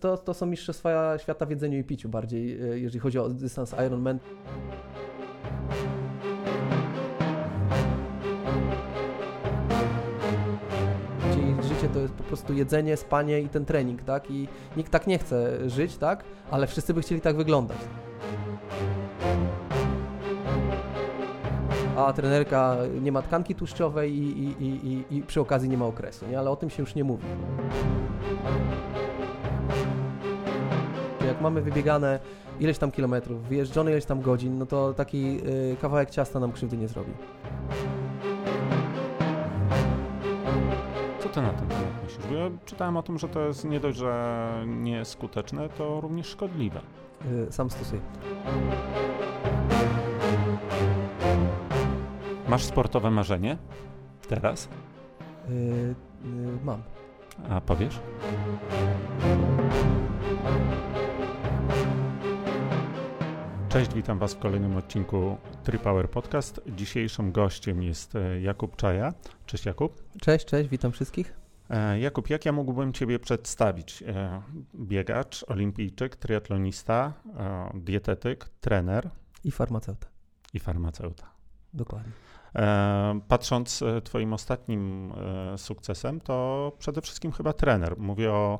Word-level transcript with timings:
To, 0.00 0.18
to 0.18 0.34
są 0.34 0.46
mistrzostwa 0.46 1.18
świata 1.18 1.46
w 1.46 1.50
jedzeniu 1.50 1.78
i 1.78 1.84
piciu 1.84 2.08
bardziej, 2.08 2.62
e, 2.62 2.78
jeżeli 2.78 3.00
chodzi 3.00 3.18
o 3.18 3.28
dystans 3.28 3.74
Ironman. 3.86 4.18
Życie 11.62 11.88
to 11.94 11.98
jest 11.98 12.14
po 12.14 12.22
prostu 12.22 12.52
jedzenie, 12.52 12.96
spanie 12.96 13.40
i 13.40 13.48
ten 13.48 13.64
trening, 13.64 14.02
tak? 14.02 14.30
I 14.30 14.48
nikt 14.76 14.92
tak 14.92 15.06
nie 15.06 15.18
chce 15.18 15.70
żyć, 15.70 15.96
tak? 15.96 16.24
Ale 16.50 16.66
wszyscy 16.66 16.94
by 16.94 17.02
chcieli 17.02 17.20
tak 17.20 17.36
wyglądać. 17.36 17.78
a 21.96 22.12
trenerka 22.12 22.76
nie 23.02 23.12
ma 23.12 23.22
tkanki 23.22 23.54
tłuszczowej 23.54 24.18
i, 24.18 24.48
i, 24.48 24.66
i, 24.66 25.04
i 25.16 25.22
przy 25.22 25.40
okazji 25.40 25.68
nie 25.68 25.78
ma 25.78 25.86
okresu, 25.86 26.26
nie? 26.26 26.38
ale 26.38 26.50
o 26.50 26.56
tym 26.56 26.70
się 26.70 26.82
już 26.82 26.94
nie 26.94 27.04
mówi. 27.04 27.24
Mamy 31.46 31.62
wybiegane 31.62 32.20
ileś 32.60 32.78
tam 32.78 32.90
kilometrów, 32.90 33.42
wyjeżdżone 33.42 33.90
ileś 33.90 34.04
tam 34.04 34.20
godzin, 34.20 34.58
no 34.58 34.66
to 34.66 34.94
taki 34.94 35.38
y, 35.72 35.76
kawałek 35.80 36.10
ciasta 36.10 36.40
nam 36.40 36.52
krzywdy 36.52 36.76
nie 36.76 36.88
zrobi. 36.88 37.12
Co 41.20 41.28
ty 41.28 41.42
na 41.42 41.52
ten 41.52 41.68
temat 41.68 42.02
myślisz? 42.04 42.26
Bo 42.26 42.34
ja 42.34 42.50
czytałem 42.64 42.96
o 42.96 43.02
tym, 43.02 43.18
że 43.18 43.28
to 43.28 43.40
jest 43.40 43.64
nie 43.64 43.80
dość, 43.80 43.98
że 43.98 44.64
nieskuteczne, 44.66 45.68
to 45.68 46.00
również 46.00 46.26
szkodliwe. 46.26 46.80
Y, 47.48 47.52
sam 47.52 47.70
stosuję. 47.70 48.00
Masz 52.48 52.64
sportowe 52.64 53.10
marzenie? 53.10 53.56
Teraz? 54.28 54.68
Yy, 55.48 55.54
yy, 55.54 55.94
mam. 56.64 56.82
A 57.50 57.60
powiesz? 57.60 58.00
Cześć, 63.68 63.94
witam 63.94 64.18
Was 64.18 64.34
w 64.34 64.38
kolejnym 64.38 64.76
odcinku 64.76 65.36
Tripower 65.64 66.10
Podcast. 66.10 66.60
Dzisiejszym 66.66 67.32
gościem 67.32 67.82
jest 67.82 68.16
e, 68.16 68.40
Jakub 68.40 68.76
Czaja. 68.76 69.14
Cześć 69.46 69.66
Jakub. 69.66 70.02
Cześć, 70.20 70.46
cześć, 70.46 70.70
witam 70.70 70.92
wszystkich. 70.92 71.34
E, 71.70 72.00
Jakub, 72.00 72.30
jak 72.30 72.44
ja 72.44 72.52
mógłbym 72.52 72.92
Ciebie 72.92 73.18
przedstawić? 73.18 74.02
E, 74.02 74.42
biegacz, 74.74 75.44
olimpijczyk, 75.48 76.16
triatlonista, 76.16 77.12
dietetyk, 77.74 78.48
trener. 78.60 79.10
I 79.44 79.50
farmaceuta. 79.50 80.06
I 80.54 80.60
farmaceuta. 80.60 81.26
Dokładnie. 81.74 82.12
Patrząc 83.28 83.84
Twoim 84.04 84.32
ostatnim 84.32 85.12
sukcesem, 85.56 86.20
to 86.20 86.72
przede 86.78 87.00
wszystkim 87.00 87.32
chyba 87.32 87.52
trener. 87.52 87.98
Mówię 87.98 88.32
o 88.32 88.58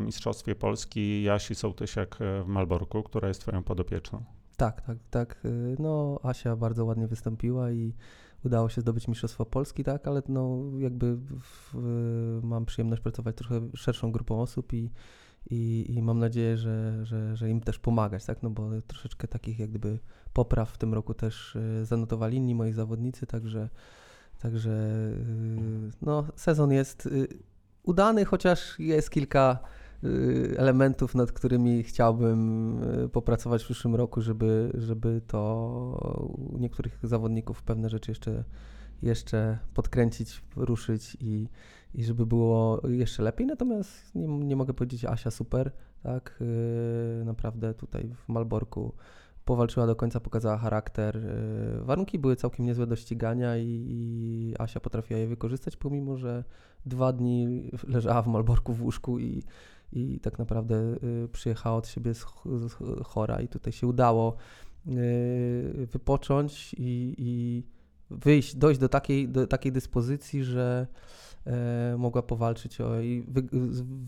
Mistrzostwie 0.00 0.54
Polski 0.54 1.22
Jasi 1.22 1.54
Sołtysiak 1.54 2.18
w 2.44 2.46
Malborku, 2.46 3.02
która 3.02 3.28
jest 3.28 3.40
Twoją 3.40 3.62
podopieczną. 3.62 4.24
Tak, 4.58 4.80
tak, 4.80 4.98
tak. 5.10 5.44
Y, 5.44 5.76
no, 5.78 6.20
Asia 6.22 6.56
bardzo 6.56 6.84
ładnie 6.84 7.06
wystąpiła 7.06 7.70
i 7.70 7.94
udało 8.44 8.68
się 8.68 8.80
zdobyć 8.80 9.08
Mistrzostwo 9.08 9.46
Polski, 9.46 9.84
tak, 9.84 10.08
ale 10.08 10.22
no, 10.28 10.58
jakby 10.78 11.16
w, 11.16 11.74
mam 12.42 12.66
przyjemność 12.66 13.02
pracować 13.02 13.36
trochę 13.36 13.60
szerszą 13.74 14.12
grupą 14.12 14.40
osób 14.40 14.72
i, 14.72 14.90
i, 15.50 15.84
i 15.88 16.02
mam 16.02 16.18
nadzieję, 16.18 16.56
że, 16.56 17.06
że, 17.06 17.36
że, 17.36 17.50
im 17.50 17.60
też 17.60 17.78
pomagać, 17.78 18.24
tak, 18.24 18.42
no 18.42 18.50
bo 18.50 18.70
troszeczkę 18.86 19.28
takich 19.28 19.58
jak 19.58 19.70
gdyby 19.70 19.98
popraw 20.32 20.70
w 20.70 20.78
tym 20.78 20.94
roku 20.94 21.14
też 21.14 21.56
zanotowali 21.82 22.36
inni 22.36 22.54
moi 22.54 22.72
zawodnicy, 22.72 23.26
także, 23.26 23.68
także 24.38 24.90
no, 26.02 26.24
sezon 26.36 26.72
jest 26.72 27.08
udany, 27.88 28.24
chociaż 28.24 28.78
jest 28.78 29.10
kilka 29.10 29.58
Y, 30.04 30.54
elementów, 30.58 31.14
nad 31.14 31.32
którymi 31.32 31.82
chciałbym 31.82 32.82
y, 33.04 33.08
popracować 33.08 33.62
w 33.62 33.64
przyszłym 33.64 33.94
roku, 33.94 34.20
żeby, 34.20 34.70
żeby 34.74 35.20
to 35.26 36.28
u 36.52 36.58
niektórych 36.58 36.98
zawodników 37.02 37.62
pewne 37.62 37.88
rzeczy 37.88 38.10
jeszcze, 38.10 38.44
jeszcze 39.02 39.58
podkręcić, 39.74 40.42
ruszyć 40.56 41.16
i, 41.20 41.48
i 41.94 42.04
żeby 42.04 42.26
było 42.26 42.88
jeszcze 42.88 43.22
lepiej. 43.22 43.46
Natomiast 43.46 44.14
nie, 44.14 44.26
nie 44.26 44.56
mogę 44.56 44.74
powiedzieć, 44.74 45.04
Asia 45.04 45.30
super, 45.30 45.72
tak? 46.02 46.38
Y, 46.40 47.24
naprawdę 47.24 47.74
tutaj 47.74 48.14
w 48.24 48.28
Malborku 48.28 48.92
powalczyła 49.48 49.86
do 49.86 49.96
końca, 49.96 50.20
pokazała 50.20 50.58
charakter. 50.58 51.20
Warunki 51.80 52.18
były 52.18 52.36
całkiem 52.36 52.66
niezłe 52.66 52.86
do 52.86 52.96
ścigania 52.96 53.56
i, 53.56 53.84
i 53.88 54.54
Asia 54.58 54.80
potrafiła 54.80 55.20
je 55.20 55.26
wykorzystać, 55.26 55.76
pomimo 55.76 56.16
że 56.16 56.44
dwa 56.86 57.12
dni 57.12 57.70
leżała 57.86 58.22
w 58.22 58.26
Malborku 58.26 58.74
w 58.74 58.82
łóżku 58.82 59.18
i 59.18 59.42
i 59.92 60.20
tak 60.20 60.38
naprawdę 60.38 60.96
y, 61.24 61.28
przyjechała 61.32 61.76
od 61.76 61.88
siebie 61.88 62.12
chora 63.04 63.40
i 63.40 63.48
tutaj 63.48 63.72
się 63.72 63.86
udało 63.86 64.36
y, 64.86 65.86
wypocząć 65.92 66.74
i, 66.78 67.14
i 67.18 67.62
wyjść, 68.10 68.56
dojść 68.56 68.80
do 68.80 68.88
takiej, 68.88 69.28
do 69.28 69.46
takiej 69.46 69.72
dyspozycji, 69.72 70.44
że 70.44 70.86
mogła 71.98 72.22
powalczyć 72.22 72.80
o, 72.80 73.00
i 73.00 73.24
wy, 73.28 73.42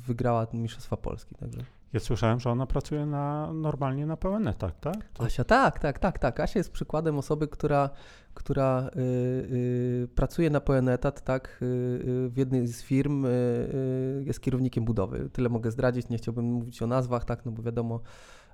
wygrała 0.07 0.47
Mistrzostwa 0.53 0.97
Polski. 0.97 1.35
Także. 1.35 1.61
Ja 1.93 2.01
słyszałem, 2.01 2.41
że 2.41 2.51
ona 2.51 2.67
pracuje 2.67 3.07
na, 3.07 3.53
normalnie 3.53 4.07
na 4.07 4.17
pełen 4.17 4.49
etat, 4.49 4.81
tak? 4.81 5.09
To... 5.13 5.25
Asia, 5.25 5.45
tak, 5.45 5.79
tak, 5.79 5.99
tak, 5.99 6.19
tak. 6.19 6.41
Asia 6.41 6.59
jest 6.61 6.73
przykładem 6.73 7.19
osoby, 7.19 7.49
która, 7.49 7.91
która 8.35 8.91
y, 8.97 9.01
y, 9.01 10.09
pracuje 10.15 10.51
na 10.51 10.61
pełen 10.61 10.89
etat, 10.89 11.25
tak, 11.25 11.59
y, 11.63 11.65
y 11.65 12.31
w 12.31 12.37
jednej 12.37 12.67
z 12.67 12.83
firm 12.83 13.25
y, 13.25 13.29
y, 13.29 14.23
jest 14.27 14.41
kierownikiem 14.41 14.85
budowy. 14.85 15.31
Tyle 15.33 15.49
mogę 15.49 15.71
zdradzić, 15.71 16.09
nie 16.09 16.19
chciałbym 16.19 16.45
mówić 16.45 16.83
o 16.83 16.87
nazwach, 16.87 17.25
tak, 17.25 17.47
no 17.47 17.53
bo 17.53 17.63
wiadomo. 17.63 18.01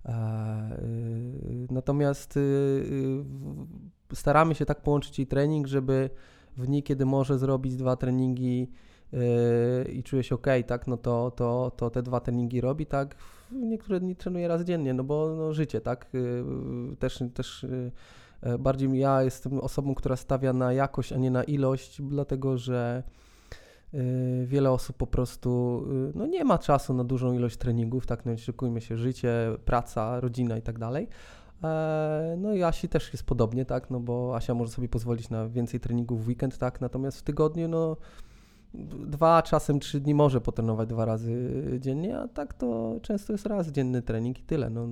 E, 0.05 0.79
natomiast 1.71 2.39
staramy 4.15 4.55
się 4.55 4.67
tak 4.67 4.83
połączyć 4.83 5.19
jej 5.19 5.27
trening, 5.27 5.67
żeby 5.67 6.11
w 6.57 6.67
dni, 6.67 6.83
kiedy 6.83 7.07
może 7.07 7.39
zrobić 7.39 7.77
dwa 7.77 7.97
treningi 7.97 8.71
i 9.93 10.03
czuje 10.03 10.22
się 10.22 10.34
ok, 10.34 10.47
tak, 10.67 10.87
no 10.87 10.97
to, 10.97 11.31
to, 11.31 11.72
to 11.77 11.91
te 11.91 12.03
dwa 12.03 12.21
treningi 12.21 12.61
robi, 12.61 12.87
tak, 12.87 13.17
niektóre 13.53 14.00
dni 14.00 14.17
trenuje 14.17 14.49
raz 14.49 14.62
dziennie, 14.62 14.94
no 14.94 15.05
bo 15.05 15.34
no, 15.37 15.53
życie, 15.53 15.81
tak, 15.81 16.06
yy, 16.12 16.97
też, 16.97 17.22
też 17.34 17.67
yy, 18.43 18.59
bardziej 18.59 18.99
ja 18.99 19.22
jestem 19.22 19.61
osobą, 19.61 19.94
która 19.94 20.17
stawia 20.17 20.53
na 20.53 20.72
jakość, 20.72 21.12
a 21.12 21.17
nie 21.17 21.31
na 21.31 21.44
ilość, 21.44 22.03
dlatego 22.03 22.59
że 22.59 23.03
wiele 24.44 24.71
osób 24.71 24.97
po 24.97 25.06
prostu 25.06 25.83
no 26.15 26.27
nie 26.27 26.44
ma 26.44 26.59
czasu 26.59 26.94
na 26.94 27.05
dużą 27.05 27.33
ilość 27.33 27.56
treningów, 27.56 28.06
tak, 28.06 28.27
no 28.27 28.37
szykujmy 28.37 28.81
się, 28.81 28.97
życie, 28.97 29.56
praca, 29.65 30.21
rodzina 30.21 30.56
i 30.56 30.62
tak 30.62 30.78
dalej. 30.78 31.09
No 32.37 32.55
i 32.55 32.62
Asi 32.62 32.88
też 32.88 33.12
jest 33.12 33.25
podobnie, 33.25 33.65
tak, 33.65 33.91
no 33.91 34.00
bo 34.00 34.37
Asia 34.37 34.55
może 34.55 34.73
sobie 34.73 34.88
pozwolić 34.88 35.31
na 35.31 35.49
więcej 35.49 35.81
treningów 35.81 36.25
w 36.25 36.28
weekend, 36.28 36.59
tak, 36.59 36.81
natomiast 36.81 37.19
w 37.19 37.23
tygodniu, 37.23 37.69
no 37.69 37.97
dwa, 39.06 39.43
czasem 39.43 39.81
trzy 39.81 40.00
dni 40.00 40.15
może 40.15 40.41
potrenować 40.41 40.88
dwa 40.88 41.04
razy 41.04 41.53
dziennie, 41.81 42.19
a 42.19 42.28
tak 42.28 42.54
to 42.54 42.99
często 43.03 43.32
jest 43.32 43.47
raz 43.47 43.69
dzienny 43.69 44.03
trening 44.03 44.38
i 44.38 44.43
tyle. 44.43 44.71
No, 44.71 44.88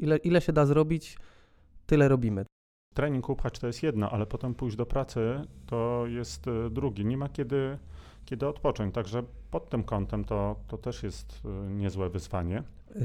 ile, 0.00 0.16
ile 0.16 0.40
się 0.40 0.52
da 0.52 0.66
zrobić, 0.66 1.18
tyle 1.86 2.08
robimy. 2.08 2.44
Trening 2.94 3.28
upchać 3.28 3.58
to 3.58 3.66
jest 3.66 3.82
jedno, 3.82 4.10
ale 4.10 4.26
potem 4.26 4.54
pójść 4.54 4.76
do 4.76 4.86
pracy 4.86 5.40
to 5.66 6.04
jest 6.06 6.48
e, 6.48 6.70
drugi. 6.70 7.04
Nie 7.04 7.16
ma 7.16 7.28
kiedy, 7.28 7.78
kiedy 8.24 8.46
odpocząć, 8.46 8.94
także 8.94 9.22
pod 9.50 9.70
tym 9.70 9.84
kątem 9.84 10.24
to, 10.24 10.56
to 10.68 10.78
też 10.78 11.02
jest 11.02 11.42
e, 11.44 11.70
niezłe 11.70 12.10
wyzwanie. 12.10 12.62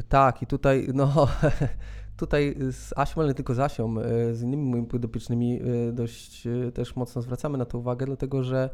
Tak, 0.10 0.42
i 0.42 0.48
tutaj, 0.48 0.88
no, 0.94 1.28
tutaj 2.18 2.56
z 2.72 2.94
Asią, 2.98 3.22
ale 3.22 3.34
tylko 3.34 3.54
z 3.54 3.60
Asią, 3.60 3.96
z 4.32 4.42
innymi 4.42 4.64
moimi 4.64 4.88
podopiecznymi 4.88 5.62
dość 5.94 6.48
też 6.74 6.96
mocno 6.96 7.22
zwracamy 7.22 7.58
na 7.58 7.66
to 7.66 7.78
uwagę, 7.78 8.06
dlatego 8.06 8.44
że 8.44 8.70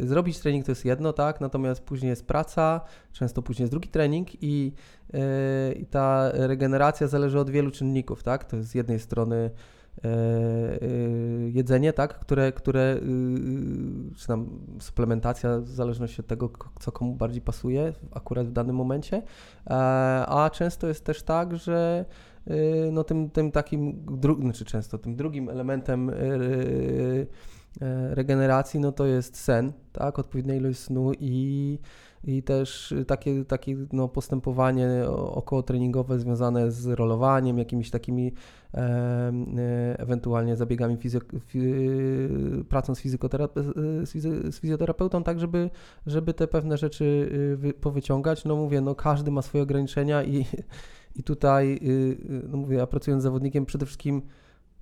zrobić 0.00 0.38
trening 0.38 0.66
to 0.66 0.72
jest 0.72 0.84
jedno, 0.84 1.12
tak, 1.12 1.40
natomiast 1.40 1.80
później 1.80 2.10
jest 2.10 2.26
praca, 2.26 2.80
często 3.12 3.42
później 3.42 3.62
jest 3.62 3.72
drugi 3.72 3.88
trening 3.88 4.28
i, 4.42 4.72
e, 5.14 5.72
i 5.72 5.86
ta 5.86 6.30
regeneracja 6.32 7.06
zależy 7.06 7.38
od 7.38 7.50
wielu 7.50 7.70
czynników, 7.70 8.22
tak. 8.22 8.44
To 8.44 8.56
jest 8.56 8.70
z 8.70 8.74
jednej 8.74 8.98
strony 8.98 9.50
e, 10.04 10.10
jedzenie, 11.48 11.92
tak, 11.92 12.18
które, 12.18 12.52
które 12.52 13.00
czy 14.16 14.26
tam 14.26 14.48
suplementacja 14.80 15.58
w 15.58 15.68
zależności 15.68 16.20
od 16.20 16.26
tego, 16.26 16.50
co 16.80 16.92
komu 16.92 17.14
bardziej 17.14 17.42
pasuje 17.42 17.92
akurat 18.12 18.46
w 18.46 18.52
danym 18.52 18.76
momencie, 18.76 19.22
a 20.26 20.50
często 20.52 20.88
jest 20.88 21.04
też 21.04 21.22
tak, 21.22 21.56
że 21.56 22.04
no 22.92 23.04
tym, 23.04 23.30
tym 23.30 23.52
takim, 23.52 24.06
dru- 24.06 24.40
znaczy 24.40 24.64
często 24.64 24.98
tym 24.98 25.16
drugim 25.16 25.48
elementem 25.48 26.10
E, 26.10 26.14
regeneracji, 28.10 28.80
no 28.80 28.92
to 28.92 29.06
jest 29.06 29.36
sen, 29.36 29.72
tak, 29.92 30.18
odpowiednia 30.18 30.54
ilość 30.54 30.78
snu 30.78 31.12
i 31.20 31.78
i 32.24 32.42
też 32.42 32.94
takie, 33.06 33.44
takie 33.44 33.76
no, 33.92 34.08
postępowanie 34.08 34.88
około 35.10 35.62
treningowe 35.62 36.18
związane 36.18 36.70
z 36.70 36.86
rolowaniem, 36.86 37.58
jakimiś 37.58 37.90
takimi 37.90 38.32
e, 38.74 38.78
e, 38.78 39.98
ewentualnie 39.98 40.56
zabiegami, 40.56 40.96
fizy, 40.96 41.20
fi, 41.46 41.60
pracą 42.68 42.94
z, 42.94 43.00
z, 43.00 44.60
fizjoterapeutą, 44.60 45.22
tak 45.22 45.40
żeby, 45.40 45.70
żeby 46.06 46.34
te 46.34 46.48
pewne 46.48 46.76
rzeczy 46.76 47.04
y, 47.32 47.56
wy, 47.56 47.74
powyciągać. 47.74 48.44
No 48.44 48.56
mówię, 48.56 48.80
no 48.80 48.94
każdy 48.94 49.30
ma 49.30 49.42
swoje 49.42 49.62
ograniczenia 49.62 50.22
i, 50.24 50.46
i 51.16 51.22
tutaj, 51.22 51.80
y, 51.82 51.86
y, 52.30 52.48
no 52.48 52.56
mówię, 52.56 52.76
ja 52.76 52.86
pracując 52.86 53.22
z 53.22 53.24
zawodnikiem 53.24 53.66
przede 53.66 53.86
wszystkim 53.86 54.22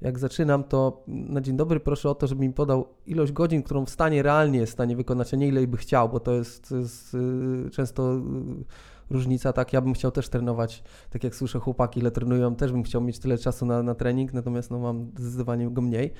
jak 0.00 0.18
zaczynam, 0.18 0.64
to 0.64 1.04
na 1.06 1.40
dzień 1.40 1.56
dobry 1.56 1.80
proszę 1.80 2.10
o 2.10 2.14
to, 2.14 2.26
żeby 2.26 2.42
mi 2.42 2.52
podał 2.52 2.88
ilość 3.06 3.32
godzin, 3.32 3.62
którą 3.62 3.84
w 3.84 3.90
stanie 3.90 4.22
realnie 4.22 4.58
jest 4.58 4.72
w 4.72 4.74
stanie 4.74 4.96
wykonać, 4.96 5.34
a 5.34 5.36
nie 5.36 5.48
ile 5.48 5.66
by 5.66 5.76
chciał, 5.76 6.08
bo 6.08 6.20
to 6.20 6.32
jest, 6.32 6.68
to 6.68 6.76
jest 6.76 7.14
yy, 7.14 7.70
często 7.70 8.14
yy, 8.14 8.64
różnica, 9.10 9.52
tak, 9.52 9.72
ja 9.72 9.80
bym 9.80 9.94
chciał 9.94 10.10
też 10.10 10.28
trenować, 10.28 10.82
tak 11.10 11.24
jak 11.24 11.34
słyszę 11.34 11.58
chłopaki, 11.58 12.00
ile 12.00 12.10
trenują, 12.10 12.54
też 12.54 12.72
bym 12.72 12.82
chciał 12.82 13.00
mieć 13.00 13.18
tyle 13.18 13.38
czasu 13.38 13.66
na, 13.66 13.82
na 13.82 13.94
trening, 13.94 14.32
natomiast 14.32 14.70
no, 14.70 14.78
mam 14.78 15.10
zdecydowanie 15.18 15.70
go 15.70 15.82
mniej. 15.82 16.12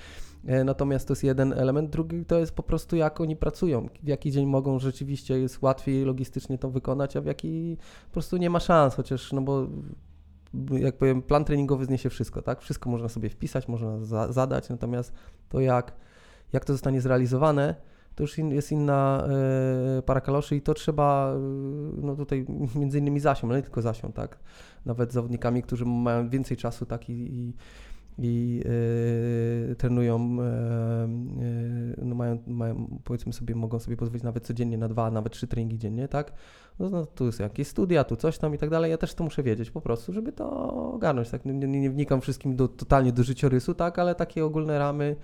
E, 0.47 0.65
natomiast 0.65 1.09
to 1.09 1.13
jest 1.13 1.25
jeden 1.25 1.53
element, 1.53 1.91
drugi 1.91 2.25
to 2.25 2.39
jest 2.39 2.53
po 2.53 2.63
prostu 2.63 2.97
jak 2.97 3.21
oni 3.21 3.37
pracują, 3.37 3.89
w 4.03 4.09
jaki 4.09 4.33
dzień 4.33 4.47
mogą 4.47 4.79
rzeczywiście, 4.79 5.39
jest 5.39 5.63
łatwiej 5.63 6.05
logistycznie 6.05 6.59
to 6.59 6.71
wykonać, 6.71 7.17
a 7.17 7.21
w 7.21 7.27
jaki 7.27 7.77
po 8.07 8.13
prostu 8.13 8.37
nie 8.37 8.51
ma 8.51 8.61
szans, 8.61 8.95
chociaż, 8.95 9.33
no 9.33 9.43
bo 9.43 9.67
jak 10.71 10.97
powiem, 10.97 11.23
plan 11.23 11.45
treningowy 11.45 11.85
zniesie 11.85 12.11
wszystko, 12.11 12.43
tak? 12.43 12.61
Wszystko 12.61 12.91
można 12.91 13.09
sobie 13.09 13.31
wpisać, 13.31 13.69
można 13.69 14.05
za, 14.05 14.33
zadać, 14.33 14.69
natomiast 14.69 15.13
to 15.49 15.61
jak, 15.61 15.93
jak 16.53 16.65
to 16.65 16.73
zostanie 16.73 17.01
zrealizowane, 17.01 17.75
to 18.15 18.23
już 18.23 18.39
in, 18.39 18.51
jest 18.51 18.73
inna 18.73 19.29
e, 19.99 20.03
para 20.03 20.21
kaloszy 20.21 20.57
i 20.57 20.63
to 20.63 20.75
trzeba, 20.75 21.35
e, 21.35 21.39
no 22.03 22.17
tutaj 22.17 22.47
między 22.81 22.99
innymi 22.99 23.21
Zasią, 23.21 23.49
ale 23.49 23.57
nie 23.57 23.63
tylko 23.63 23.83
Zasią, 23.83 24.13
tak? 24.13 24.39
Nawet 24.87 25.13
zawodnikami, 25.13 25.63
którzy 25.63 25.85
mają 25.85 26.29
więcej 26.29 26.57
czasu, 26.57 26.87
tak? 26.87 27.11
I, 27.11 27.13
i 27.13 27.55
i 28.19 28.63
y, 29.71 29.77
trenują, 29.77 30.37
y, 31.99 32.05
no 32.05 32.15
mają, 32.15 32.39
mają, 32.47 33.01
powiedzmy 33.05 33.33
sobie, 33.33 33.55
mogą 33.55 33.79
sobie 33.79 33.97
pozwolić 33.97 34.25
nawet 34.25 34.47
codziennie 34.47 34.79
na 34.79 34.89
dwa, 34.89 35.11
nawet 35.11 35.33
trzy 35.33 35.47
treningi 35.47 35.79
dziennie, 35.79 36.09
tak? 36.09 36.33
No, 36.79 36.91
no 36.91 37.07
tu 37.07 37.33
są 37.33 37.45
jakieś 37.45 37.69
studia, 37.69 38.05
tu 38.05 38.17
coś 38.17 38.39
tam 38.39 38.55
i 38.55 38.59
tak 38.59 38.71
dalej. 38.71 38.91
Ja 38.91 38.99
też 38.99 39.15
to 39.15 39.25
muszę 39.25 39.43
wiedzieć 39.43 39.71
po 39.71 39.81
prostu, 39.81 40.13
żeby 40.13 40.33
to 40.33 40.73
ogarnąć, 40.93 41.31
tak? 41.31 41.45
Nie, 41.45 41.53
nie, 41.53 41.81
nie 41.81 41.91
wnikam 41.91 42.21
wszystkim 42.21 42.57
do, 42.57 42.69
totalnie 42.69 43.13
do 43.13 43.23
życiorysu, 43.23 43.75
tak? 43.75 43.99
Ale 43.99 44.15
takie 44.15 44.45
ogólne 44.45 44.79
ramy. 44.79 45.17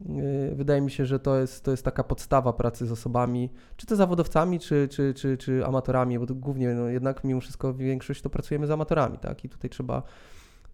Y, 0.00 0.54
wydaje 0.54 0.80
mi 0.80 0.90
się, 0.90 1.06
że 1.06 1.18
to 1.18 1.38
jest, 1.38 1.64
to 1.64 1.70
jest 1.70 1.84
taka 1.84 2.04
podstawa 2.04 2.52
pracy 2.52 2.86
z 2.86 2.92
osobami, 2.92 3.50
czy 3.76 3.86
to 3.86 3.96
zawodowcami, 3.96 4.60
czy, 4.60 4.88
czy, 4.88 5.14
czy, 5.14 5.36
czy 5.36 5.66
amatorami, 5.66 6.18
bo 6.18 6.26
to 6.26 6.34
głównie 6.34 6.74
no, 6.74 6.88
jednak 6.88 7.24
mimo 7.24 7.40
wszystko 7.40 7.74
większość 7.74 8.22
to 8.22 8.30
pracujemy 8.30 8.66
z 8.66 8.70
amatorami, 8.70 9.18
tak? 9.18 9.44
I 9.44 9.48
tutaj 9.48 9.70
trzeba 9.70 10.02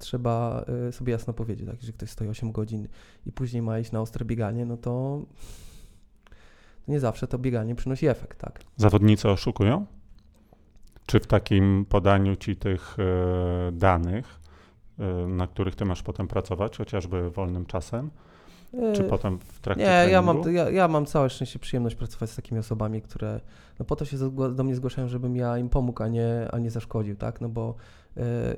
trzeba 0.00 0.64
y, 0.88 0.93
sobie 0.93 1.12
jasno 1.12 1.32
powiedzieć, 1.32 1.67
tak, 1.67 1.76
jeżeli 1.76 1.93
ktoś 1.93 2.11
stoi 2.11 2.29
8 2.29 2.52
godzin 2.52 2.88
i 3.26 3.32
później 3.32 3.62
ma 3.62 3.79
iść 3.79 3.93
na 3.93 4.00
ostre 4.00 4.25
bieganie, 4.25 4.67
no 4.67 4.76
to, 4.76 5.23
nie 6.88 7.00
zawsze 7.00 7.26
to 7.26 7.38
bieganie 7.38 7.75
przynosi 7.75 8.06
efekt, 8.06 8.38
tak. 8.38 8.61
Zawodnicy 8.76 9.29
oszukują? 9.29 9.87
Czy 11.06 11.20
w 11.20 11.26
takim 11.26 11.87
podaniu 11.88 12.37
ci 12.37 12.56
tych 12.56 12.97
y, 12.99 13.73
danych, 13.73 14.41
y, 15.00 15.26
na 15.26 15.47
których 15.47 15.75
ty 15.76 15.85
masz 15.85 16.02
potem 16.02 16.29
pracować, 16.29 16.76
chociażby 16.76 17.31
wolnym 17.31 17.67
czasem, 17.67 18.11
czy 18.93 19.05
potem 19.05 19.38
w 19.38 19.61
trakcie 19.61 19.84
Nie, 19.84 19.88
treningu? 19.88 20.12
ja 20.12 20.22
mam, 20.22 20.55
ja, 20.55 20.70
ja 20.70 20.88
mam 20.88 21.06
całe 21.06 21.31
szczęście 21.31 21.58
przyjemność 21.58 21.96
pracować 21.96 22.31
z 22.31 22.37
takimi 22.37 22.61
osobami, 22.61 23.02
które 23.02 23.40
no 23.78 23.84
po 23.84 23.96
to 23.96 24.05
się 24.05 24.17
do 24.55 24.64
mnie 24.64 24.75
zgłaszają, 24.75 25.08
żebym 25.08 25.37
ja 25.37 25.58
im 25.58 25.69
pomógł, 25.69 26.02
a 26.02 26.08
nie, 26.08 26.49
a 26.50 26.58
nie 26.58 26.70
zaszkodził, 26.70 27.17
tak? 27.17 27.40
No 27.40 27.49
bo 27.49 27.75
E, 28.17 28.22
e, 28.22 28.56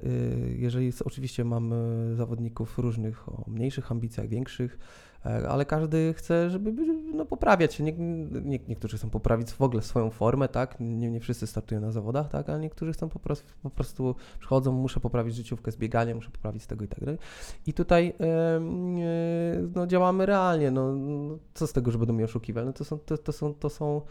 jeżeli 0.57 0.93
oczywiście 1.05 1.45
mamy 1.45 1.77
zawodników 2.17 2.79
różnych 2.79 3.29
o 3.29 3.45
mniejszych 3.47 3.93
ambicjach, 3.93 4.29
większych, 4.29 4.79
ale 5.25 5.65
każdy 5.65 6.15
chce, 6.17 6.51
żeby 6.51 6.73
no, 7.15 7.25
poprawiać 7.25 7.75
się. 7.75 7.85
Nie, 7.85 7.93
nie, 7.93 8.59
niektórzy 8.69 8.97
chcą 8.97 9.11
poprawić 9.11 9.53
w 9.53 9.63
ogóle 9.63 9.83
swoją 9.83 10.11
formę, 10.11 10.49
tak? 10.49 10.77
Nie, 10.81 11.11
nie 11.11 11.21
wszyscy 11.21 11.47
startują 11.47 11.81
na 11.81 11.91
zawodach, 11.91 12.29
tak? 12.29 12.49
Ale 12.49 12.61
niektórzy 12.61 12.93
chcą 12.93 13.09
po 13.09 13.19
prostu, 13.19 13.47
po 13.63 13.71
prostu 13.71 14.15
przychodzą, 14.39 14.73
muszę 14.73 15.01
poprawić 15.01 15.35
życiówkę 15.35 15.73
z 15.73 15.77
bieganiem, 15.77 16.17
muszę 16.17 16.31
poprawić 16.31 16.67
tego 16.67 16.85
i 16.85 16.89
tak 16.89 17.01
dalej. 17.01 17.19
I 17.67 17.73
tutaj 17.73 18.13
no, 19.75 19.87
działamy 19.87 20.27
realnie. 20.27 20.71
No, 20.71 20.95
co 21.55 21.67
z 21.67 21.73
tego, 21.73 21.91
że 21.91 21.99
będą 21.99 22.15
mnie 22.15 22.25
oszukiwać? 22.25 22.67
No, 22.67 22.73
to 22.73 22.85
są, 22.85 22.99
to, 22.99 23.19
to 23.19 23.33
są, 23.33 23.55
to 23.55 23.71
są 23.71 24.03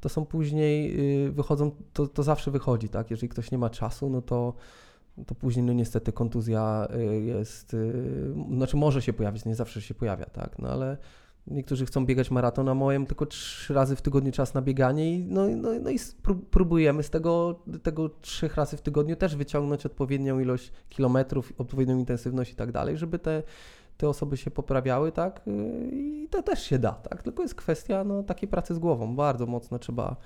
to 0.00 0.08
są 0.08 0.26
później, 0.26 1.00
y, 1.26 1.32
wychodzą, 1.32 1.70
to, 1.92 2.06
to 2.06 2.22
zawsze 2.22 2.50
wychodzi, 2.50 2.88
tak? 2.88 3.10
Jeżeli 3.10 3.28
ktoś 3.28 3.50
nie 3.50 3.58
ma 3.58 3.70
czasu, 3.70 4.10
no 4.10 4.22
to, 4.22 4.54
to 5.26 5.34
później, 5.34 5.66
no 5.66 5.72
niestety 5.72 6.12
kontuzja 6.12 6.88
y, 6.96 7.20
jest, 7.20 7.74
y, 7.74 8.34
znaczy 8.50 8.76
może 8.76 9.02
się 9.02 9.12
pojawić, 9.12 9.44
nie 9.44 9.54
zawsze 9.54 9.82
się 9.82 9.94
pojawia, 9.94 10.24
tak? 10.24 10.58
No 10.58 10.68
ale 10.68 10.96
niektórzy 11.46 11.86
chcą 11.86 12.06
biegać 12.06 12.30
maraton, 12.30 12.68
a 12.68 12.74
mojem 12.74 13.06
tylko 13.06 13.26
trzy 13.26 13.74
razy 13.74 13.96
w 13.96 14.02
tygodniu 14.02 14.32
czas 14.32 14.54
na 14.54 14.62
bieganie 14.62 15.14
i, 15.14 15.24
no, 15.24 15.48
no, 15.48 15.68
no 15.82 15.90
i 15.90 15.98
próbujemy 16.50 17.02
z 17.02 17.10
tego, 17.10 17.60
tego 17.82 18.08
trzech 18.08 18.56
razy 18.56 18.76
w 18.76 18.82
tygodniu 18.82 19.16
też 19.16 19.36
wyciągnąć 19.36 19.86
odpowiednią 19.86 20.40
ilość 20.40 20.72
kilometrów, 20.88 21.52
odpowiednią 21.58 21.98
intensywność 21.98 22.52
i 22.52 22.56
tak 22.56 22.72
dalej, 22.72 22.96
żeby 22.96 23.18
te 23.18 23.42
te 23.96 24.08
osoby 24.08 24.36
się 24.36 24.50
poprawiały, 24.50 25.12
tak? 25.12 25.40
I 25.92 26.28
to 26.30 26.42
też 26.42 26.62
się 26.62 26.78
da, 26.78 26.92
tak? 26.92 27.22
Tylko 27.22 27.42
jest 27.42 27.54
kwestia 27.54 28.04
no, 28.04 28.22
takiej 28.22 28.48
pracy 28.48 28.74
z 28.74 28.78
głową. 28.78 29.16
Bardzo 29.16 29.46
mocno 29.46 29.78
trzeba, 29.78 30.16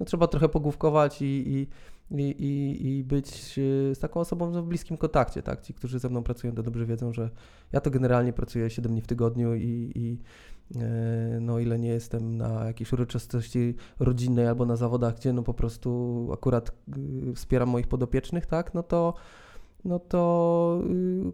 no, 0.00 0.06
trzeba 0.06 0.26
trochę 0.26 0.48
pogłówkować 0.48 1.22
i, 1.22 1.26
i, 1.26 1.66
i, 2.10 2.88
i, 2.88 3.04
być 3.04 3.58
y, 3.58 3.94
z 3.94 3.98
taką 3.98 4.20
osobą 4.20 4.62
w 4.62 4.66
bliskim 4.66 4.96
kontakcie, 4.96 5.42
tak? 5.42 5.62
Ci, 5.62 5.74
którzy 5.74 5.98
ze 5.98 6.08
mną 6.08 6.22
pracują, 6.22 6.54
to 6.54 6.62
dobrze 6.62 6.86
wiedzą, 6.86 7.12
że 7.12 7.30
ja 7.72 7.80
to 7.80 7.90
generalnie 7.90 8.32
pracuję 8.32 8.70
7 8.70 8.92
dni 8.92 9.00
w 9.02 9.06
tygodniu 9.06 9.54
i, 9.54 9.92
i 9.94 10.18
e, 10.80 11.38
no 11.40 11.58
ile 11.58 11.78
nie 11.78 11.88
jestem 11.88 12.36
na 12.36 12.64
jakiejś 12.64 12.92
uroczystości 12.92 13.74
rodzinnej 14.00 14.46
albo 14.46 14.66
na 14.66 14.76
zawodach, 14.76 15.16
gdzie 15.16 15.32
no 15.32 15.42
po 15.42 15.54
prostu 15.54 16.30
akurat 16.32 16.70
y, 17.30 17.34
wspieram 17.34 17.68
moich 17.68 17.86
podopiecznych, 17.86 18.46
tak? 18.46 18.74
No 18.74 18.82
to 18.82 19.14
no 19.84 19.98
to 19.98 20.82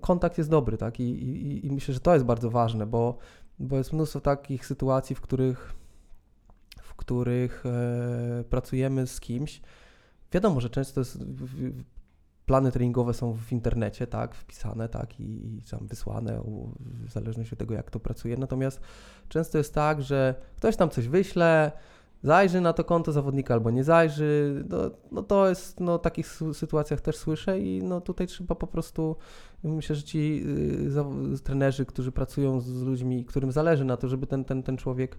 kontakt 0.01 0.39
jest 0.39 0.51
dobry, 0.51 0.77
tak? 0.77 1.01
I, 1.01 1.03
i, 1.03 1.67
I, 1.67 1.73
myślę, 1.73 1.95
że 1.95 2.01
to 2.01 2.15
jest 2.15 2.27
bardzo 2.27 2.51
ważne, 2.51 2.87
bo, 2.87 3.19
bo 3.59 3.77
jest 3.77 3.93
mnóstwo 3.93 4.21
takich 4.21 4.67
sytuacji, 4.67 5.17
w 5.17 5.21
których, 5.21 5.75
których 7.05 7.67
e, 7.67 8.45
pracujemy 8.51 9.07
z 9.07 9.21
kimś. 9.21 9.61
Wiadomo, 10.33 10.61
że 10.61 10.71
często 10.71 11.01
jest, 11.01 11.19
plany 12.47 12.73
treningowe 12.73 13.15
są 13.15 13.33
w 13.33 13.53
internecie, 13.53 14.07
tak, 14.07 14.35
wpisane, 14.35 14.89
tak, 14.89 15.21
i, 15.21 15.57
i 15.57 15.63
tam 15.71 15.87
wysłane, 15.87 16.43
w 17.07 17.11
zależności 17.13 17.55
od 17.55 17.59
tego, 17.59 17.75
jak 17.75 17.91
to 17.91 18.01
pracuje. 18.01 18.37
Natomiast 18.37 18.81
często 19.29 19.59
jest 19.59 19.75
tak, 19.75 20.03
że 20.03 20.35
ktoś 20.57 20.77
tam 20.77 20.91
coś 20.91 21.09
wyśle, 21.09 21.73
zajrzy 22.23 22.61
na 22.61 22.73
to 22.73 22.85
konto 22.85 23.13
zawodnika 23.13 23.55
albo 23.55 23.71
nie 23.71 23.85
zajrzy. 23.85 24.65
No, 24.69 24.79
no 25.13 25.23
to 25.23 25.49
jest, 25.49 25.81
no 25.81 25.99
takich 25.99 26.27
sytuacjach 26.53 27.01
też 27.01 27.17
słyszę 27.17 27.61
i 27.61 27.83
no 27.83 28.01
tutaj 28.01 28.27
trzeba 28.27 28.55
po 28.55 28.67
prostu, 28.67 29.17
myślę, 29.65 29.97
że 29.97 30.03
ci 30.03 30.45
y, 31.37 31.39
trenerzy, 31.45 31.87
którzy 31.87 32.13
pracują 32.13 32.61
z 32.61 32.83
ludźmi, 32.83 33.25
którym 33.25 33.53
zależy 33.53 33.85
na 33.85 33.97
to, 33.97 34.09
żeby 34.09 34.27
ten, 34.27 34.45
ten, 34.45 34.63
ten 34.63 34.77
człowiek 34.77 35.19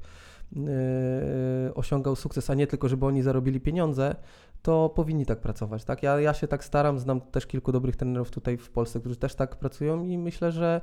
osiągał 1.75 2.16
sukces, 2.16 2.50
a 2.50 2.54
nie 2.54 2.68
tylko, 2.68 2.90
żeby 2.90 3.06
oni 3.06 3.22
zarobili 3.22 3.62
pieniądze, 3.62 4.16
to 4.62 4.90
powinni 4.90 5.25
tak 5.25 5.40
pracować, 5.40 5.84
tak? 5.84 6.04
Ja, 6.04 6.20
ja 6.20 6.34
się 6.34 6.48
tak 6.48 6.64
staram, 6.64 7.00
znam 7.00 7.22
też 7.22 7.48
kilku 7.48 7.72
dobrych 7.72 7.96
trenerów 7.96 8.32
tutaj 8.32 8.58
w 8.58 8.70
Polsce, 8.70 9.00
którzy 9.00 9.16
też 9.16 9.36
tak 9.36 9.56
pracują 9.56 10.04
i 10.04 10.18
myślę, 10.18 10.52
że 10.52 10.82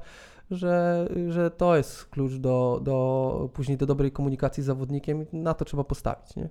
że, 0.51 1.09
że 1.29 1.51
to 1.51 1.77
jest 1.77 2.05
klucz 2.05 2.33
do, 2.33 2.81
do 2.83 3.51
później 3.53 3.79
do 3.79 3.87
dobrej 3.87 4.13
komunikacji 4.13 4.63
z 4.63 4.67
zawodnikiem. 4.67 5.27
Na 5.33 5.55
to 5.55 5.65
trzeba 5.65 5.85
postawić. 5.85 6.37
Nie? 6.37 6.49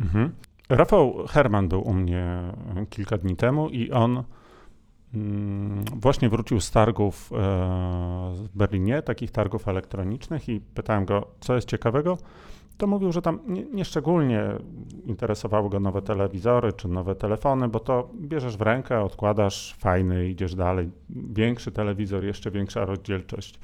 Mhm. 0.00 0.32
Rafał 0.68 1.26
Herman 1.28 1.68
był 1.68 1.82
u 1.82 1.92
mnie 1.92 2.52
kilka 2.90 3.18
dni 3.18 3.36
temu 3.36 3.68
i 3.68 3.90
on 3.90 4.24
właśnie 5.96 6.28
wrócił 6.28 6.60
z 6.60 6.70
targów 6.70 7.30
e, 7.32 7.36
w 8.34 8.48
Berlinie, 8.54 9.02
takich 9.02 9.30
targów 9.30 9.68
elektronicznych 9.68 10.48
i 10.48 10.60
pytałem 10.60 11.04
go, 11.04 11.26
co 11.40 11.54
jest 11.54 11.68
ciekawego 11.68 12.18
to 12.76 12.86
mówił, 12.86 13.12
że 13.12 13.22
tam 13.22 13.40
nieszczególnie 13.72 14.26
nie 14.26 15.02
interesowały 15.06 15.70
go 15.70 15.80
nowe 15.80 16.02
telewizory 16.02 16.72
czy 16.72 16.88
nowe 16.88 17.14
telefony, 17.14 17.68
bo 17.68 17.80
to 17.80 18.10
bierzesz 18.14 18.56
w 18.56 18.60
rękę, 18.60 19.00
odkładasz, 19.00 19.74
fajny, 19.78 20.28
idziesz 20.28 20.54
dalej. 20.54 20.90
Większy 21.10 21.72
telewizor, 21.72 22.24
jeszcze 22.24 22.50
większa 22.50 22.84
rozdzielczość. 22.84 23.60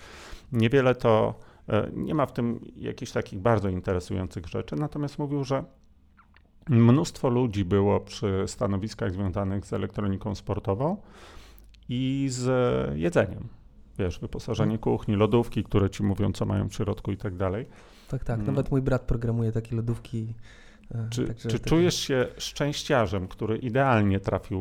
Niewiele 0.52 0.94
to, 0.94 1.34
e, 1.68 1.90
nie 1.94 2.14
ma 2.14 2.26
w 2.26 2.32
tym 2.32 2.60
jakichś 2.76 3.12
takich 3.12 3.38
bardzo 3.38 3.68
interesujących 3.68 4.46
rzeczy, 4.46 4.76
natomiast 4.76 5.18
mówił, 5.18 5.44
że 5.44 5.64
mnóstwo 6.70 7.28
ludzi 7.28 7.64
było 7.64 8.00
przy 8.00 8.44
stanowiskach 8.46 9.12
związanych 9.12 9.66
z 9.66 9.72
elektroniką 9.72 10.34
sportową 10.34 10.96
i 11.88 12.26
z 12.30 12.48
jedzeniem. 12.98 13.48
Wiesz, 13.98 14.18
wyposażenie 14.18 14.74
mhm. 14.74 14.80
kuchni, 14.82 15.16
lodówki, 15.16 15.64
które 15.64 15.90
ci 15.90 16.02
mówią, 16.02 16.32
co 16.32 16.46
mają 16.46 16.68
w 16.68 16.74
środku 16.74 17.12
i 17.12 17.16
tak 17.16 17.36
dalej. 17.36 17.66
Tak, 18.08 18.24
tak. 18.24 18.34
Mm. 18.34 18.46
Nawet 18.46 18.70
mój 18.70 18.82
brat 18.82 19.02
programuje 19.02 19.52
takie 19.52 19.76
lodówki 19.76 20.34
Czy, 21.10 21.26
Także 21.26 21.48
czy 21.48 21.60
czujesz 21.60 21.94
się 21.94 22.26
szczęściarzem, 22.38 23.28
który 23.28 23.56
idealnie 23.56 24.20
trafił 24.20 24.60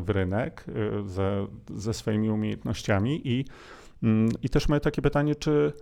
w 0.00 0.10
rynek 0.10 0.64
ze, 1.06 1.46
ze 1.74 1.94
swoimi 1.94 2.30
umiejętnościami 2.30 3.28
i 3.28 3.44
i 4.42 4.48
też 4.48 4.68
moje 4.68 4.80
takie 4.80 5.02
pytanie, 5.02 5.34
czy 5.34 5.72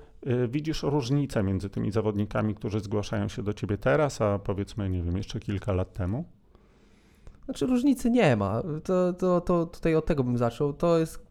widzisz 0.48 0.82
różnicę 0.82 1.42
między 1.42 1.70
tymi 1.70 1.92
zawodnikami, 1.92 2.54
którzy 2.54 2.80
zgłaszają 2.80 3.28
się 3.28 3.42
do 3.42 3.52
ciebie 3.52 3.78
teraz, 3.78 4.20
a 4.20 4.38
powiedzmy, 4.38 4.90
nie 4.90 5.02
wiem, 5.02 5.16
jeszcze 5.16 5.40
kilka 5.40 5.72
lat 5.72 5.92
temu? 5.92 6.24
Znaczy 7.44 7.66
różnicy 7.66 8.10
nie 8.10 8.36
ma. 8.36 8.62
To, 8.84 9.12
to, 9.12 9.40
to 9.40 9.66
tutaj 9.66 9.94
od 9.94 10.06
tego 10.06 10.24
bym 10.24 10.38
zaczął. 10.38 10.72
To 10.72 10.98
jest 10.98 11.30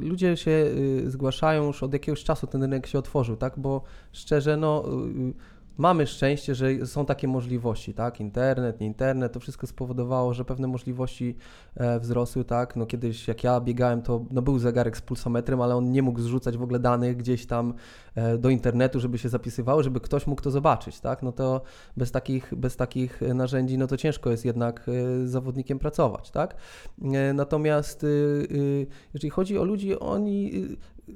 ludzie 0.00 0.36
się 0.36 0.50
y, 0.50 1.10
zgłaszają 1.10 1.66
już 1.66 1.82
od 1.82 1.92
jakiegoś 1.92 2.24
czasu, 2.24 2.46
ten 2.46 2.62
rynek 2.62 2.86
się 2.86 2.98
otworzył, 2.98 3.36
tak? 3.36 3.58
Bo 3.58 3.82
szczerze, 4.12 4.56
no 4.56 4.84
y, 5.28 5.34
mamy 5.80 6.06
szczęście, 6.06 6.54
że 6.54 6.86
są 6.86 7.06
takie 7.06 7.28
możliwości, 7.28 7.94
tak? 7.94 8.20
Internet, 8.20 8.80
nie 8.80 8.86
internet, 8.86 9.32
to 9.32 9.40
wszystko 9.40 9.66
spowodowało, 9.66 10.34
że 10.34 10.44
pewne 10.44 10.68
możliwości 10.68 11.36
e, 11.74 12.00
wzrosły, 12.00 12.44
tak? 12.44 12.76
No 12.76 12.86
kiedyś 12.86 13.28
jak 13.28 13.44
ja 13.44 13.60
biegałem, 13.60 14.02
to 14.02 14.24
no, 14.30 14.42
był 14.42 14.58
zegarek 14.58 14.96
z 14.96 15.00
pulsometrem, 15.00 15.60
ale 15.60 15.76
on 15.76 15.92
nie 15.92 16.02
mógł 16.02 16.20
zrzucać 16.20 16.56
w 16.56 16.62
ogóle 16.62 16.78
danych 16.78 17.16
gdzieś 17.16 17.46
tam 17.46 17.74
e, 18.14 18.38
do 18.38 18.48
internetu, 18.48 19.00
żeby 19.00 19.18
się 19.18 19.28
zapisywały, 19.28 19.82
żeby 19.82 20.00
ktoś 20.00 20.26
mógł 20.26 20.42
to 20.42 20.50
zobaczyć, 20.50 21.00
tak? 21.00 21.22
No 21.22 21.32
to 21.32 21.62
bez 21.96 22.12
takich, 22.12 22.54
bez 22.54 22.76
takich 22.76 23.20
narzędzi, 23.34 23.78
no 23.78 23.86
to 23.86 23.96
ciężko 23.96 24.30
jest 24.30 24.44
jednak 24.44 24.86
e, 24.88 25.26
zawodnikiem 25.26 25.78
pracować, 25.78 26.30
tak? 26.30 26.56
Natomiast 27.34 28.06
jeżeli 29.14 29.30
chodzi 29.30 29.58
o 29.58 29.64
ludzi, 29.64 29.98
oni 29.98 30.52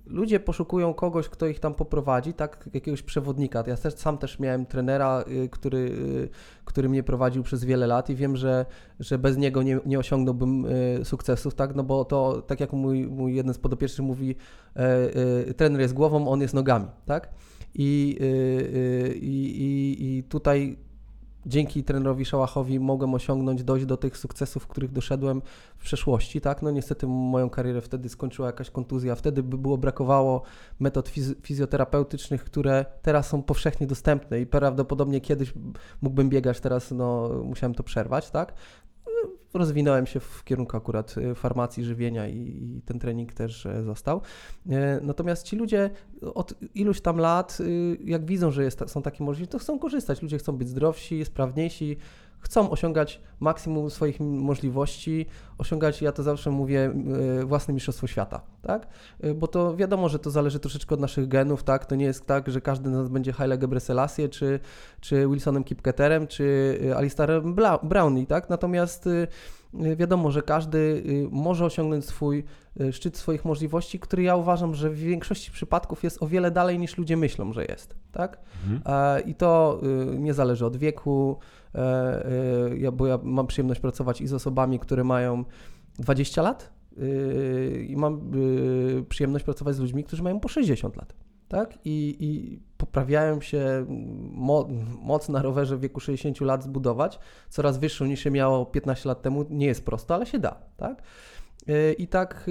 ludzie 0.07 0.41
poszukują 0.41 0.95
kogoś, 0.95 1.29
kto 1.29 1.47
ich 1.47 1.61
tam 1.61 1.75
poprowadzi, 1.75 2.35
tak, 2.35 2.69
jakiegoś 2.75 3.03
przewodnika. 3.03 3.65
Ja 3.67 3.77
też, 3.77 3.95
sam 3.95 4.19
też 4.19 4.39
miałem 4.39 4.67
trenera, 4.67 5.25
y, 5.45 5.49
który, 5.49 5.79
y, 5.79 6.29
który 6.65 6.89
mnie 6.89 7.03
prowadził 7.03 7.43
przez 7.43 7.65
wiele 7.65 7.87
lat 7.87 8.11
i 8.11 8.15
wiem, 8.15 8.37
że, 8.37 8.67
że 9.01 9.19
bez 9.19 9.37
niego 9.37 9.63
nie, 9.63 9.81
nie 9.87 9.99
osiągnąłbym 9.99 10.67
y, 10.67 11.05
sukcesów, 11.05 11.55
tak, 11.55 11.75
no 11.75 11.85
bo 11.85 12.05
to, 12.05 12.43
tak 12.43 12.61
jak 12.61 12.73
mój, 12.73 13.07
mój 13.07 13.35
jeden 13.35 13.55
z 13.55 13.59
podopiecznych 13.59 14.07
mówi, 14.07 14.37
e, 14.77 15.55
trener 15.55 15.81
jest 15.81 15.95
głową, 15.95 16.29
on 16.29 16.41
jest 16.41 16.55
nogami, 16.55 16.87
tak, 17.07 17.31
i, 17.75 18.19
i, 19.23 19.37
i, 19.63 20.19
i 20.19 20.23
tutaj 20.23 20.77
dzięki 21.47 21.85
trenerowi 21.85 22.25
Szałachowi 22.25 22.81
mogłem 22.81 23.15
osiągnąć, 23.15 23.65
dojść 23.65 23.87
do 23.87 23.97
tych 23.97 24.19
sukcesów, 24.19 24.67
których 24.67 24.93
doszedłem 24.93 25.43
w 25.77 25.85
przeszłości, 25.85 26.41
tak? 26.41 26.63
No 26.63 26.71
niestety 26.71 27.07
moją 27.07 27.51
karierę 27.51 27.81
wtedy 27.81 28.09
skończyła 28.09 28.47
jakaś 28.47 28.71
kontuzja, 28.71 29.15
wtedy 29.15 29.43
by 29.43 29.59
było 29.59 29.79
brakowało 29.79 30.43
metod 30.81 31.09
fiz 31.09 31.35
fizjoterapeutycznych, 31.43 32.45
które 32.45 32.85
teraz 33.03 33.29
są 33.29 33.43
powszechnie 33.43 33.87
dostępne 33.87 34.41
i 34.41 34.47
prawdopodobnie 34.47 35.21
kiedyś 35.21 35.53
mógłbym 36.03 36.29
biegać, 36.29 36.61
teraz 36.61 36.91
no 36.91 37.29
musiałem 37.45 37.75
to 37.75 37.83
przerwać, 37.83 38.31
tak? 38.31 38.55
Rozwinąłem 39.55 40.07
się 40.07 40.21
w 40.21 40.45
kierunku 40.45 40.77
akurat 40.77 41.15
y, 41.19 41.35
farmacji, 41.35 41.85
żywienia 41.85 42.29
i, 42.29 42.37
i 42.37 42.83
ten 42.85 42.99
trening 42.99 43.33
też 43.33 43.67
e, 43.67 43.83
został. 43.83 44.21
E, 44.71 45.01
natomiast 45.03 45.47
ci 45.47 45.57
ludzie 45.57 45.91
od 46.35 46.55
iluś 46.75 47.01
tam 47.01 47.17
lat, 47.17 47.59
y, 47.61 47.99
jak 48.05 48.27
widzą, 48.27 48.51
że 48.51 48.65
jest, 48.65 48.81
są 48.87 49.03
takie 49.03 49.25
możliwości, 49.25 49.53
to 49.53 49.59
chcą 49.59 49.79
korzystać. 49.79 50.23
Ludzie 50.23 50.39
chcą 50.39 50.53
być 50.53 50.69
zdrowsi, 50.69 51.25
sprawniejsi, 51.25 51.97
chcą 52.41 52.71
osiągać 52.71 53.21
maksimum 53.45 53.91
swoich 53.91 54.21
możliwości, 54.21 55.27
osiągać, 55.59 56.03
ja 56.03 56.13
to 56.13 56.23
zawsze 56.23 56.51
mówię, 56.51 56.95
e, 57.41 57.45
własne 57.45 57.75
mistrzostwo 57.75 58.07
świata, 58.07 58.41
tak? 58.63 58.87
E, 59.21 59.35
bo 59.35 59.47
to 59.47 59.77
wiadomo, 59.77 60.09
że 60.09 60.19
to 60.19 60.31
zależy 60.31 60.61
troszeczkę 60.61 60.95
od 60.95 61.01
naszych 61.01 61.29
genów, 61.29 61.63
tak? 61.63 61.87
To 61.87 61.95
nie 61.95 62.05
jest 62.05 62.27
tak, 62.27 62.51
że 62.51 62.61
każdy 62.61 62.91
z 62.91 62.93
nas 62.93 63.09
będzie 63.09 63.33
Haile 63.33 63.59
Gebrselassie, 63.59 64.29
czy, 64.29 64.61
czy 65.01 65.29
Wilsonem 65.29 65.65
Kipketerem, 65.65 66.27
czy 66.27 66.79
e, 66.91 66.97
Alistairem 66.97 67.55
Brownlee, 67.83 68.27
tak? 68.27 68.51
Natomiast 68.51 69.09
wiadomo, 69.97 70.31
że 70.31 70.43
każdy 70.43 71.03
może 71.31 71.65
osiągnąć 71.65 72.05
swój 72.05 72.45
szczyt 72.93 73.17
swoich 73.17 73.45
możliwości, 73.45 74.01
który 74.01 74.23
ja 74.23 74.37
uważam, 74.37 74.75
że 74.75 74.91
w 74.91 74.95
większości 74.95 75.51
przypadków 75.51 76.05
jest 76.05 76.23
o 76.23 76.27
wiele 76.27 76.51
dalej 76.51 76.79
niż 76.79 76.99
ludzie 76.99 77.17
myślą, 77.17 77.53
że 77.53 77.65
jest, 77.65 77.97
tak? 78.13 78.39
Mhm. 78.67 79.27
I 79.27 79.35
to 79.35 79.81
nie 80.19 80.35
zależy 80.35 80.67
od 80.67 80.77
wieku, 80.77 81.39
ja, 82.77 82.93
bo 82.93 83.07
ja 83.07 83.19
mam 83.35 83.47
przyjemność 83.47 83.81
pracować 83.81 84.21
i 84.21 84.27
z 84.27 84.33
osobami, 84.33 84.79
które 84.79 85.05
mają 85.05 85.45
20 85.99 86.43
lat 86.43 86.73
e, 86.97 87.83
i 87.83 87.97
mam 87.97 88.31
przyjemność 89.09 89.45
pracować 89.45 89.75
z 89.75 89.79
ludźmi, 89.79 90.05
którzy 90.05 90.23
mają 90.23 90.41
po 90.41 90.49
60 90.49 90.97
lat. 90.97 91.15
Tak? 91.49 91.79
I, 91.85 92.17
i 92.21 92.59
poprawiają 92.77 93.41
się, 93.41 93.87
mo, 94.33 94.69
moc 95.03 95.29
na 95.29 95.43
rowerze 95.43 95.77
w 95.77 95.81
wieku 95.81 96.01
60 96.01 96.41
lat 96.41 96.63
zbudować, 96.63 97.19
coraz 97.49 97.79
wyższą 97.79 98.05
niż 98.05 98.21
się 98.21 98.31
miało 98.31 98.67
15 98.67 99.09
lat 99.09 99.23
temu, 99.23 99.45
nie 99.51 99.67
jest 99.67 99.85
prosto, 99.85 100.15
ale 100.15 100.27
się 100.27 100.39
da. 100.39 100.57
Tak? 100.77 101.03
I 101.99 102.09
tak, 102.09 102.51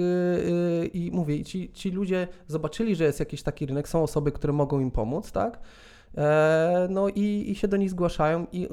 i 0.92 1.10
mówię, 1.12 1.44
ci, 1.44 1.72
ci 1.72 1.90
ludzie 1.90 2.28
zobaczyli, 2.46 2.96
że 2.96 3.04
jest 3.04 3.20
jakiś 3.20 3.42
taki 3.42 3.66
rynek, 3.66 3.88
są 3.88 4.02
osoby, 4.02 4.32
które 4.32 4.52
mogą 4.52 4.80
im 4.80 4.90
pomóc, 4.90 5.32
tak? 5.32 5.60
E, 6.16 6.86
no 6.90 7.08
i, 7.08 7.50
i 7.50 7.54
się 7.54 7.68
do 7.68 7.76
nich 7.76 7.90
zgłaszają 7.90 8.46
i 8.52 8.64
y, 8.64 8.68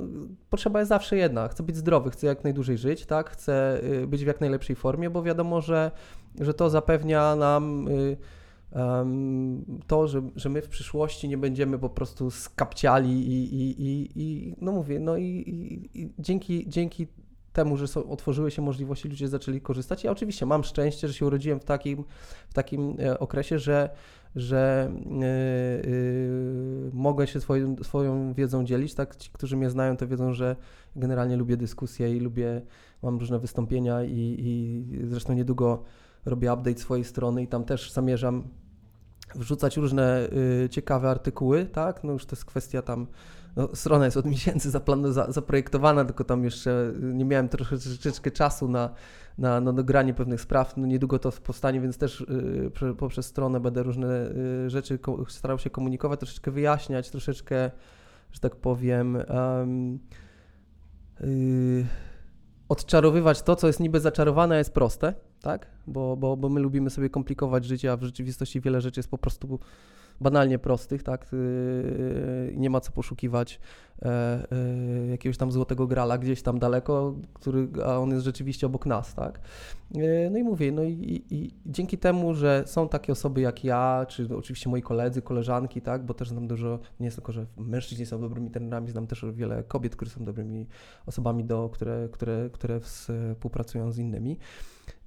potrzeba 0.50 0.80
jest 0.80 0.90
zawsze 0.90 1.18
jedna. 1.18 1.48
Chcę 1.48 1.64
być 1.64 1.76
zdrowy, 1.76 2.12
chcę 2.12 2.28
jak 2.28 2.44
najdłużej 2.44 2.78
żyć, 2.78 3.06
tak? 3.06 3.30
Chcę 3.30 3.84
y, 3.84 4.08
być 4.08 4.24
w 4.24 4.28
jak 4.28 4.42
najlepszej 4.42 4.76
formie, 4.76 5.10
bo 5.10 5.24
wiadomo, 5.24 5.62
że, 5.62 5.92
że 6.40 6.54
to 6.54 6.70
zapewnia 6.70 7.36
nam 7.36 7.90
to, 9.88 10.08
że, 10.08 10.22
że 10.36 10.50
my 10.50 10.62
w 10.62 10.70
przyszłości 10.70 11.30
nie 11.30 11.38
będziemy 11.38 11.80
po 11.80 11.90
prostu 11.90 12.32
skapciali 12.32 13.10
i, 13.10 13.56
i, 13.56 13.82
i, 13.82 14.10
i 14.16 14.56
no 14.62 14.72
mówię, 14.72 15.00
no 15.00 15.18
i, 15.18 15.24
i, 15.94 16.10
dzięki, 16.20 16.70
dzięki 16.70 17.08
temu, 17.54 17.78
że 17.78 17.88
są, 17.88 18.10
otworzyły 18.10 18.52
się 18.52 18.62
możliwości, 18.62 19.10
ludzie 19.10 19.28
zaczęli 19.28 19.62
korzystać. 19.62 20.04
Ja 20.04 20.12
oczywiście 20.12 20.46
mam 20.46 20.64
szczęście, 20.64 21.08
że 21.08 21.14
się 21.14 21.26
urodziłem 21.26 21.60
w 21.60 21.66
takim, 21.66 22.04
w 22.50 22.54
takim 22.54 22.96
e, 23.00 23.20
okresie, 23.20 23.60
że 23.60 23.90
że 24.36 24.92
yy, 25.86 26.92
mogę 26.94 27.28
się 27.28 27.42
swoją, 27.42 27.76
swoją 27.84 28.34
wiedzą 28.34 28.66
dzielić. 28.66 28.94
Tak, 28.94 29.16
ci, 29.16 29.30
którzy 29.34 29.58
mnie 29.58 29.70
znają, 29.70 29.98
to 29.98 30.08
wiedzą, 30.08 30.34
że 30.34 30.56
generalnie 30.96 31.38
lubię 31.38 31.58
dyskusje 31.58 32.18
i 32.18 32.20
lubię, 32.20 32.62
mam 33.04 33.20
różne 33.20 33.40
wystąpienia 33.40 34.04
i, 34.04 34.36
i 34.40 34.86
zresztą 35.08 35.34
niedługo 35.34 35.84
robię 36.26 36.54
update 36.54 36.80
swojej 36.80 37.06
strony 37.06 37.44
i 37.44 37.48
tam 37.48 37.64
też 37.64 37.92
zamierzam 37.92 38.44
wrzucać 39.36 39.78
różne 39.78 40.30
y, 40.66 40.70
ciekawe 40.70 41.10
artykuły, 41.10 41.66
tak? 41.66 42.04
No 42.04 42.14
już 42.14 42.26
to 42.26 42.36
jest 42.36 42.46
kwestia 42.46 42.82
tam 42.82 43.08
no, 43.56 43.70
strona 43.74 44.06
jest 44.06 44.18
od 44.18 44.26
miesięcy 44.26 44.70
zaplan- 44.70 45.12
za, 45.12 45.32
zaprojektowana, 45.32 46.06
tylko 46.06 46.24
tam 46.24 46.44
jeszcze 46.44 46.94
nie 47.02 47.26
miałem 47.26 47.50
troszeczkę 47.50 48.32
czasu 48.32 48.68
na, 48.68 48.90
na, 49.38 49.62
na 49.62 49.74
dogranie 49.74 50.14
pewnych 50.14 50.42
spraw. 50.42 50.78
No, 50.78 50.88
niedługo 50.88 51.20
to 51.20 51.32
powstanie, 51.32 51.82
więc 51.82 51.98
też 51.98 52.22
y, 52.22 52.96
poprzez 52.98 53.26
stronę 53.26 53.60
będę 53.60 53.84
różne 53.84 54.32
y, 54.66 54.70
rzeczy 54.70 55.00
starał 55.28 55.60
się 55.60 55.70
komunikować, 55.70 56.20
troszeczkę 56.20 56.52
wyjaśniać, 56.52 57.10
troszeczkę, 57.10 57.72
że 58.32 58.40
tak 58.40 58.56
powiem, 58.56 59.16
um, 59.16 60.00
y, 61.22 61.86
odczarowywać 62.70 63.42
to, 63.42 63.56
co 63.56 63.68
jest 63.68 63.80
niby 63.80 64.00
zaczarowane, 64.00 64.58
jest 64.58 64.74
proste, 64.74 65.14
tak? 65.42 65.68
Bo, 65.88 66.18
bo, 66.18 66.38
bo 66.38 66.50
my 66.50 66.60
lubimy 66.60 66.90
sobie 66.90 67.10
komplikować 67.10 67.66
życie, 67.66 67.92
a 67.92 67.98
w 67.98 68.04
rzeczywistości 68.04 68.62
wiele 68.62 68.82
rzeczy 68.82 69.00
jest 69.00 69.10
po 69.10 69.18
prostu 69.18 69.60
banalnie 70.22 70.60
prostych, 70.60 71.04
tak? 71.04 71.32
Yy, 71.32 72.54
nie 72.58 72.70
ma 72.70 72.80
co 72.80 72.92
poszukiwać 72.92 73.60
e, 74.02 74.08
e, 74.52 75.08
jakiegoś 75.08 75.38
tam 75.38 75.52
złotego 75.52 75.88
grala 75.88 76.18
gdzieś 76.18 76.42
tam 76.42 76.60
daleko, 76.60 77.16
który, 77.34 77.68
a 77.86 78.00
on 78.00 78.12
jest 78.12 78.26
rzeczywiście 78.26 78.68
obok 78.68 78.86
nas, 78.86 79.16
tak? 79.16 79.40
E, 79.96 80.30
no 80.30 80.38
i 80.38 80.44
mówię, 80.44 80.72
no 80.72 80.84
i, 80.84 81.26
i 81.30 81.52
dzięki 81.66 81.98
temu, 81.98 82.34
że 82.34 82.64
są 82.66 82.90
takie 82.90 83.12
osoby 83.12 83.42
jak 83.42 83.64
ja, 83.64 84.06
czy 84.10 84.38
oczywiście 84.38 84.70
moi 84.70 84.82
koledzy, 84.82 85.22
koleżanki, 85.22 85.82
tak? 85.82 86.06
Bo 86.06 86.14
też 86.14 86.30
znam 86.30 86.48
dużo, 86.48 86.80
nie 87.00 87.06
jest 87.06 87.18
tylko, 87.18 87.32
że 87.32 87.46
mężczyźni 87.58 88.06
są 88.06 88.22
dobrymi 88.22 88.52
trenerami, 88.52 88.90
znam 88.90 89.08
też 89.08 89.26
wiele 89.34 89.64
kobiet, 89.64 89.96
które 89.96 90.12
są 90.12 90.26
dobrymi 90.26 90.68
osobami, 91.06 91.44
do, 91.44 91.70
które, 91.70 92.10
które, 92.12 92.50
które 92.54 92.80
współpracują 92.80 93.92
z 93.92 93.98
innymi. 93.98 94.38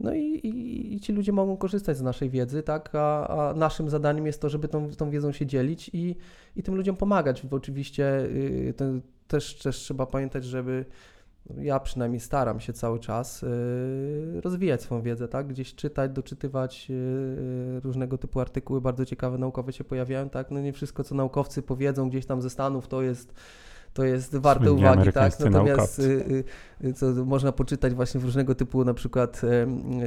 No 0.00 0.14
i, 0.14 0.22
i, 0.22 0.94
i, 0.94 1.00
ci 1.00 1.12
ludzie 1.12 1.32
mogą 1.32 1.56
korzystać 1.56 1.96
z 1.96 2.02
naszej 2.02 2.30
wiedzy, 2.30 2.62
tak? 2.62 2.90
A, 2.94 3.28
a, 3.28 3.54
naszym 3.54 3.90
zadaniem 3.90 4.26
jest 4.26 4.40
to, 4.40 4.48
żeby 4.48 4.68
tą, 4.68 4.90
tą 4.90 5.10
wiedzą 5.10 5.32
się 5.32 5.46
dzielić 5.46 5.90
i, 5.92 6.16
i 6.56 6.62
tym 6.62 6.74
ludziom 6.74 6.96
pomagać. 6.96 7.46
Bo 7.46 7.56
oczywiście 7.56 8.20
y, 8.20 8.74
to 8.76 8.84
też, 9.28 9.58
też 9.58 9.76
trzeba 9.76 10.06
pamiętać, 10.06 10.44
żeby 10.44 10.84
ja 11.58 11.80
przynajmniej 11.80 12.20
staram 12.20 12.60
się 12.60 12.72
cały 12.72 12.98
czas 13.00 13.42
y, 13.42 14.40
rozwijać 14.40 14.82
swoją 14.82 15.02
wiedzę, 15.02 15.28
tak? 15.28 15.46
Gdzieś 15.46 15.74
czytać, 15.74 16.12
doczytywać 16.12 16.86
y, 16.90 17.80
różnego 17.80 18.18
typu 18.18 18.40
artykuły, 18.40 18.80
bardzo 18.80 19.04
ciekawe 19.04 19.38
naukowe 19.38 19.72
się 19.72 19.84
pojawiają, 19.84 20.28
tak? 20.30 20.50
No 20.50 20.60
nie 20.60 20.72
wszystko, 20.72 21.04
co 21.04 21.14
naukowcy 21.14 21.62
powiedzą 21.62 22.08
gdzieś 22.08 22.26
tam 22.26 22.42
ze 22.42 22.50
Stanów, 22.50 22.88
to 22.88 23.02
jest 23.02 23.34
to 23.94 24.04
jest 24.04 24.36
warte 24.36 24.72
uwagi, 24.72 25.12
tak? 25.12 25.40
Natomiast 25.40 25.68
naukowcy. 25.68 26.44
y, 26.82 26.88
y, 26.88 26.92
co 26.92 27.06
można 27.24 27.52
poczytać 27.52 27.94
właśnie 27.94 28.20
w 28.20 28.24
różnego 28.24 28.54
typu 28.54 28.84
na 28.84 28.94
przykład 28.94 29.40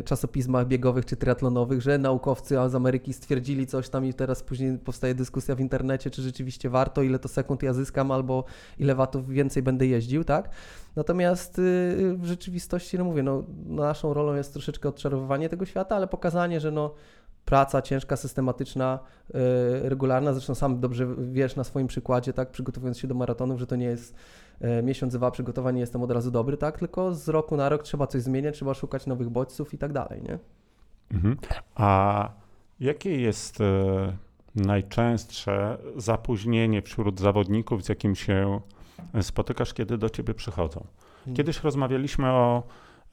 czasopismach 0.06 0.67
biegowych 0.67 1.06
czy 1.06 1.15
triatlonowych, 1.15 1.82
że 1.82 1.98
naukowcy 1.98 2.56
z 2.67 2.75
Ameryki 2.75 3.13
stwierdzili 3.13 3.67
coś 3.67 3.89
tam 3.89 4.06
i 4.06 4.13
teraz 4.13 4.44
później 4.44 4.77
powstaje 4.77 5.15
dyskusja 5.15 5.56
w 5.56 5.60
internecie, 5.60 6.10
czy 6.10 6.22
rzeczywiście 6.22 6.70
warto, 6.70 7.01
ile 7.01 7.20
to 7.20 7.27
sekund 7.27 7.63
ja 7.63 7.74
zyskam 7.74 8.12
albo 8.12 8.44
ile 8.79 8.96
watów 8.96 9.29
więcej 9.29 9.63
będę 9.63 9.88
jeździł, 9.88 10.24
tak? 10.24 10.50
Natomiast 10.96 11.60
y, 11.60 12.15
w 12.17 12.25
rzeczywistości, 12.25 12.98
no 12.98 13.03
mówię, 13.03 13.24
no, 13.24 13.44
naszą 13.65 14.13
rolą 14.13 14.36
jest 14.36 14.53
troszeczkę 14.53 14.89
odczarowywanie 14.89 15.50
tego 15.50 15.65
świata, 15.65 15.96
ale 15.96 16.08
pokazanie, 16.08 16.60
że 16.60 16.72
no, 16.72 16.94
praca 17.48 17.82
ciężka, 17.82 18.16
systematyczna, 18.16 19.00
y, 19.30 19.89
regularna, 19.89 20.34
zresztą 20.34 20.56
sam 20.56 20.80
dobrze 20.80 21.08
wiesz 21.32 21.56
na 21.56 21.63
swoim 21.63 21.88
przykładzie, 21.88 22.34
tak, 22.34 22.51
przygotowując 22.51 23.00
się 23.00 23.08
do 23.08 23.16
maratonów, 23.16 23.60
że 23.60 23.68
to 23.68 23.75
nie 23.75 23.86
jest 23.86 24.16
y, 24.80 24.84
miesiąc, 24.84 25.13
dwa 25.13 25.32
przygotowań, 25.32 25.75
nie 25.75 25.82
jestem 25.82 26.04
od 26.04 26.12
razu 26.12 26.32
dobry, 26.32 26.58
tak, 26.58 26.80
tylko 26.80 27.16
z 27.16 27.30
roku 27.30 27.58
na 27.58 27.70
rok 27.70 27.84
trzeba 27.84 28.08
coś 28.08 28.22
zmieniać, 28.22 28.56
trzeba 28.56 28.74
szukać 28.74 29.06
nowych 29.06 29.30
bodźców 29.30 29.74
i 29.74 29.77
tak 29.77 29.94
dalej, 29.94 30.22
nie? 30.22 30.39
Mhm. 31.12 31.38
A 31.75 32.30
jakie 32.80 33.22
jest 33.22 33.62
e, 33.62 34.18
najczęstsze 34.56 35.77
zapóźnienie 35.96 36.82
wśród 36.82 37.20
zawodników, 37.20 37.84
z 37.86 37.89
jakim 37.89 38.16
się 38.16 38.62
spotykasz, 39.22 39.74
kiedy 39.74 39.98
do 39.98 40.10
ciebie 40.10 40.34
przychodzą? 40.34 40.86
Kiedyś 41.36 41.63
rozmawialiśmy 41.63 42.27
o. 42.27 42.63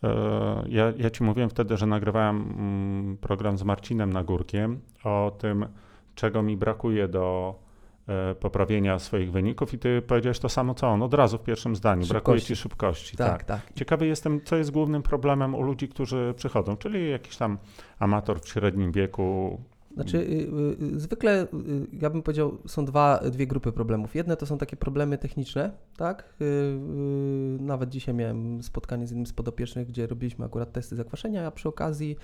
e, 0.05 0.65
Ja, 0.69 0.93
ja 0.97 1.11
ci 1.11 1.25
mówiłem 1.25 1.51
wtedy, 1.51 1.77
że 1.77 1.87
nagrywałem 1.87 2.37
mm, 2.37 3.17
program 3.17 3.59
z 3.59 3.63
Marcinem 3.63 4.13
Nagórkiem 4.13 4.81
o 5.05 5.33
tym, 5.39 5.67
czego 6.15 6.43
mi 6.43 6.57
brakuje 6.57 7.09
do 7.09 7.55
e, 8.09 8.35
poprawienia 8.35 8.99
swoich 8.99 9.33
wyników, 9.33 9.75
i 9.75 9.79
ty 9.79 10.03
powiedziałeś 10.03 10.39
to 10.39 10.49
samo 10.49 10.75
co 10.75 10.89
on, 10.89 11.03
od 11.03 11.15
razu 11.15 11.39
w 11.39 11.43
pierwszym 11.43 11.77
zdaniu. 11.77 12.07
Brakuje 12.07 12.39
Szybkości. 12.39 12.47
ci 12.49 12.57
szybkości. 12.57 13.17
Tak, 13.17 13.45
tak. 13.45 13.61
Ciekawy 13.75 14.07
jestem, 14.07 14.41
co 14.45 14.57
jest 14.57 14.71
głównym 14.71 15.03
problemem 15.03 15.55
u 15.55 15.63
ludzi, 15.63 15.89
którzy 15.89 16.35
przychodzą, 16.37 16.77
czyli 16.77 17.11
jakiś 17.11 17.37
tam 17.37 17.59
amator 17.99 18.41
w 18.41 18.49
średnim 18.49 18.93
wieku. 18.93 19.61
Znaczy, 19.95 20.19
y, 20.19 20.95
y, 20.95 21.01
zwykle, 21.01 21.43
y, 21.43 21.47
ja 21.93 22.11
bym 22.11 22.23
powiedział, 22.23 22.59
są 22.67 22.85
dwa, 22.85 23.21
dwie 23.31 23.47
grupy 23.47 23.73
problemów. 23.73 24.15
Jedne 24.15 24.37
to 24.37 24.47
są 24.47 24.59
takie 24.59 24.77
problemy 24.77 25.19
techniczne, 25.19 25.71
tak? 25.97 26.35
Nawet 27.61 27.91
dzisiaj 27.91 28.15
miałem 28.15 28.63
spotkanie 28.63 29.07
z 29.07 29.11
jednym 29.11 29.27
z 29.27 29.33
podopiecznych, 29.33 29.89
gdzie 29.89 30.07
robiliśmy 30.07 30.45
akurat 30.45 30.73
testy 30.73 30.97
zakwaszenia, 30.97 31.47
a 31.47 31.51
przy 31.51 31.69
okazji 31.69 32.17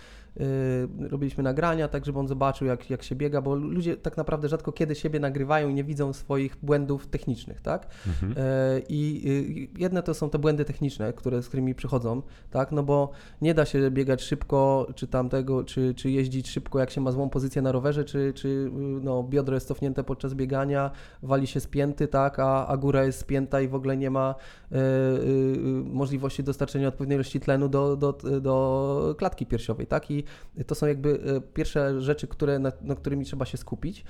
robiliśmy 1.00 1.42
nagrania, 1.42 1.88
tak 1.88 2.06
żeby 2.06 2.18
on 2.18 2.28
zobaczył, 2.28 2.66
jak, 2.66 2.90
jak 2.90 3.02
się 3.02 3.16
biega, 3.16 3.42
bo 3.42 3.54
ludzie 3.54 3.96
tak 3.96 4.16
naprawdę 4.16 4.48
rzadko 4.48 4.72
kiedy 4.72 4.94
siebie 4.94 5.20
nagrywają 5.20 5.68
i 5.68 5.74
nie 5.74 5.84
widzą 5.84 6.12
swoich 6.12 6.56
błędów 6.62 7.06
technicznych, 7.06 7.60
tak? 7.60 7.86
Mhm. 8.06 8.34
E, 8.36 8.80
I 8.88 9.70
jedne 9.78 10.02
to 10.02 10.14
są 10.14 10.30
te 10.30 10.38
błędy 10.38 10.64
techniczne, 10.64 11.12
które, 11.12 11.42
z 11.42 11.48
którymi 11.48 11.74
przychodzą, 11.74 12.22
tak? 12.50 12.72
No 12.72 12.82
bo 12.82 13.10
nie 13.40 13.54
da 13.54 13.64
się 13.64 13.90
biegać 13.90 14.22
szybko, 14.22 14.86
czy 14.94 15.06
tamtego, 15.06 15.64
czy, 15.64 15.94
czy 15.94 16.10
jeździć 16.10 16.50
szybko, 16.50 16.78
jak 16.78 16.90
się 16.90 17.00
ma 17.00 17.12
złą 17.12 17.30
pozycję 17.30 17.59
na 17.62 17.72
rowerze, 17.72 18.04
czy, 18.04 18.32
czy 18.34 18.48
y, 18.48 18.70
no, 19.02 19.22
biodro 19.22 19.54
jest 19.54 19.68
cofnięte 19.68 20.04
podczas 20.04 20.34
biegania, 20.34 20.90
wali 21.22 21.46
się 21.46 21.60
spięty, 21.60 22.08
tak? 22.08 22.38
A, 22.38 22.66
a 22.66 22.76
góra 22.76 23.04
jest 23.04 23.18
spięta 23.18 23.60
i 23.60 23.68
w 23.68 23.74
ogóle 23.74 23.96
nie 23.96 24.10
ma 24.10 24.34
y, 24.72 24.76
y, 24.76 25.58
możliwości 25.84 26.44
dostarczenia 26.44 26.88
odpowiedniej 26.88 27.16
ilości 27.16 27.40
tlenu 27.40 27.68
do, 27.68 27.96
do, 27.96 28.12
do 28.40 29.14
klatki 29.18 29.46
piersiowej, 29.46 29.86
tak? 29.86 30.10
I 30.10 30.24
to 30.66 30.74
są 30.74 30.86
jakby 30.86 31.20
e, 31.36 31.40
pierwsze 31.40 32.00
rzeczy, 32.00 32.26
które, 32.26 32.58
nad, 32.58 32.82
nad 32.82 33.00
którymi 33.00 33.24
trzeba 33.24 33.44
się 33.44 33.58
skupić. 33.58 34.04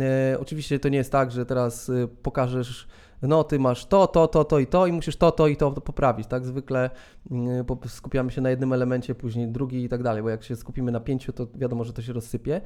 E, 0.00 0.36
oczywiście 0.40 0.78
to 0.78 0.88
nie 0.88 0.98
jest 0.98 1.12
tak, 1.12 1.30
że 1.30 1.46
teraz 1.46 1.90
pokażesz, 2.22 2.88
no 3.22 3.44
ty 3.44 3.58
masz 3.58 3.86
to, 3.86 4.06
to, 4.06 4.28
to, 4.28 4.44
to 4.44 4.58
i 4.58 4.66
to 4.66 4.86
i 4.86 4.92
musisz 4.92 5.16
to, 5.16 5.30
to 5.30 5.48
i 5.48 5.56
to 5.56 5.72
poprawić, 5.72 6.26
tak? 6.26 6.46
Zwykle 6.46 6.90
mm, 7.30 7.64
skupiamy 7.86 8.30
się 8.30 8.40
na 8.40 8.50
jednym 8.50 8.72
elemencie, 8.72 9.14
później 9.14 9.48
drugi 9.48 9.84
i 9.84 9.88
tak 9.88 10.02
dalej, 10.02 10.22
bo 10.22 10.28
jak 10.28 10.42
się 10.42 10.56
skupimy 10.56 10.92
na 10.92 11.00
pięciu, 11.00 11.32
to 11.32 11.46
wiadomo, 11.54 11.84
że 11.84 11.92
to 11.92 12.02
się 12.02 12.12
rozsypie. 12.12 12.60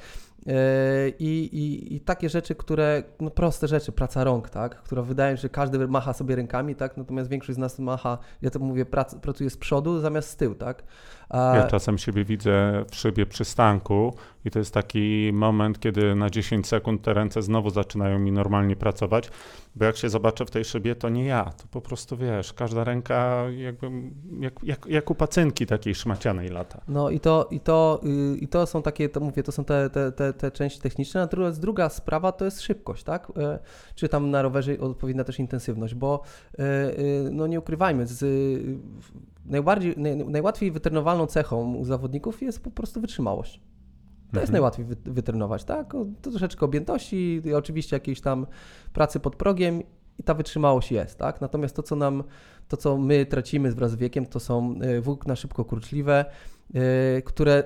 E, 0.47 1.09
I, 1.09 1.49
i, 1.53 1.95
i 1.95 2.01
takie 2.01 2.29
rzeczy, 2.29 2.55
które, 2.55 3.03
no 3.21 3.31
proste 3.31 3.69
rzeczy, 3.69 3.93
praca 3.93 4.25
rąk, 4.25 4.51
tak? 4.51 4.83
Która 4.83 5.03
wydaje 5.03 5.37
się, 5.37 5.43
że 5.43 5.49
każdy 5.49 5.89
macha 5.89 6.13
sobie 6.13 6.37
rękami, 6.37 6.75
tak? 6.75 6.97
Natomiast 6.97 7.31
większość 7.31 7.57
z 7.57 7.59
nas 7.59 7.79
macha, 7.79 8.19
ja 8.43 8.51
to 8.51 8.59
mówię, 8.59 8.87
prac, 8.87 9.15
pracuje 9.15 9.51
z 9.51 9.57
przodu 9.57 10.01
zamiast 10.01 10.31
z 10.31 10.37
tyłu, 10.37 10.55
tak? 10.55 10.83
Ja 11.31 11.67
czasem 11.67 11.99
siebie 11.99 12.25
widzę 12.25 12.85
w 12.91 12.95
szybie 12.95 13.27
przystanku 13.27 14.15
i 14.45 14.51
to 14.51 14.59
jest 14.59 14.75
taki 14.75 15.31
moment, 15.33 15.81
kiedy 15.81 16.15
na 16.15 16.31
10 16.31 16.67
sekund 16.67 17.03
te 17.03 17.15
ręce 17.15 17.43
znowu 17.43 17.71
zaczynają 17.71 18.19
mi 18.19 18.33
normalnie 18.33 18.77
pracować, 18.77 19.31
bo 19.77 19.85
jak 19.85 19.97
się 19.97 20.09
zobaczę 20.09 20.47
w 20.47 20.51
tej 20.51 20.65
szybie, 20.65 20.95
to 20.95 21.09
nie 21.09 21.25
ja, 21.25 21.45
to 21.45 21.65
po 21.71 21.81
prostu 21.81 22.17
wiesz, 22.17 22.53
każda 22.53 22.85
ręka 22.85 23.45
jakby, 23.57 23.91
jak, 24.41 24.55
jak, 24.63 24.87
jak 24.87 25.11
u 25.11 25.15
pacynki 25.15 25.67
takiej 25.67 25.95
szmacianej 25.95 26.49
lata. 26.49 26.81
No 26.89 27.11
i 27.11 27.21
to, 27.21 27.49
i 27.51 27.61
to, 27.61 28.01
y, 28.35 28.37
i 28.37 28.49
to 28.49 28.67
są 28.67 28.83
takie, 28.83 29.09
to 29.09 29.21
mówię, 29.21 29.43
to 29.43 29.53
są 29.53 29.65
te, 29.65 29.91
te, 29.91 30.13
te, 30.13 30.33
te 30.33 30.51
części 30.51 30.81
techniczne, 30.81 31.21
natomiast 31.21 31.61
druga 31.61 31.89
sprawa 31.89 32.33
to 32.33 32.45
jest 32.45 32.61
szybkość, 32.61 33.05
tak? 33.05 33.33
E, 33.37 33.59
Czy 33.95 34.09
tam 34.09 34.31
na 34.31 34.43
rowerze 34.43 34.81
odpowiednia 34.81 35.25
też 35.25 35.39
intensywność, 35.39 35.95
bo 35.95 36.23
e, 36.59 36.63
e, 36.63 36.95
no 37.31 37.47
nie 37.47 37.59
ukrywajmy, 37.59 38.07
z, 38.07 38.25
najbardziej, 39.47 39.95
naj, 39.97 40.17
najłatwiej 40.17 40.71
cechą 41.27 41.75
u 41.75 41.85
zawodników 41.85 42.43
jest 42.43 42.63
po 42.63 42.71
prostu 42.71 43.01
wytrzymałość. 43.01 43.61
To 44.33 44.41
jest 44.41 44.51
Mhm. 44.51 44.53
najłatwiej 44.53 44.85
wy- 44.85 44.97
wytrenować, 45.13 45.65
tak? 45.65 45.93
To 46.23 46.31
troszeczkę 46.31 46.67
objętości, 46.67 47.43
i 47.45 47.55
oczywiście 47.55 47.97
jakiejś 47.97 48.21
tam 48.21 48.47
pracy 48.93 49.21
pod 49.21 49.37
progiem 49.37 49.83
i 50.19 50.23
ta 50.23 50.35
wytrzymałość 50.35 50.93
jest, 50.93 51.19
tak? 51.19 51.41
Natomiast 51.41 51.77
to, 51.77 51.83
co 51.83 51.97
nam, 51.97 52.25
to, 52.69 52.77
co 52.77 52.99
my 52.99 53.27
tracimy 53.27 53.73
wraz 53.73 53.91
z 53.91 53.97
wiekiem, 53.97 54.27
to 54.27 54.41
są 54.41 54.75
y, 54.83 55.01
włókna 55.01 55.37
szybko 55.37 55.65
kurczliwe, 55.65 56.25
y, 57.19 57.23
które 57.23 57.65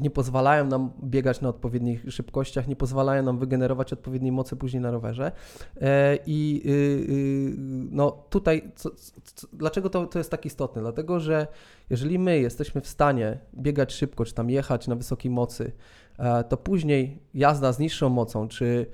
nie 0.00 0.10
pozwalają 0.10 0.66
nam 0.66 0.90
biegać 1.04 1.40
na 1.40 1.48
odpowiednich 1.48 2.04
szybkościach, 2.08 2.68
nie 2.68 2.76
pozwalają 2.76 3.22
nam 3.22 3.38
wygenerować 3.38 3.92
odpowiedniej 3.92 4.32
mocy 4.32 4.56
później 4.56 4.80
na 4.82 4.90
rowerze. 4.90 5.32
E, 5.80 6.18
I 6.26 6.62
y, 6.66 6.70
y, 6.70 7.54
no 7.90 8.10
tutaj, 8.10 8.72
co, 8.74 8.90
co, 9.34 9.46
dlaczego 9.52 9.90
to, 9.90 10.06
to 10.06 10.18
jest 10.18 10.30
tak 10.30 10.46
istotne? 10.46 10.82
Dlatego, 10.82 11.20
że 11.20 11.46
jeżeli 11.90 12.18
my 12.18 12.38
jesteśmy 12.38 12.80
w 12.80 12.86
stanie 12.88 13.38
biegać 13.54 13.92
szybko, 13.92 14.24
czy 14.24 14.34
tam 14.34 14.50
jechać 14.50 14.88
na 14.88 14.96
wysokiej 14.96 15.30
mocy, 15.30 15.72
e, 16.18 16.44
to 16.44 16.56
później 16.56 17.18
jazda 17.34 17.72
z 17.72 17.78
niższą 17.78 18.08
mocą, 18.08 18.48
czy, 18.48 18.86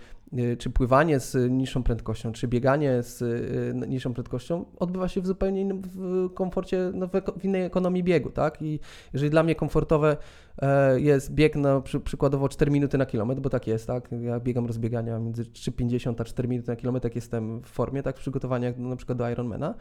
czy 0.58 0.70
pływanie 0.70 1.20
z 1.20 1.50
niższą 1.50 1.82
prędkością, 1.82 2.32
czy 2.32 2.48
bieganie 2.48 3.02
z 3.02 3.22
y, 3.22 3.88
niższą 3.88 4.14
prędkością 4.14 4.64
odbywa 4.78 5.08
się 5.08 5.20
w 5.20 5.26
zupełnie 5.26 5.60
innym 5.60 5.82
w 5.84 6.28
komforcie, 6.34 6.90
no, 6.94 7.08
w 7.36 7.44
innej 7.44 7.62
ekonomii 7.62 8.04
biegu, 8.04 8.30
tak? 8.30 8.62
I 8.62 8.80
jeżeli 9.12 9.30
dla 9.30 9.42
mnie 9.42 9.54
komfortowe 9.54 10.16
e, 10.58 11.00
jest 11.00 11.34
bieg 11.34 11.56
na 11.56 11.80
przy, 11.80 12.00
przykładowo 12.00 12.48
4 12.48 12.70
minuty 12.70 12.98
na 12.98 13.06
kilometr, 13.06 13.40
bo 13.40 13.50
tak 13.50 13.66
jest, 13.66 13.86
tak? 13.86 14.08
Ja 14.20 14.40
biegam 14.40 14.66
rozbiegania 14.66 15.18
między 15.18 15.44
3,50 15.44 16.14
a 16.18 16.24
4 16.24 16.48
minuty 16.48 16.70
na 16.70 16.76
kilometr, 16.76 17.06
jak 17.06 17.16
jestem 17.16 17.62
w 17.62 17.66
formie, 17.66 18.02
tak? 18.02 18.16
W 18.16 18.20
przygotowaniach 18.20 18.74
no, 18.78 18.88
na 18.88 18.96
przykład 18.96 19.18
do 19.18 19.30
Ironmana. 19.30 19.74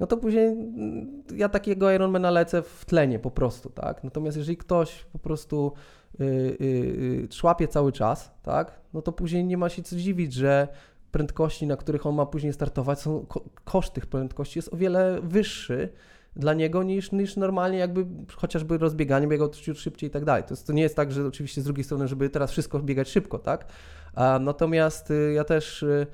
No 0.00 0.06
to 0.06 0.16
później 0.16 0.46
mm, 0.46 1.22
ja 1.36 1.48
takiego 1.48 1.92
Ironmana 1.92 2.30
lecę 2.30 2.62
w 2.62 2.84
tlenie 2.84 3.18
po 3.18 3.30
prostu, 3.30 3.70
tak? 3.70 4.04
Natomiast 4.04 4.36
jeżeli 4.36 4.56
ktoś 4.56 5.04
po 5.12 5.18
prostu 5.18 5.72
y, 6.20 6.24
y, 6.24 6.64
y, 6.64 7.28
szłapie 7.32 7.68
cały 7.68 7.92
czas, 7.92 8.32
tak? 8.42 8.80
No 8.94 9.02
to 9.02 9.12
później 9.12 9.44
nie 9.44 9.56
ma 9.56 9.68
się 9.68 9.82
co 9.82 9.96
dziwić, 9.96 10.34
że 10.34 10.68
prędkości, 11.12 11.66
na 11.66 11.76
których 11.76 12.06
on 12.06 12.14
ma 12.14 12.26
później 12.26 12.52
startować, 12.52 13.00
są, 13.00 13.26
ko- 13.26 13.44
koszt 13.64 13.92
tych 13.92 14.06
prędkości 14.06 14.58
jest 14.58 14.74
o 14.74 14.76
wiele 14.76 15.20
wyższy 15.22 15.88
dla 16.36 16.54
niego 16.54 16.82
niż, 16.82 17.12
niż 17.12 17.36
normalnie 17.36 17.78
jakby 17.78 18.06
chociażby 18.36 18.78
rozbieganie 18.78 19.26
biegał 19.26 19.48
ciut 19.48 19.78
szybciej 19.78 20.08
i 20.08 20.10
tak 20.10 20.24
dalej. 20.24 20.42
To, 20.42 20.52
jest, 20.52 20.66
to 20.66 20.72
nie 20.72 20.82
jest 20.82 20.96
tak, 20.96 21.12
że 21.12 21.26
oczywiście 21.26 21.60
z 21.60 21.64
drugiej 21.64 21.84
strony, 21.84 22.08
żeby 22.08 22.28
teraz 22.28 22.50
wszystko 22.50 22.80
biegać 22.80 23.08
szybko, 23.08 23.38
tak? 23.38 23.66
A, 24.14 24.38
natomiast 24.38 25.10
y, 25.10 25.32
ja 25.32 25.44
też 25.44 25.82
y, 25.82 26.06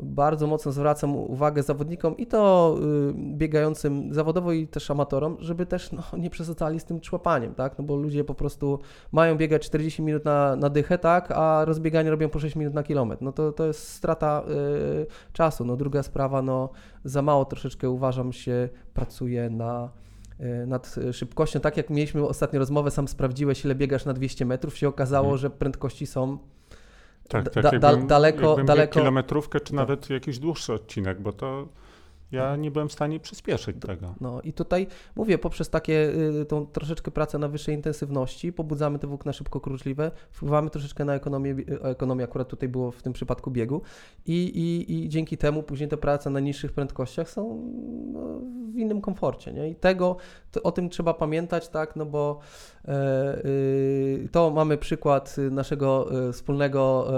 bardzo 0.00 0.46
mocno 0.46 0.72
zwracam 0.72 1.16
uwagę 1.16 1.62
zawodnikom 1.62 2.16
i 2.16 2.26
to 2.26 2.74
y, 3.10 3.14
biegającym 3.36 4.14
zawodowo 4.14 4.52
i 4.52 4.68
też 4.68 4.90
amatorom, 4.90 5.36
żeby 5.40 5.66
też 5.66 5.92
no, 5.92 6.02
nie 6.18 6.30
przesadzali 6.30 6.80
z 6.80 6.84
tym 6.84 7.00
człapaniem, 7.00 7.54
tak? 7.54 7.78
No 7.78 7.84
bo 7.84 7.96
ludzie 7.96 8.24
po 8.24 8.34
prostu 8.34 8.78
mają 9.12 9.36
biegać 9.36 9.66
40 9.66 10.02
minut 10.02 10.24
na, 10.24 10.56
na 10.56 10.70
dychę, 10.70 10.98
tak? 10.98 11.30
A 11.30 11.64
rozbieganie 11.64 12.10
robią 12.10 12.28
po 12.28 12.38
6 12.38 12.56
minut 12.56 12.74
na 12.74 12.82
kilometr. 12.82 13.22
No 13.22 13.32
to, 13.32 13.52
to 13.52 13.66
jest 13.66 13.88
strata 13.88 14.42
y, 15.02 15.06
czasu. 15.32 15.64
No 15.64 15.76
druga 15.76 16.02
sprawa, 16.02 16.42
no 16.42 16.70
za 17.04 17.22
mało 17.22 17.44
troszeczkę 17.44 17.90
uważam 17.90 18.32
się 18.32 18.68
pracuje 18.94 19.50
na 19.50 19.90
y, 20.40 20.66
nad 20.66 20.94
szybkością. 21.12 21.60
Tak 21.60 21.76
jak 21.76 21.90
mieliśmy 21.90 22.26
ostatnio 22.26 22.58
rozmowę, 22.58 22.90
sam 22.90 23.08
sprawdziłeś, 23.08 23.64
ile 23.64 23.74
biegasz 23.74 24.04
na 24.04 24.12
200 24.12 24.44
metrów, 24.44 24.76
się 24.76 24.88
okazało, 24.88 25.26
Mhm. 25.26 25.38
że 25.38 25.50
prędkości 25.50 26.06
są 26.06 26.38
Tak, 27.28 27.44
Da- 27.44 27.62
tak 27.62 27.78
da- 27.78 27.96
daleko- 27.96 28.48
jakbym 28.48 28.66
daleko- 28.66 28.92
kilometrówkę, 29.00 29.60
czy 29.60 29.74
nawet 29.74 30.10
jakiś 30.10 30.38
dłuższy 30.38 30.72
odcinek, 30.72 31.20
bo 31.20 31.32
to 31.32 31.68
ja 32.32 32.56
nie 32.56 32.70
byłem 32.70 32.88
w 32.88 32.92
stanie 32.92 33.20
przyspieszyć 33.20 33.76
tego. 33.80 34.14
No 34.20 34.40
i 34.40 34.52
tutaj 34.52 34.86
mówię, 35.16 35.38
poprzez 35.38 35.70
takie 35.70 36.12
y, 36.40 36.44
tą 36.44 36.66
troszeczkę 36.66 37.10
pracę 37.10 37.38
na 37.38 37.48
wyższej 37.48 37.74
intensywności, 37.74 38.52
pobudzamy 38.52 38.98
te 38.98 39.06
włókna 39.06 39.32
szybko 39.32 39.60
kruczliwe, 39.60 40.10
wpływamy 40.30 40.70
troszeczkę 40.70 41.04
na 41.04 41.14
ekonomię, 41.14 41.50
y, 41.50 41.82
ekonomię 41.82 42.24
akurat 42.24 42.48
tutaj 42.48 42.68
było 42.68 42.90
w 42.90 43.02
tym 43.02 43.12
przypadku 43.12 43.50
biegu 43.50 43.82
i, 44.26 44.32
i, 44.34 44.94
i 44.94 45.08
dzięki 45.08 45.36
temu 45.36 45.62
później 45.62 45.88
te 45.88 45.96
prace 45.96 46.30
na 46.30 46.40
niższych 46.40 46.72
prędkościach 46.72 47.30
są 47.30 47.72
no, 48.12 48.40
w 48.72 48.76
innym 48.76 49.00
komforcie, 49.00 49.52
nie? 49.52 49.70
I 49.70 49.74
tego, 49.74 50.16
to, 50.52 50.62
o 50.62 50.72
tym 50.72 50.88
trzeba 50.88 51.14
pamiętać, 51.14 51.68
tak, 51.68 51.96
no 51.96 52.06
bo 52.06 52.38
e, 52.84 53.44
y, 53.44 54.28
to 54.32 54.50
mamy 54.50 54.78
przykład 54.78 55.36
naszego 55.50 56.08
e, 56.28 56.32
wspólnego 56.32 57.08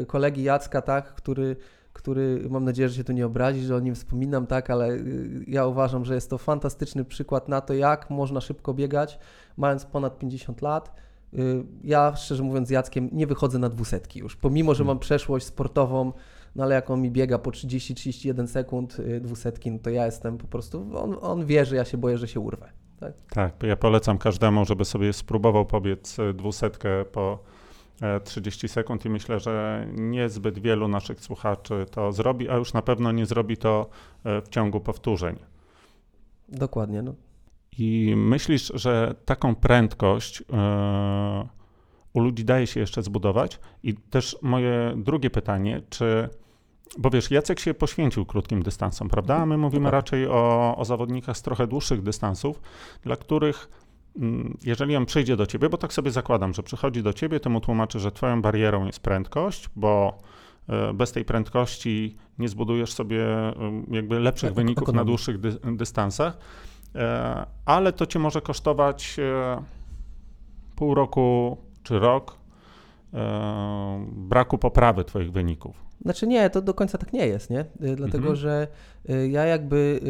e, 0.00 0.06
kolegi 0.06 0.42
Jacka, 0.42 0.82
tak, 0.82 1.14
który 1.14 1.56
który 1.94 2.46
mam 2.50 2.64
nadzieję, 2.64 2.88
że 2.88 2.94
się 2.94 3.04
tu 3.04 3.12
nie 3.12 3.26
obrazi, 3.26 3.60
że 3.60 3.76
o 3.76 3.80
nim 3.80 3.94
wspominam, 3.94 4.46
tak, 4.46 4.70
ale 4.70 4.92
y, 4.92 5.44
ja 5.46 5.66
uważam, 5.66 6.04
że 6.04 6.14
jest 6.14 6.30
to 6.30 6.38
fantastyczny 6.38 7.04
przykład 7.04 7.48
na 7.48 7.60
to, 7.60 7.74
jak 7.74 8.10
można 8.10 8.40
szybko 8.40 8.74
biegać, 8.74 9.18
mając 9.56 9.84
ponad 9.84 10.18
50 10.18 10.62
lat. 10.62 10.94
Y, 11.34 11.64
ja, 11.84 12.16
szczerze 12.16 12.42
mówiąc, 12.42 12.68
z 12.68 12.70
Jackiem 12.70 13.08
nie 13.12 13.26
wychodzę 13.26 13.58
na 13.58 13.68
dwusetki 13.68 14.18
już, 14.18 14.36
pomimo, 14.36 14.74
że 14.74 14.78
hmm. 14.78 14.86
mam 14.86 14.98
przeszłość 14.98 15.46
sportową, 15.46 16.12
no 16.56 16.64
ale 16.64 16.74
jak 16.74 16.90
on 16.90 17.00
mi 17.00 17.10
biega 17.10 17.38
po 17.38 17.50
30-31 17.50 18.46
sekund 18.46 18.98
y, 18.98 19.20
dwusetki, 19.20 19.70
no 19.70 19.78
to 19.78 19.90
ja 19.90 20.06
jestem 20.06 20.38
po 20.38 20.46
prostu, 20.46 20.98
on, 20.98 21.16
on 21.20 21.46
wie, 21.46 21.64
że 21.64 21.76
ja 21.76 21.84
się 21.84 21.98
boję, 21.98 22.18
że 22.18 22.28
się 22.28 22.40
urwę. 22.40 22.68
Tak? 23.00 23.12
tak, 23.30 23.62
ja 23.62 23.76
polecam 23.76 24.18
każdemu, 24.18 24.64
żeby 24.64 24.84
sobie 24.84 25.12
spróbował 25.12 25.66
pobiec 25.66 26.16
dwusetkę 26.34 27.04
po 27.04 27.38
30 28.24 28.66
e, 28.66 28.68
sekund 28.68 29.04
i 29.04 29.10
myślę, 29.10 29.40
że 29.40 29.86
niezbyt 29.92 30.58
wielu 30.58 30.88
naszych 30.88 31.20
słuchaczy 31.20 31.86
to 31.90 32.12
zrobi, 32.12 32.48
a 32.48 32.56
już 32.56 32.72
na 32.72 32.82
pewno 32.82 33.12
nie 33.12 33.26
zrobi 33.26 33.56
to 33.56 33.88
e, 34.24 34.40
w 34.42 34.48
ciągu 34.48 34.80
powtórzeń. 34.80 35.36
Dokładnie. 36.48 37.02
No. 37.02 37.14
I 37.78 38.14
myślisz, 38.16 38.72
że 38.74 39.14
taką 39.24 39.54
prędkość 39.54 40.42
e, 40.52 41.48
u 42.12 42.20
ludzi 42.20 42.44
daje 42.44 42.66
się 42.66 42.80
jeszcze 42.80 43.02
zbudować? 43.02 43.60
I 43.82 43.94
też 43.94 44.36
moje 44.42 44.94
drugie 44.96 45.30
pytanie, 45.30 45.82
czy 45.90 46.28
bo 46.98 47.10
wiesz, 47.10 47.30
Jacek 47.30 47.60
się 47.60 47.74
poświęcił 47.74 48.26
krótkim 48.26 48.62
dystansom, 48.62 49.08
prawda? 49.08 49.36
A 49.36 49.46
my 49.46 49.56
mówimy 49.56 49.90
raczej 49.90 50.28
o, 50.28 50.74
o 50.76 50.84
zawodnikach 50.84 51.36
z 51.36 51.42
trochę 51.42 51.66
dłuższych 51.66 52.02
dystansów, 52.02 52.60
dla 53.02 53.16
których 53.16 53.68
jeżeli 54.64 54.96
on 54.96 55.06
przyjdzie 55.06 55.36
do 55.36 55.46
ciebie, 55.46 55.68
bo 55.68 55.78
tak 55.78 55.92
sobie 55.92 56.10
zakładam, 56.10 56.54
że 56.54 56.62
przychodzi 56.62 57.02
do 57.02 57.12
ciebie, 57.12 57.40
to 57.40 57.50
mu 57.50 57.60
tłumaczy, 57.60 58.00
że 58.00 58.12
twoją 58.12 58.42
barierą 58.42 58.86
jest 58.86 59.00
prędkość, 59.00 59.68
bo 59.76 60.18
e, 60.68 60.94
bez 60.94 61.12
tej 61.12 61.24
prędkości 61.24 62.16
nie 62.38 62.48
zbudujesz 62.48 62.92
sobie 62.92 63.26
jakby 63.90 64.20
lepszych 64.20 64.50
tak, 64.50 64.56
wyników 64.56 64.92
na 64.92 65.04
dłuższych 65.04 65.40
dy, 65.40 65.58
dystansach, 65.76 66.38
e, 66.94 67.46
ale 67.64 67.92
to 67.92 68.06
cię 68.06 68.18
może 68.18 68.40
kosztować 68.40 69.16
e, 69.18 69.62
pół 70.76 70.94
roku 70.94 71.56
czy 71.82 71.98
rok 71.98 72.44
braku 74.06 74.58
poprawy 74.58 75.04
twoich 75.04 75.32
wyników. 75.32 75.84
Znaczy 76.02 76.26
nie, 76.26 76.50
to 76.50 76.62
do 76.62 76.74
końca 76.74 76.98
tak 76.98 77.12
nie 77.12 77.26
jest, 77.26 77.50
nie? 77.50 77.60
Y, 77.60 77.96
dlatego, 77.96 78.16
mhm. 78.16 78.36
że 78.36 78.68
y, 79.10 79.28
ja 79.28 79.44
jakby 79.44 80.00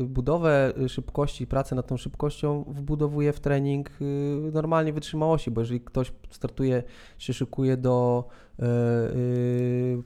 y, 0.00 0.04
budowę 0.04 0.72
szybkości, 0.88 1.46
pracę 1.46 1.74
nad 1.74 1.86
tą 1.86 1.96
szybkością 1.96 2.64
wbudowuję 2.68 3.32
w 3.32 3.40
trening 3.40 3.90
normalnie 4.52 4.92
wytrzymałości, 4.92 5.50
bo 5.50 5.60
jeżeli 5.60 5.80
ktoś 5.80 6.12
startuje, 6.30 6.82
się 7.18 7.32
szykuje 7.32 7.76
do 7.76 8.24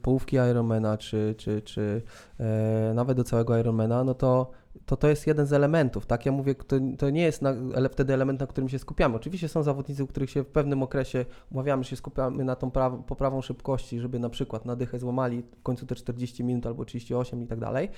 połówki 0.03 0.37
Ironmana, 0.37 0.99
czy, 0.99 1.35
czy, 1.39 1.63
czy 1.63 2.03
e, 2.41 2.93
nawet 2.95 3.17
do 3.17 3.25
całego 3.25 3.59
Ironmana, 3.59 4.05
no 4.05 4.15
to 4.15 4.51
to 4.87 4.97
to 4.97 5.09
jest 5.09 5.27
jeden 5.27 5.47
z 5.47 5.53
elementów, 5.53 6.07
tak? 6.07 6.27
Ja 6.27 6.33
mówię, 6.33 6.55
to, 6.55 6.77
to 6.99 7.11
nie 7.11 7.23
jest 7.23 7.43
na, 7.43 7.55
ale 7.77 7.89
wtedy 7.89 8.15
element, 8.15 8.41
na 8.41 8.47
którym 8.47 8.69
się 8.69 8.79
skupiamy. 8.79 9.17
Oczywiście 9.17 9.49
są 9.49 9.63
zawodnicy, 9.63 10.05
u 10.05 10.07
których 10.07 10.31
się 10.31 10.43
w 10.43 10.47
pewnym 10.47 10.83
okresie 10.83 11.25
umawiamy, 11.53 11.85
że 11.85 11.91
się 11.91 11.97
skupiamy 11.97 12.45
na 12.45 12.57
tą 12.57 12.71
pra, 12.71 12.91
poprawą 12.91 13.43
szybkości, 13.43 14.01
żeby 14.01 14.19
na 14.19 14.29
przykład 14.29 14.65
na 14.65 14.77
dychę 14.77 14.99
złamali 14.99 15.43
w 15.59 15.63
końcu 15.63 15.87
te 15.87 15.95
40 15.95 16.45
minut 16.45 16.67
albo 16.67 16.85
38 16.85 17.43
i 17.43 17.47
tak 17.47 17.61
dalej. 17.61 17.89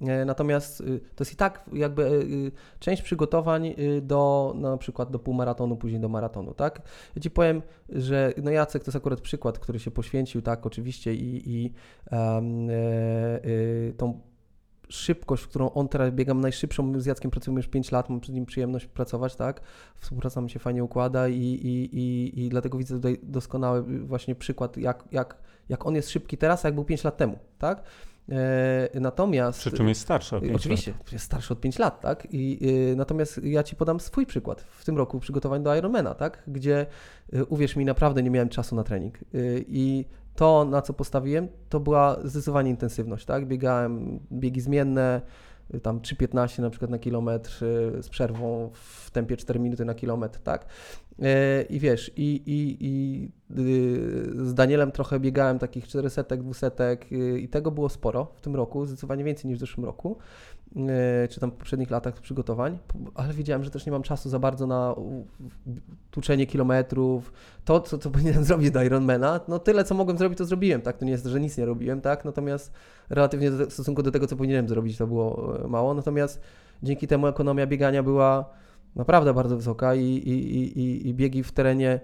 E, 0.00 0.24
natomiast 0.24 0.80
y, 0.80 1.00
to 1.14 1.24
jest 1.24 1.32
i 1.32 1.36
tak 1.36 1.64
jakby 1.72 2.02
y, 2.02 2.06
y, 2.06 2.52
część 2.80 3.02
przygotowań 3.02 3.74
do 4.02 4.52
na 4.56 4.76
przykład 4.76 5.10
do 5.10 5.18
półmaratonu, 5.18 5.76
później 5.76 6.00
do 6.00 6.08
maratonu, 6.08 6.54
tak? 6.54 6.82
Ja 7.16 7.22
Ci 7.22 7.30
powiem, 7.30 7.62
że 7.88 8.32
no 8.42 8.50
Jacek 8.50 8.84
to 8.84 8.88
jest 8.88 8.96
akurat 8.96 9.20
przykład, 9.20 9.58
który 9.58 9.78
się 9.78 9.90
poświęcił, 9.90 10.42
tak, 10.42 10.66
oczywiście 10.66 11.14
i, 11.14 11.50
i 11.50 11.72
um, 12.12 12.68
tą 13.96 14.20
szybkość, 14.94 15.46
którą 15.46 15.70
on 15.70 15.88
teraz 15.88 16.10
biegam 16.10 16.40
najszybszą, 16.40 17.00
z 17.00 17.06
Jackiem 17.06 17.30
pracujemy 17.30 17.58
już 17.58 17.68
5 17.68 17.92
lat, 17.92 18.10
mam 18.10 18.20
przed 18.20 18.34
nim 18.34 18.46
przyjemność 18.46 18.86
pracować, 18.86 19.36
tak? 19.36 19.60
Współpraca 19.96 20.40
mi 20.40 20.50
się 20.50 20.58
fajnie 20.58 20.84
układa 20.84 21.28
i, 21.28 21.38
i, 21.38 21.98
i, 21.98 22.44
i 22.44 22.48
dlatego 22.48 22.78
widzę 22.78 22.94
tutaj 22.94 23.18
doskonały 23.22 23.82
właśnie 24.06 24.34
przykład, 24.34 24.76
jak, 24.76 25.04
jak, 25.12 25.36
jak 25.68 25.86
on 25.86 25.94
jest 25.94 26.10
szybki 26.10 26.38
teraz, 26.38 26.64
a 26.64 26.68
jak 26.68 26.74
był 26.74 26.84
5 26.84 27.04
lat 27.04 27.16
temu, 27.16 27.38
tak? 27.58 27.82
E, 28.32 29.00
natomiast. 29.00 29.58
Przy 29.58 29.72
czym 29.72 29.88
jest 29.88 30.00
starszy 30.00 30.36
od 30.36 30.42
5 30.42 30.56
Oczywiście, 30.56 30.92
lat. 30.92 31.12
jest 31.12 31.24
starszy 31.24 31.52
od 31.52 31.60
5 31.60 31.78
lat, 31.78 32.00
tak? 32.00 32.26
I, 32.30 32.58
y, 32.92 32.96
natomiast 32.96 33.40
ja 33.42 33.62
ci 33.62 33.76
podam 33.76 34.00
swój 34.00 34.26
przykład 34.26 34.60
w 34.60 34.84
tym 34.84 34.96
roku 34.96 35.20
przygotowań 35.20 35.62
do 35.62 35.76
Ironmana, 35.76 36.14
tak? 36.14 36.42
Gdzie 36.46 36.86
y, 37.34 37.44
uwierz 37.44 37.76
mi, 37.76 37.84
naprawdę 37.84 38.22
nie 38.22 38.30
miałem 38.30 38.48
czasu 38.48 38.76
na 38.76 38.84
trening. 38.84 39.18
Y, 39.34 39.64
I 39.68 40.04
to, 40.36 40.64
na 40.64 40.82
co 40.82 40.92
postawiłem, 40.92 41.48
to 41.68 41.80
była 41.80 42.16
zdecydowanie 42.24 42.70
intensywność, 42.70 43.24
tak? 43.24 43.46
Biegałem 43.46 44.20
biegi 44.32 44.60
zmienne, 44.60 45.20
tam 45.82 46.00
3,15 46.00 46.62
na 46.62 46.70
przykład 46.70 46.90
na 46.90 46.98
kilometr 46.98 47.64
y, 47.64 48.02
z 48.02 48.08
przerwą 48.08 48.70
w 48.72 49.10
tempie 49.10 49.36
4 49.36 49.60
minuty 49.60 49.84
na 49.84 49.94
kilometr, 49.94 50.40
tak? 50.40 50.66
E, 51.22 51.62
I 51.62 51.80
wiesz, 51.80 52.12
i, 52.16 52.42
i, 52.46 52.76
i 52.80 53.24
y, 53.60 54.46
z 54.46 54.54
Danielem 54.54 54.92
trochę 54.92 55.20
biegałem 55.20 55.58
takich 55.58 55.88
400, 55.88 56.36
200 56.36 56.70
y, 57.12 57.40
i 57.40 57.48
tego 57.48 57.70
było 57.70 57.88
sporo 57.88 58.32
w 58.36 58.40
tym 58.40 58.56
roku, 58.56 58.86
zdecydowanie 58.86 59.24
więcej 59.24 59.50
niż 59.50 59.58
w 59.58 59.60
zeszłym 59.60 59.86
roku. 59.86 60.18
E, 60.76 61.28
czy 61.28 61.40
tam 61.40 61.50
w 61.50 61.54
poprzednich 61.54 61.90
latach 61.90 62.20
przygotowań, 62.20 62.78
ale 63.14 63.34
wiedziałem, 63.34 63.64
że 63.64 63.70
też 63.70 63.86
nie 63.86 63.92
mam 63.92 64.02
czasu 64.02 64.28
za 64.28 64.38
bardzo 64.38 64.66
na 64.66 64.94
tłuczenie 66.10 66.46
kilometrów, 66.46 67.32
to, 67.64 67.80
co, 67.80 67.98
co 67.98 68.10
powinienem 68.10 68.44
zrobić 68.50 68.70
do 68.70 68.82
Ironmana, 68.82 69.40
no 69.48 69.58
tyle, 69.58 69.84
co 69.84 69.94
mogłem 69.94 70.18
zrobić, 70.18 70.38
to 70.38 70.44
zrobiłem, 70.44 70.82
tak, 70.82 70.96
to 70.96 71.04
nie 71.04 71.10
jest, 71.10 71.26
że 71.26 71.40
nic 71.40 71.58
nie 71.58 71.66
robiłem, 71.66 72.00
tak, 72.00 72.24
natomiast 72.24 72.72
relatywnie 73.10 73.50
w 73.50 73.72
stosunku 73.72 74.02
do 74.02 74.10
tego, 74.10 74.26
co 74.26 74.36
powinienem 74.36 74.68
zrobić, 74.68 74.98
to 74.98 75.06
było 75.06 75.58
e, 75.64 75.68
mało, 75.68 75.94
natomiast 75.94 76.40
dzięki 76.82 77.06
temu 77.06 77.26
ekonomia 77.26 77.66
biegania 77.66 78.02
była 78.02 78.50
naprawdę 78.96 79.34
bardzo 79.34 79.56
wysoka 79.56 79.94
i, 79.94 80.04
i, 80.04 80.78
i, 80.78 81.08
i 81.08 81.14
biegi 81.14 81.42
w 81.42 81.52
terenie 81.52 82.00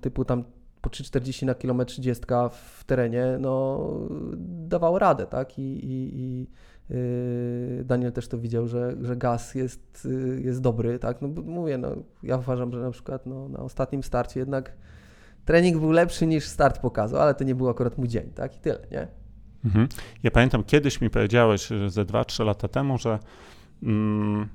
typu 0.00 0.24
tam 0.24 0.44
po 0.86 0.90
3,40 0.90 1.46
na 1.46 1.54
kilometr 1.54 1.92
30 1.92 2.24
w 2.52 2.84
terenie, 2.84 3.36
no 3.40 3.80
dawało 4.46 4.98
radę, 4.98 5.26
tak, 5.26 5.58
i, 5.58 5.62
i, 5.62 6.10
i 6.14 6.46
Yy, 6.90 7.84
Daniel 7.84 8.12
też 8.12 8.28
to 8.28 8.38
widział, 8.38 8.68
że, 8.68 8.96
że 9.02 9.16
gaz 9.16 9.54
jest, 9.54 10.08
yy, 10.10 10.40
jest 10.40 10.60
dobry, 10.60 10.98
tak? 10.98 11.22
No 11.22 11.28
mówię, 11.28 11.78
no, 11.78 11.88
ja 12.22 12.36
uważam, 12.36 12.72
że 12.72 12.80
na 12.80 12.90
przykład 12.90 13.26
no, 13.26 13.48
na 13.48 13.58
ostatnim 13.58 14.02
starcie 14.02 14.40
jednak 14.40 14.72
trening 15.44 15.78
był 15.78 15.90
lepszy 15.90 16.26
niż 16.26 16.44
start 16.44 16.78
pokazał, 16.78 17.20
ale 17.20 17.34
to 17.34 17.44
nie 17.44 17.54
był 17.54 17.68
akurat 17.68 17.98
mój 17.98 18.08
dzień, 18.08 18.30
tak? 18.34 18.56
I 18.56 18.60
tyle, 18.60 18.78
nie? 18.90 19.08
Mhm. 19.64 19.88
Ja 20.22 20.30
pamiętam, 20.30 20.64
kiedyś 20.64 21.00
mi 21.00 21.10
powiedziałeś, 21.10 21.66
że 21.66 21.90
ze 21.90 22.04
2-3 22.04 22.44
lata 22.44 22.68
temu, 22.68 22.98
że 22.98 23.18
mm, 23.82 24.48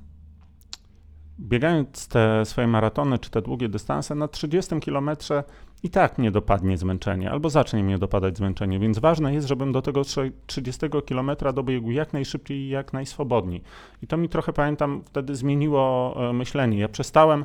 biegając 1.42 2.08
te 2.08 2.44
swoje 2.44 2.66
maratony 2.66 3.18
czy 3.18 3.30
te 3.30 3.42
długie 3.42 3.68
dystanse, 3.68 4.14
na 4.14 4.28
30 4.28 4.80
kilometrze 4.80 5.44
i 5.82 5.90
tak 5.90 6.18
mnie 6.18 6.30
dopadnie 6.30 6.78
zmęczenie, 6.78 7.30
albo 7.30 7.50
zacznie 7.50 7.82
mnie 7.82 7.98
dopadać 7.98 8.36
zmęczenie, 8.36 8.78
więc 8.78 8.98
ważne 8.98 9.34
jest, 9.34 9.48
żebym 9.48 9.72
do 9.72 9.82
tego 9.82 10.02
30 10.46 10.86
kilometra 11.06 11.52
dobiegł 11.52 11.90
jak 11.90 12.12
najszybciej 12.12 12.58
i 12.58 12.68
jak 12.68 12.92
najswobodniej. 12.92 13.62
I 14.02 14.06
to 14.06 14.16
mi 14.16 14.28
trochę, 14.28 14.52
pamiętam, 14.52 15.02
wtedy 15.04 15.34
zmieniło 15.34 16.14
e, 16.30 16.32
myślenie. 16.32 16.78
Ja 16.78 16.88
przestałem 16.88 17.44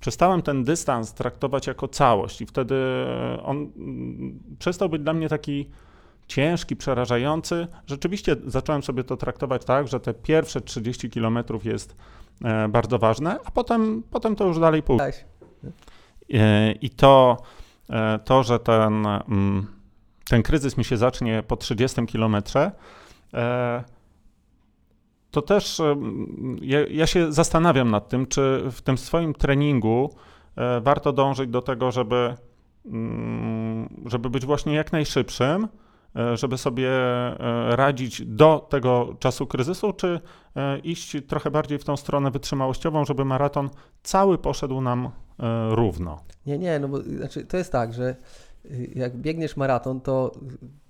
przestałem 0.00 0.42
ten 0.42 0.64
dystans 0.64 1.14
traktować 1.14 1.66
jako 1.66 1.88
całość 1.88 2.40
i 2.40 2.46
wtedy 2.46 2.74
on 3.42 3.56
mm, 3.76 4.38
przestał 4.58 4.88
być 4.88 5.02
dla 5.02 5.12
mnie 5.12 5.28
taki 5.28 5.70
ciężki, 6.28 6.76
przerażający. 6.76 7.66
Rzeczywiście 7.86 8.36
zacząłem 8.46 8.82
sobie 8.82 9.04
to 9.04 9.16
traktować 9.16 9.64
tak, 9.64 9.88
że 9.88 10.00
te 10.00 10.14
pierwsze 10.14 10.60
30 10.60 11.10
kilometrów 11.10 11.64
jest 11.64 11.96
e, 12.44 12.68
bardzo 12.68 12.98
ważne, 12.98 13.38
a 13.44 13.50
potem, 13.50 14.02
potem 14.10 14.36
to 14.36 14.46
już 14.46 14.58
dalej 14.58 14.82
pójdzie. 14.82 15.12
E, 16.34 16.72
I 16.72 16.90
to 16.90 17.36
E, 17.90 18.18
to, 18.24 18.42
że 18.42 18.58
ten, 18.58 19.06
mm, 19.06 19.66
ten 20.28 20.42
kryzys 20.42 20.76
mi 20.76 20.84
się 20.84 20.96
zacznie 20.96 21.42
po 21.42 21.56
30 21.56 22.06
kilometrze, 22.06 22.72
to 25.30 25.42
też 25.42 25.82
ja, 26.60 26.78
ja, 26.90 27.06
się 27.06 27.32
zastanawiam 27.32 27.90
nad 27.90 28.08
tym, 28.08 28.26
czy 28.26 28.62
w 28.70 28.82
tym 28.82 28.98
swoim 28.98 29.34
treningu 29.34 30.10
warto 30.80 31.12
dążyć 31.12 31.50
do 31.50 31.62
tego, 31.62 31.90
żeby, 31.90 32.34
mm, 32.86 33.88
żeby 34.06 34.30
być 34.30 34.46
właśnie 34.46 34.74
jak 34.74 34.92
najszybszym, 34.92 35.68
żeby 36.34 36.58
sobie 36.58 36.88
e, 36.90 37.76
radzić 37.76 38.22
do 38.26 38.66
tego 38.70 39.16
czasu 39.18 39.46
kryzysu, 39.46 39.92
czy 39.92 40.20
iść 40.84 41.16
trochę 41.26 41.50
bardziej 41.50 41.78
w 41.78 41.84
tą 41.84 41.96
stronę 41.96 42.30
wytrzymałościową, 42.30 43.04
żeby 43.04 43.24
maraton 43.24 43.70
cały 44.02 44.38
poszedł 44.38 44.80
nam 44.80 45.10
równo? 45.70 46.20
Nie, 46.46 46.58
nie, 46.58 46.78
no 46.78 46.88
bo 46.88 47.02
znaczy, 47.02 47.44
to 47.44 47.56
jest 47.56 47.72
tak, 47.72 47.94
że 47.94 48.16
y, 48.64 48.92
jak 48.94 49.16
biegniesz 49.16 49.56
maraton, 49.56 50.00
to 50.00 50.32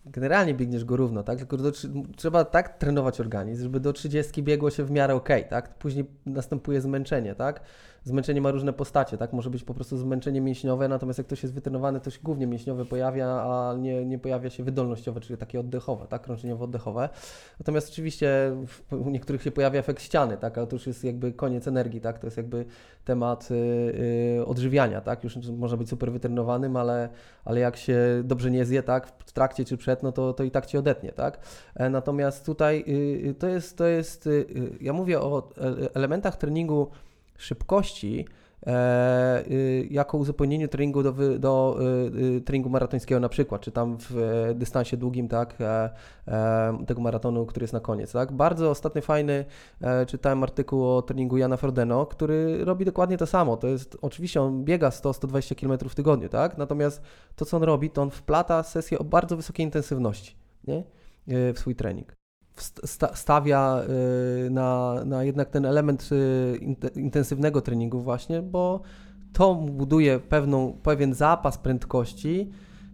generalnie 0.07 0.55
biegniesz 0.55 0.85
go 0.85 0.97
równo, 0.97 1.23
tak? 1.23 1.39
Tylko 1.39 1.57
do, 1.57 1.73
trzeba 2.17 2.45
tak 2.45 2.79
trenować 2.79 3.21
organizm, 3.21 3.63
żeby 3.63 3.81
do 3.81 3.93
30 3.93 4.43
biegło 4.43 4.71
się 4.71 4.85
w 4.85 4.91
miarę 4.91 5.15
ok, 5.15 5.29
tak? 5.51 5.75
Później 5.75 6.05
następuje 6.27 6.81
zmęczenie, 6.81 7.35
tak? 7.35 7.61
Zmęczenie 8.05 8.41
ma 8.41 8.51
różne 8.51 8.73
postacie, 8.73 9.19
tak? 9.19 9.33
Może 9.33 9.51
być 9.51 9.65
po 9.65 9.75
prostu 9.75 9.97
zmęczenie 9.97 10.41
mięśniowe, 10.41 10.89
natomiast 10.89 11.19
jak 11.19 11.27
ktoś 11.27 11.43
jest 11.43 11.55
wytrenowany, 11.55 12.01
to 12.01 12.11
się 12.11 12.19
głównie 12.23 12.47
mięśniowe 12.47 12.85
pojawia, 12.85 13.27
a 13.27 13.75
nie, 13.79 14.07
nie 14.07 14.19
pojawia 14.19 14.51
się 14.51 14.65
wydolnościowe, 14.65 15.21
czyli 15.21 15.39
takie 15.39 15.61
oddechowe, 15.61 16.07
tak? 16.07 16.27
Krążeniowo-oddechowe. 16.27 17.09
Natomiast 17.61 17.89
oczywiście 17.89 18.57
u 18.91 19.11
niektórych 19.11 19.43
się 19.43 19.51
pojawia 19.51 19.81
efekt 19.81 20.03
ściany, 20.03 20.37
tak? 20.37 20.59
Ale 20.59 20.67
to 20.67 20.77
już 20.77 20.87
jest 20.87 21.05
jakby 21.05 21.33
koniec 21.33 21.69
energii, 21.69 22.01
tak? 22.01 22.19
To 22.19 22.27
jest 22.27 22.37
jakby 22.37 22.65
temat 23.05 23.49
yy, 23.51 24.47
odżywiania, 24.47 25.01
tak? 25.01 25.25
Już 25.25 25.37
można 25.37 25.77
być 25.77 25.89
super 25.89 26.13
wytrenowanym, 26.13 26.77
ale, 26.77 27.09
ale 27.45 27.61
jak 27.61 27.77
się 27.77 27.99
dobrze 28.25 28.51
nie 28.51 28.65
zje, 28.65 28.83
tak? 28.83 29.07
W 29.27 29.33
trakcie 29.33 29.65
czy 29.65 29.77
przed, 29.77 30.03
no 30.03 30.13
to, 30.13 30.33
to 30.33 30.45
i 30.45 30.51
tak 30.51 30.67
Cię 30.67 30.79
odetnie, 30.79 31.13
tak? 31.13 31.39
E, 31.75 31.91
natomiast 31.91 32.47
tutaj 32.47 32.85
yy, 32.87 33.35
to 33.35 33.49
jest, 33.49 33.79
to 33.79 33.87
jest 33.87 34.27
yy, 34.27 34.47
ja 34.81 34.93
mówię 34.93 35.21
o 35.21 35.51
elementach 35.95 36.37
treningu 36.37 36.91
szybkości 37.39 38.27
e, 38.67 39.45
y, 39.51 39.89
jako 39.91 40.19
uzupełnienie 40.19 40.69
treningu 40.69 41.03
do, 41.03 41.13
do 41.39 41.79
y, 42.15 42.37
y, 42.37 42.41
treningu 42.41 42.71
maratońskiego 42.71 43.21
na 43.21 43.29
przykład, 43.29 43.61
czy 43.61 43.73
tam 43.73 43.97
w 43.99 44.19
e, 44.19 44.55
dystansie 44.55 44.97
długim, 44.97 45.29
tak, 45.29 45.55
e, 45.61 45.91
tego 46.87 47.01
maratonu, 47.01 47.47
który 47.47 47.65
jest 47.65 47.73
na 47.73 47.81
koniec, 47.81 48.13
tak. 48.13 48.33
Bardzo 48.33 48.71
ostatnio 48.71 49.03
fajny, 49.03 49.45
czytałem 50.07 50.43
artykuł 50.43 50.87
o 50.87 51.03
treningu 51.03 51.37
Jana 51.37 51.57
Frodeno, 51.57 52.07
który 52.07 52.65
robi 52.65 52.85
dokładnie 52.85 53.19
to 53.19 53.27
samo, 53.27 53.57
to 53.57 53.67
jest, 53.67 53.99
oczywiście 54.03 54.43
on 54.43 54.65
biega 54.65 54.89
100-120 54.89 55.55
km 55.55 55.89
w 55.89 55.95
tygodniu, 55.95 56.29
tak, 56.29 56.59
natomiast 56.59 57.03
to, 57.37 57.45
co 57.45 57.57
on 57.57 57.63
robi, 57.63 57.91
to 57.91 58.03
on 58.03 58.11
wplata 58.11 58.63
sesję 58.63 58.99
o 58.99 59.05
bardzo 59.05 59.37
wysokiej 59.37 59.65
intensywności, 59.65 60.37
nie, 60.67 60.85
w 61.27 61.59
swój 61.59 61.75
trening 61.75 62.19
stawia 63.15 63.83
y, 64.47 64.51
na, 64.51 64.95
na 65.05 65.25
jednak 65.25 65.51
ten 65.51 65.67
element 65.67 66.09
y, 66.13 67.01
intensywnego 67.01 67.61
treningu 67.61 68.01
właśnie, 68.01 68.43
bo 68.43 68.81
to 69.33 69.55
buduje 69.55 70.19
pewną, 70.19 70.73
pewien 70.83 71.15
zapas 71.15 71.59
prędkości, 71.59 72.51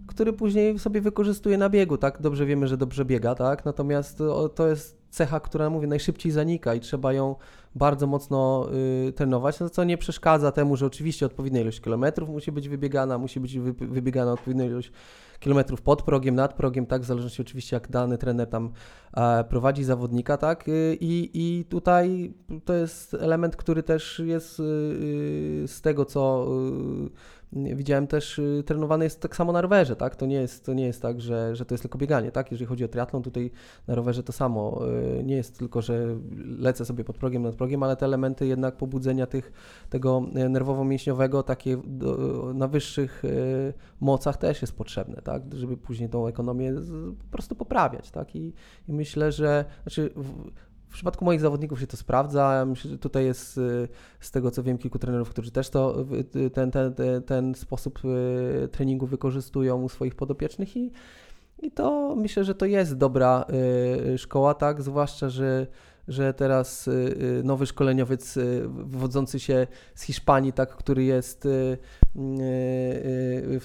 który 0.06 0.32
później 0.32 0.78
sobie 0.78 1.00
wykorzystuje 1.00 1.58
na 1.58 1.70
biegu, 1.70 1.98
tak? 1.98 2.20
Dobrze 2.20 2.46
wiemy, 2.46 2.68
że 2.68 2.76
dobrze 2.76 3.04
biega, 3.04 3.34
tak? 3.34 3.64
Natomiast 3.64 4.22
to 4.54 4.68
jest 4.68 5.04
cecha, 5.10 5.40
która, 5.40 5.70
mówię, 5.70 5.86
najszybciej 5.86 6.32
zanika 6.32 6.74
i 6.74 6.80
trzeba 6.80 7.12
ją 7.12 7.36
bardzo 7.74 8.06
mocno 8.06 8.68
y, 9.08 9.12
trenować, 9.12 9.60
no 9.60 9.70
co 9.70 9.84
nie 9.84 9.98
przeszkadza 9.98 10.52
temu, 10.52 10.76
że 10.76 10.86
oczywiście 10.86 11.26
odpowiednia 11.26 11.60
ilość 11.60 11.80
kilometrów 11.80 12.28
musi 12.28 12.52
być 12.52 12.68
wybiegana, 12.68 13.18
musi 13.18 13.40
być 13.40 13.58
wy, 13.58 13.72
wybiegana 13.72 14.32
odpowiednia 14.32 14.64
ilość 14.64 14.92
kilometrów 15.40 15.82
pod 15.82 16.02
progiem, 16.02 16.34
nad 16.34 16.54
progiem, 16.54 16.86
tak, 16.86 17.02
w 17.02 17.04
zależności 17.04 17.42
oczywiście 17.42 17.76
jak 17.76 17.90
dany 17.90 18.18
trener 18.18 18.48
tam 18.48 18.72
e, 19.16 19.44
prowadzi 19.44 19.84
zawodnika, 19.84 20.36
tak, 20.36 20.68
y, 20.68 20.98
i, 21.00 21.30
i 21.34 21.64
tutaj 21.64 22.34
to 22.64 22.74
jest 22.74 23.14
element, 23.14 23.56
który 23.56 23.82
też 23.82 24.22
jest 24.24 24.60
y, 24.60 24.62
y, 24.62 25.68
z 25.68 25.80
tego, 25.80 26.04
co 26.04 26.48
widziałem 27.54 28.06
też 28.06 28.38
y, 28.38 28.62
trenowany 28.66 29.04
jest 29.04 29.20
tak 29.20 29.36
samo 29.36 29.52
na 29.52 29.60
rowerze, 29.60 29.96
tak? 29.96 30.16
To 30.16 30.26
nie 30.26 30.36
jest, 30.36 30.64
to 30.64 30.74
nie 30.74 30.86
jest 30.86 31.02
tak, 31.02 31.20
że, 31.20 31.56
że 31.56 31.66
to 31.66 31.74
jest 31.74 31.82
tylko 31.82 31.98
bieganie, 31.98 32.32
tak? 32.32 32.50
Jeżeli 32.50 32.66
chodzi 32.66 32.84
o 32.84 32.88
triatlon, 32.88 33.22
tutaj 33.22 33.50
na 33.86 33.94
rowerze 33.94 34.22
to 34.22 34.32
samo. 34.32 34.80
Y, 35.20 35.24
nie 35.24 35.36
jest 35.36 35.58
tylko, 35.58 35.82
że 35.82 36.16
lecę 36.58 36.84
sobie 36.84 37.04
pod 37.04 37.18
progiem, 37.18 37.42
nad 37.42 37.54
progiem, 37.54 37.82
ale 37.82 37.96
te 37.96 38.06
elementy 38.06 38.46
jednak 38.46 38.76
pobudzenia 38.76 39.26
tych, 39.26 39.52
tego 39.90 40.26
y, 40.36 40.48
nerwowo-mięśniowego 40.48 41.42
takie 41.42 41.76
do, 41.84 42.52
na 42.54 42.68
wyższych 42.68 43.22
mocach 44.00 44.36
też 44.36 44.62
jest 44.62 44.76
potrzebne, 44.76 45.22
tak? 45.22 45.42
Żeby 45.54 45.76
później 45.76 46.08
tą 46.08 46.26
ekonomię 46.26 46.74
po 47.18 47.30
prostu 47.30 47.54
poprawiać, 47.54 48.10
tak? 48.10 48.36
I, 48.36 48.52
i 48.88 48.92
myślę, 48.92 49.32
że 49.32 49.64
znaczy 49.82 50.10
w, 50.16 50.50
w 50.94 50.96
przypadku 50.96 51.24
moich 51.24 51.40
zawodników 51.40 51.80
się 51.80 51.86
to 51.86 51.96
sprawdza. 51.96 52.64
Myślę, 52.66 52.90
że 52.90 52.98
tutaj 52.98 53.24
jest 53.24 53.58
y, 53.58 53.88
z 54.20 54.30
tego 54.30 54.50
co 54.50 54.62
wiem 54.62 54.78
kilku 54.78 54.98
trenerów, 54.98 55.30
którzy 55.30 55.50
też 55.50 55.70
to, 55.70 55.96
ten, 56.52 56.70
ten, 56.70 56.94
ten 57.26 57.54
sposób 57.54 58.00
y, 58.04 58.68
treningu 58.68 59.06
wykorzystują 59.06 59.82
u 59.82 59.88
swoich 59.88 60.14
podopiecznych 60.14 60.76
i, 60.76 60.92
i 61.62 61.70
to 61.70 62.14
myślę, 62.16 62.44
że 62.44 62.54
to 62.54 62.66
jest 62.66 62.96
dobra 62.96 63.44
y, 64.14 64.18
szkoła, 64.18 64.54
tak, 64.54 64.82
zwłaszcza, 64.82 65.28
że 65.28 65.66
że 66.08 66.34
teraz 66.34 66.90
nowy 67.44 67.66
szkoleniowiec 67.66 68.38
wywodzący 68.66 69.40
się 69.40 69.66
z 69.94 70.02
Hiszpanii, 70.02 70.52
tak, 70.52 70.76
który 70.76 71.04
jest 71.04 71.48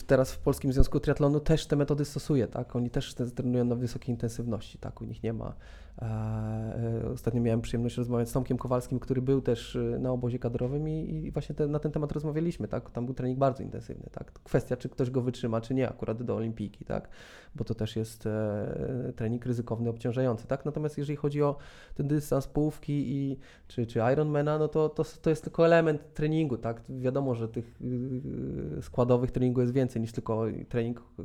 teraz 0.08 0.32
w 0.32 0.40
Polskim 0.40 0.74
Związku 0.74 1.00
Triatlonu, 1.00 1.40
też 1.40 1.66
te 1.66 1.76
metody 1.76 2.06
stosuje, 2.06 2.48
tak, 2.48 2.76
oni 2.76 2.90
też 2.90 3.14
trenują 3.14 3.66
na 3.66 3.76
wysokiej 3.76 4.10
intensywności, 4.10 4.78
tak, 4.78 5.02
u 5.02 5.06
nich 5.06 5.24
nie 5.24 5.34
ma 5.34 5.56
E, 6.02 7.10
ostatnio 7.14 7.42
miałem 7.42 7.62
przyjemność 7.62 7.98
rozmawiać 7.98 8.30
z 8.30 8.32
Tomkiem 8.32 8.58
Kowalskim, 8.58 9.00
który 9.00 9.22
był 9.22 9.42
też 9.42 9.76
e, 9.76 9.80
na 9.80 10.12
obozie 10.12 10.40
kadrowym 10.40 10.90
i, 10.90 11.26
i 11.26 11.32
właśnie 11.32 11.56
te, 11.56 11.68
na 11.68 11.80
ten 11.80 11.92
temat 11.92 12.12
rozmawialiśmy, 12.12 12.68
tak? 12.68 12.90
Tam 12.90 13.06
był 13.06 13.16
trening 13.16 13.40
bardzo 13.40 13.64
intensywny, 13.64 14.10
tak? 14.12 14.32
Kwestia, 14.32 14.78
czy 14.78 14.90
ktoś 14.90 15.10
go 15.10 15.22
wytrzyma, 15.22 15.62
czy 15.62 15.74
nie, 15.74 15.90
akurat 15.90 16.24
do 16.24 16.36
olimpijki, 16.36 16.86
tak? 16.86 17.10
Bo 17.56 17.64
to 17.64 17.76
też 17.76 17.96
jest 17.96 18.26
e, 18.26 19.14
trening 19.16 19.46
ryzykowny, 19.46 19.90
obciążający, 19.90 20.48
tak? 20.48 20.66
Natomiast 20.66 20.98
jeżeli 20.98 21.16
chodzi 21.16 21.44
o 21.44 21.56
ten 21.96 22.08
dystans 22.08 22.29
połówki 22.48 22.94
i, 22.94 23.38
czy, 23.68 23.86
czy 23.86 24.00
Ironmana, 24.14 24.58
no 24.58 24.68
to, 24.68 24.90
to, 24.90 25.04
to 25.22 25.30
jest 25.30 25.44
tylko 25.44 25.66
element 25.66 26.14
treningu, 26.14 26.58
tak? 26.58 26.82
Wiadomo, 26.90 27.36
że 27.36 27.48
tych 27.48 27.82
y, 27.82 28.82
składowych 28.82 29.32
treningu 29.32 29.62
jest 29.62 29.74
więcej 29.74 30.02
niż 30.02 30.12
tylko 30.12 30.46
trening 30.70 31.00
y, 31.00 31.24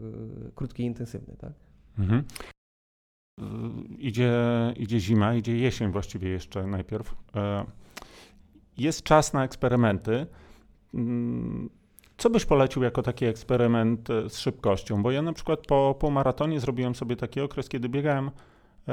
krótki 0.54 0.82
i 0.82 0.86
intensywny, 0.86 1.36
tak? 1.38 1.52
Mhm 1.98 2.24
idzie, 3.98 4.32
idzie 4.76 5.00
zima, 5.00 5.34
idzie 5.34 5.58
jesień 5.58 5.92
właściwie 5.92 6.28
jeszcze 6.28 6.66
najpierw. 6.66 7.14
Jest 8.78 9.02
czas 9.02 9.32
na 9.32 9.44
eksperymenty. 9.44 10.26
Mm, 10.94 11.70
co 12.16 12.30
byś 12.30 12.44
polecił 12.44 12.82
jako 12.82 13.02
taki 13.02 13.24
eksperyment 13.24 14.08
z 14.28 14.38
szybkością? 14.38 15.02
Bo 15.02 15.10
ja 15.10 15.22
na 15.22 15.32
przykład 15.32 15.60
po 15.66 15.96
półmaratonie 16.00 16.60
zrobiłem 16.60 16.94
sobie 16.94 17.16
taki 17.16 17.40
okres, 17.40 17.68
kiedy 17.68 17.88
biegałem 17.88 18.30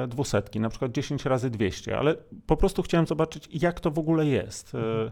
dwusetki, 0.08 0.60
na 0.60 0.70
przykład 0.70 0.92
10 0.92 1.26
razy 1.26 1.50
200, 1.50 1.98
ale 1.98 2.16
po 2.48 2.58
prostu 2.58 2.84
chciałem 2.84 3.08
zobaczyć, 3.08 3.50
jak 3.52 3.80
to 3.80 3.92
w 3.92 4.00
ogóle 4.00 4.26
jest. 4.26 4.76
Mhm. 4.76 5.12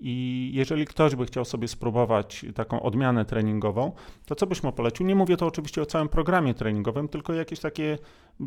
I 0.00 0.50
jeżeli 0.54 0.86
ktoś 0.86 1.16
by 1.16 1.26
chciał 1.26 1.44
sobie 1.44 1.68
spróbować 1.68 2.46
taką 2.54 2.82
odmianę 2.82 3.24
treningową, 3.24 3.92
to 4.26 4.34
co 4.34 4.46
byś 4.46 4.62
mu 4.62 4.72
polecił? 4.72 5.06
Nie 5.06 5.14
mówię 5.14 5.36
to 5.36 5.46
oczywiście 5.46 5.82
o 5.82 5.86
całym 5.86 6.08
programie 6.08 6.54
treningowym, 6.54 7.08
tylko 7.08 7.32
jakieś 7.32 7.60
takie 7.60 7.98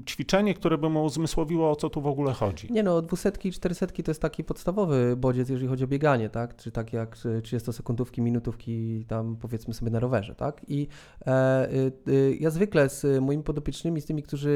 ćwiczenie, 0.09 0.53
które 0.53 0.77
by 0.77 0.89
mu 0.89 1.03
uzmysłowiło, 1.03 1.71
o 1.71 1.75
co 1.75 1.89
tu 1.89 2.01
w 2.01 2.07
ogóle 2.07 2.33
chodzi. 2.33 2.73
Nie 2.73 2.83
no, 2.83 3.01
dwusetki 3.01 3.49
i 3.49 3.51
czterysetki 3.51 4.03
to 4.03 4.11
jest 4.11 4.21
taki 4.21 4.43
podstawowy 4.43 5.15
bodziec, 5.17 5.49
jeżeli 5.49 5.67
chodzi 5.67 5.83
o 5.83 5.87
bieganie, 5.87 6.29
tak? 6.29 6.55
Czy 6.55 6.71
tak 6.71 6.93
jak 6.93 7.15
30-sekundówki, 7.15 8.21
minutówki 8.21 9.05
tam 9.07 9.35
powiedzmy 9.35 9.73
sobie 9.73 9.91
na 9.91 9.99
rowerze, 9.99 10.35
tak? 10.35 10.61
I 10.67 10.87
e, 11.25 11.69
y, 12.07 12.37
ja 12.39 12.49
zwykle 12.49 12.89
z 12.89 13.23
moimi 13.23 13.43
podopiecznymi, 13.43 14.01
z 14.01 14.05
tymi, 14.05 14.23
którzy 14.23 14.49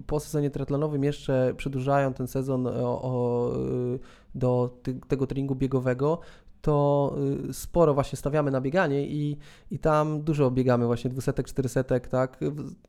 y, 0.00 0.02
po 0.06 0.20
sezonie 0.20 0.50
triatlonowym 0.50 1.04
jeszcze 1.04 1.54
przedłużają 1.56 2.14
ten 2.14 2.26
sezon 2.26 2.66
o, 2.66 3.02
o 3.02 3.52
do 4.36 4.78
ty, 4.82 5.00
tego 5.08 5.26
treningu 5.26 5.54
biegowego, 5.54 6.20
to 6.66 7.16
y, 7.48 7.52
sporo 7.52 7.94
właśnie 7.94 8.16
stawiamy 8.16 8.50
na 8.50 8.60
bieganie 8.60 9.06
i, 9.06 9.38
i 9.70 9.78
tam 9.78 10.22
dużo 10.22 10.50
biegamy 10.50 10.86
właśnie 10.86 11.10
dwusetek, 11.10 11.46
czterysetek, 11.46 12.08
tak, 12.08 12.40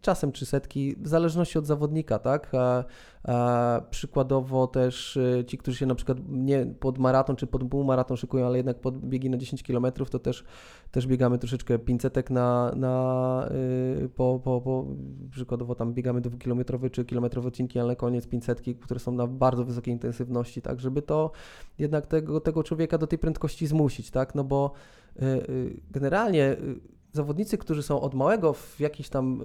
czasem 0.02 0.32
trzysetki, 0.32 0.96
w 1.00 1.08
zależności 1.08 1.60
od 1.60 1.66
zawodnika, 1.66 2.20
tak, 2.20 2.52
a, 2.56 2.84
a 3.24 3.82
przykładowo 3.90 4.68
też 4.68 5.18
y, 5.18 5.44
ci, 5.48 5.58
którzy 5.58 5.78
się 5.78 5.86
na 5.86 5.96
przykład 5.96 6.18
nie 6.30 6.66
pod 6.66 6.98
maraton 6.98 7.36
czy 7.36 7.48
pod 7.48 7.70
półmaraton 7.70 8.18
szykują, 8.18 8.46
ale 8.46 8.58
jednak 8.58 8.80
pod 8.80 8.98
biegi 8.98 9.30
na 9.30 9.38
10 9.38 9.64
km, 9.64 9.86
to 10.12 10.20
też, 10.20 10.44
też 10.92 11.08
biegamy 11.08 11.38
troszeczkę 11.38 11.80
500 11.80 12.30
na, 12.30 12.72
na 12.76 13.48
yy, 13.52 13.87
po, 14.18 14.42
po, 14.44 14.62
po, 14.62 14.86
przykładowo 15.32 15.76
tam 15.76 15.94
biegamy 15.94 16.22
dwukilometrowe 16.22 16.90
czy 16.90 17.06
kilometrowe 17.06 17.48
odcinki, 17.48 17.80
ale 17.80 17.96
koniec 17.96 18.28
500, 18.28 18.62
które 18.82 19.00
są 19.00 19.12
na 19.12 19.28
bardzo 19.28 19.66
wysokiej 19.66 19.94
intensywności, 19.94 20.62
tak, 20.62 20.80
żeby 20.80 21.02
to 21.02 21.32
jednak 21.80 22.06
tego, 22.06 22.42
tego 22.42 22.64
człowieka 22.64 22.98
do 22.98 23.08
tej 23.08 23.20
prędkości 23.20 23.68
zmusić, 23.68 24.12
tak? 24.12 24.36
No 24.36 24.44
bo 24.44 24.72
y, 25.16 25.26
y, 25.26 25.82
generalnie 25.92 26.52
y, 26.52 26.80
zawodnicy, 27.14 27.58
którzy 27.58 27.84
są 27.84 28.02
od 28.02 28.14
małego 28.14 28.54
w 28.54 28.80
jakiejś 28.80 29.10
tam 29.10 29.42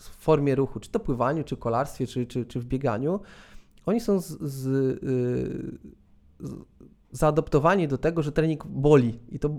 formie 0.00 0.54
ruchu, 0.54 0.80
czy 0.80 0.90
to 0.90 1.00
pływaniu, 1.00 1.44
czy 1.44 1.56
kolarstwie, 1.56 2.06
czy, 2.06 2.26
czy, 2.26 2.46
czy 2.46 2.60
w 2.60 2.64
bieganiu, 2.64 3.20
oni 3.86 4.00
są 4.00 4.20
z, 4.20 4.26
z, 4.40 4.62
z 6.40 6.54
zaadoptowani 7.10 7.88
do 7.88 7.98
tego, 7.98 8.22
że 8.22 8.32
trening 8.32 8.66
boli 8.66 9.18
i 9.28 9.38
to 9.38 9.50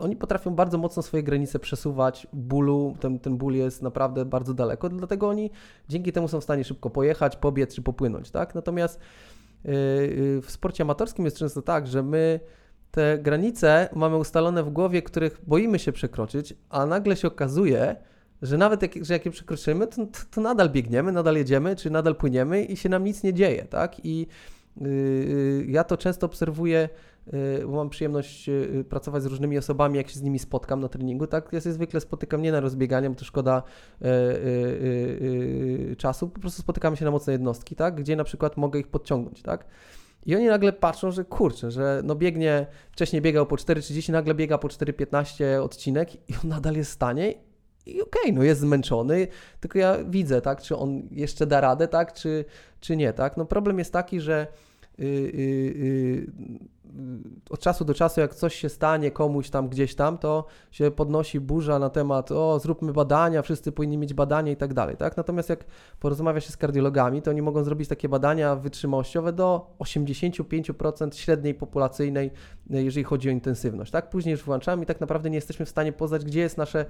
oni 0.00 0.16
potrafią 0.16 0.54
bardzo 0.54 0.78
mocno 0.78 1.02
swoje 1.02 1.22
granice 1.22 1.58
przesuwać 1.58 2.26
bólu, 2.32 2.96
ten, 3.00 3.18
ten 3.18 3.36
ból 3.36 3.54
jest 3.54 3.82
naprawdę 3.82 4.24
bardzo 4.24 4.54
daleko, 4.54 4.88
dlatego 4.88 5.28
oni 5.28 5.50
dzięki 5.88 6.12
temu 6.12 6.28
są 6.28 6.40
w 6.40 6.44
stanie 6.44 6.64
szybko 6.64 6.90
pojechać, 6.90 7.36
pobiec 7.36 7.74
czy 7.74 7.82
popłynąć, 7.82 8.30
tak? 8.30 8.54
Natomiast 8.54 9.00
yy, 9.64 9.72
w 10.42 10.46
sporcie 10.48 10.82
amatorskim 10.82 11.24
jest 11.24 11.38
często 11.38 11.62
tak, 11.62 11.86
że 11.86 12.02
my 12.02 12.40
te 12.90 13.18
granice 13.18 13.88
mamy 13.94 14.16
ustalone 14.16 14.62
w 14.62 14.70
głowie, 14.70 15.02
których 15.02 15.40
boimy 15.46 15.78
się 15.78 15.92
przekroczyć, 15.92 16.54
a 16.70 16.86
nagle 16.86 17.16
się 17.16 17.28
okazuje, 17.28 17.96
że 18.42 18.58
nawet 18.58 18.82
jak, 18.82 19.04
że 19.04 19.14
jak 19.14 19.26
je 19.26 19.30
przekroczymy, 19.30 19.86
to, 19.86 20.06
to, 20.30 20.40
nadal 20.40 20.70
biegniemy, 20.70 21.12
nadal 21.12 21.36
jedziemy, 21.36 21.76
czy 21.76 21.90
nadal 21.90 22.16
płyniemy 22.16 22.64
i 22.64 22.76
się 22.76 22.88
nam 22.88 23.04
nic 23.04 23.22
nie 23.22 23.34
dzieje, 23.34 23.64
tak? 23.64 24.04
I 24.04 24.26
ja 25.66 25.84
to 25.84 25.96
często 25.96 26.26
obserwuję, 26.26 26.88
yy, 27.26 27.66
bo 27.66 27.72
mam 27.72 27.90
przyjemność 27.90 28.50
pracować 28.88 29.22
z 29.22 29.26
różnymi 29.26 29.58
osobami, 29.58 29.96
jak 29.96 30.08
się 30.08 30.18
z 30.18 30.22
nimi 30.22 30.38
spotkam 30.38 30.80
na 30.80 30.88
treningu, 30.88 31.26
tak? 31.26 31.52
Ja 31.52 31.60
się 31.60 31.72
zwykle 31.72 32.00
spotykam 32.00 32.42
nie 32.42 32.52
na 32.52 32.60
rozbieganie, 32.60 33.10
bo 33.10 33.16
to 33.16 33.24
szkoda 33.24 33.62
y, 34.02 34.06
y, 34.06 34.10
y, 35.92 35.96
czasu, 35.98 36.28
po 36.28 36.40
prostu 36.40 36.62
spotykamy 36.62 36.96
się 36.96 37.04
na 37.04 37.10
mocne 37.10 37.32
jednostki, 37.32 37.76
tak? 37.76 37.94
Gdzie 37.94 38.16
na 38.16 38.24
przykład 38.24 38.56
mogę 38.56 38.80
ich 38.80 38.88
podciągnąć, 38.88 39.42
tak? 39.42 39.66
I 40.26 40.36
oni 40.36 40.46
nagle 40.46 40.72
patrzą, 40.72 41.10
że 41.10 41.24
kurczę, 41.24 41.70
że 41.70 42.00
no 42.04 42.14
biegnie, 42.14 42.66
wcześniej 42.92 43.22
biegał 43.22 43.46
po 43.46 43.56
4,30, 43.56 44.12
nagle 44.12 44.34
biega 44.34 44.58
po 44.58 44.68
4,15 44.68 45.62
odcinek 45.62 46.14
i 46.14 46.34
on 46.44 46.48
nadal 46.48 46.74
jest 46.74 46.90
w 46.90 46.94
stanie 46.94 47.34
i 47.86 48.02
okej, 48.02 48.22
okay, 48.22 48.32
no 48.32 48.42
jest 48.42 48.60
zmęczony, 48.60 49.26
tylko 49.60 49.78
ja 49.78 49.96
widzę, 50.04 50.40
tak, 50.40 50.62
czy 50.62 50.76
on 50.76 51.02
jeszcze 51.10 51.46
da 51.46 51.60
radę, 51.60 51.88
tak, 51.88 52.12
czy, 52.12 52.44
czy 52.80 52.96
nie, 52.96 53.12
tak. 53.12 53.36
No 53.36 53.44
problem 53.44 53.78
jest 53.78 53.92
taki, 53.92 54.20
że 54.20 54.46
yy, 54.98 55.06
yy, 55.06 56.26
od 57.50 57.60
czasu 57.60 57.84
do 57.84 57.94
czasu, 57.94 58.20
jak 58.20 58.34
coś 58.34 58.54
się 58.54 58.68
stanie 58.68 59.10
komuś 59.10 59.50
tam 59.50 59.68
gdzieś 59.68 59.94
tam, 59.94 60.18
to 60.18 60.46
się 60.70 60.90
podnosi 60.90 61.40
burza 61.40 61.78
na 61.78 61.90
temat, 61.90 62.32
o, 62.32 62.58
zróbmy 62.58 62.92
badania, 62.92 63.42
wszyscy 63.42 63.72
powinni 63.72 63.98
mieć 63.98 64.14
badania 64.14 64.52
i 64.52 64.56
tak 64.56 64.74
dalej, 64.74 64.96
tak? 64.96 65.16
Natomiast 65.16 65.48
jak 65.48 65.64
porozmawia 66.00 66.40
się 66.40 66.52
z 66.52 66.56
kardiologami, 66.56 67.22
to 67.22 67.30
oni 67.30 67.42
mogą 67.42 67.64
zrobić 67.64 67.88
takie 67.88 68.08
badania 68.08 68.56
wytrzymałościowe 68.56 69.32
do 69.32 69.76
85% 69.78 71.14
średniej 71.14 71.54
populacyjnej, 71.54 72.30
jeżeli 72.70 73.04
chodzi 73.04 73.28
o 73.28 73.32
intensywność, 73.32 73.90
tak? 73.92 74.10
Później 74.10 74.32
już 74.32 74.42
włączamy 74.42 74.82
i 74.82 74.86
tak 74.86 75.00
naprawdę 75.00 75.30
nie 75.30 75.36
jesteśmy 75.36 75.66
w 75.66 75.70
stanie 75.70 75.92
poznać, 75.92 76.24
gdzie 76.24 76.40
jest 76.40 76.58
nasze 76.58 76.86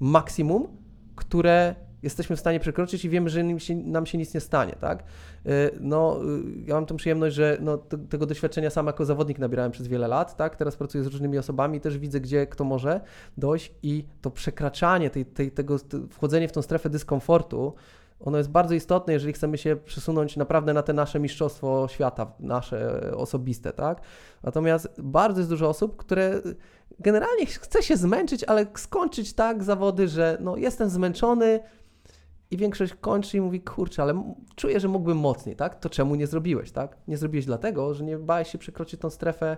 maksimum, 0.00 0.68
które 1.16 1.74
jesteśmy 2.02 2.36
w 2.36 2.40
stanie 2.40 2.60
przekroczyć 2.60 3.04
i 3.04 3.08
wiemy, 3.08 3.30
że 3.30 3.44
nam 3.84 4.06
się 4.06 4.18
nic 4.18 4.34
nie 4.34 4.40
stanie, 4.40 4.72
tak? 4.80 5.04
Y, 5.46 5.78
no, 5.80 6.20
y, 6.24 6.42
ja 6.66 6.74
mam 6.74 6.86
tę 6.86 6.96
przyjemność, 6.96 7.36
że 7.36 7.58
no, 7.60 7.78
tego 8.08 8.26
doświadczenia 8.26 8.70
sam 8.70 8.86
jako 8.86 9.04
zawodnik 9.04 9.38
nabierałem 9.38 9.72
przez 9.72 9.88
wiele 9.88 10.08
lat, 10.08 10.36
tak? 10.36 10.56
Teraz 10.56 10.76
pracuję 10.76 11.04
z 11.04 11.06
różnymi 11.06 11.38
osobami, 11.38 11.80
też 11.80 11.98
widzę, 11.98 12.20
gdzie 12.20 12.46
kto 12.46 12.64
może 12.64 13.00
dojść 13.36 13.74
i 13.82 14.04
to 14.20 14.30
przekraczanie, 14.30 15.10
tej, 15.10 15.26
tej, 15.26 15.50
tego, 15.50 15.76
wchodzenie 16.10 16.48
w 16.48 16.52
tą 16.52 16.62
strefę 16.62 16.90
dyskomfortu, 16.90 17.74
ono 18.20 18.38
jest 18.38 18.50
bardzo 18.50 18.74
istotne, 18.74 19.12
jeżeli 19.12 19.32
chcemy 19.32 19.58
się 19.58 19.76
przesunąć 19.76 20.36
naprawdę 20.36 20.72
na 20.72 20.82
te 20.82 20.92
nasze 20.92 21.20
mistrzostwo 21.20 21.88
świata, 21.88 22.32
nasze 22.40 23.00
osobiste, 23.16 23.72
tak? 23.72 24.00
Natomiast 24.42 24.88
bardzo 24.98 25.40
jest 25.40 25.50
dużo 25.50 25.68
osób, 25.68 25.96
które 25.96 26.40
generalnie 27.00 27.46
chce 27.46 27.82
się 27.82 27.96
zmęczyć, 27.96 28.44
ale 28.44 28.66
skończyć 28.76 29.32
tak 29.32 29.64
zawody, 29.64 30.08
że 30.08 30.38
no 30.40 30.56
jestem 30.56 30.90
zmęczony, 30.90 31.60
i 32.50 32.56
większość 32.56 32.94
kończy 32.94 33.36
i 33.36 33.40
mówi, 33.40 33.60
kurczę, 33.60 34.02
ale 34.02 34.34
czuję, 34.56 34.80
że 34.80 34.88
mógłbym 34.88 35.18
mocniej, 35.18 35.56
tak? 35.56 35.80
To 35.80 35.90
czemu 35.90 36.14
nie 36.14 36.26
zrobiłeś, 36.26 36.70
tak? 36.70 36.96
Nie 37.08 37.16
zrobiłeś 37.16 37.46
dlatego, 37.46 37.94
że 37.94 38.04
nie 38.04 38.18
bałeś 38.18 38.48
się 38.52 38.58
przekroczyć 38.58 39.00
tą 39.00 39.10
strefę, 39.10 39.56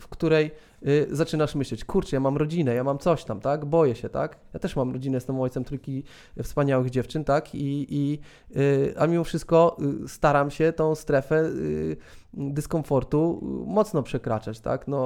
w 0.00 0.08
której 0.08 0.50
y, 0.86 1.06
zaczynasz 1.10 1.54
myśleć, 1.54 1.84
kurczę, 1.84 2.16
ja 2.16 2.20
mam 2.20 2.36
rodzinę, 2.36 2.74
ja 2.74 2.84
mam 2.84 2.98
coś 2.98 3.24
tam, 3.24 3.40
tak? 3.40 3.64
Boję 3.64 3.94
się, 3.94 4.08
tak? 4.08 4.38
Ja 4.54 4.60
też 4.60 4.76
mam 4.76 4.92
rodzinę, 4.92 5.16
jestem 5.16 5.40
ojcem 5.40 5.64
trójki 5.64 6.04
wspaniałych 6.42 6.90
dziewczyn, 6.90 7.24
tak? 7.24 7.54
I, 7.54 7.86
i 7.88 8.18
y, 8.56 8.94
a 8.98 9.06
mimo 9.06 9.24
wszystko 9.24 9.76
y, 10.04 10.08
staram 10.08 10.50
się 10.50 10.72
tą 10.72 10.94
strefę 10.94 11.44
y, 11.44 11.96
dyskomfortu 12.34 13.40
mocno 13.66 14.02
przekraczać, 14.02 14.60
tak? 14.60 14.88
No 14.88 14.98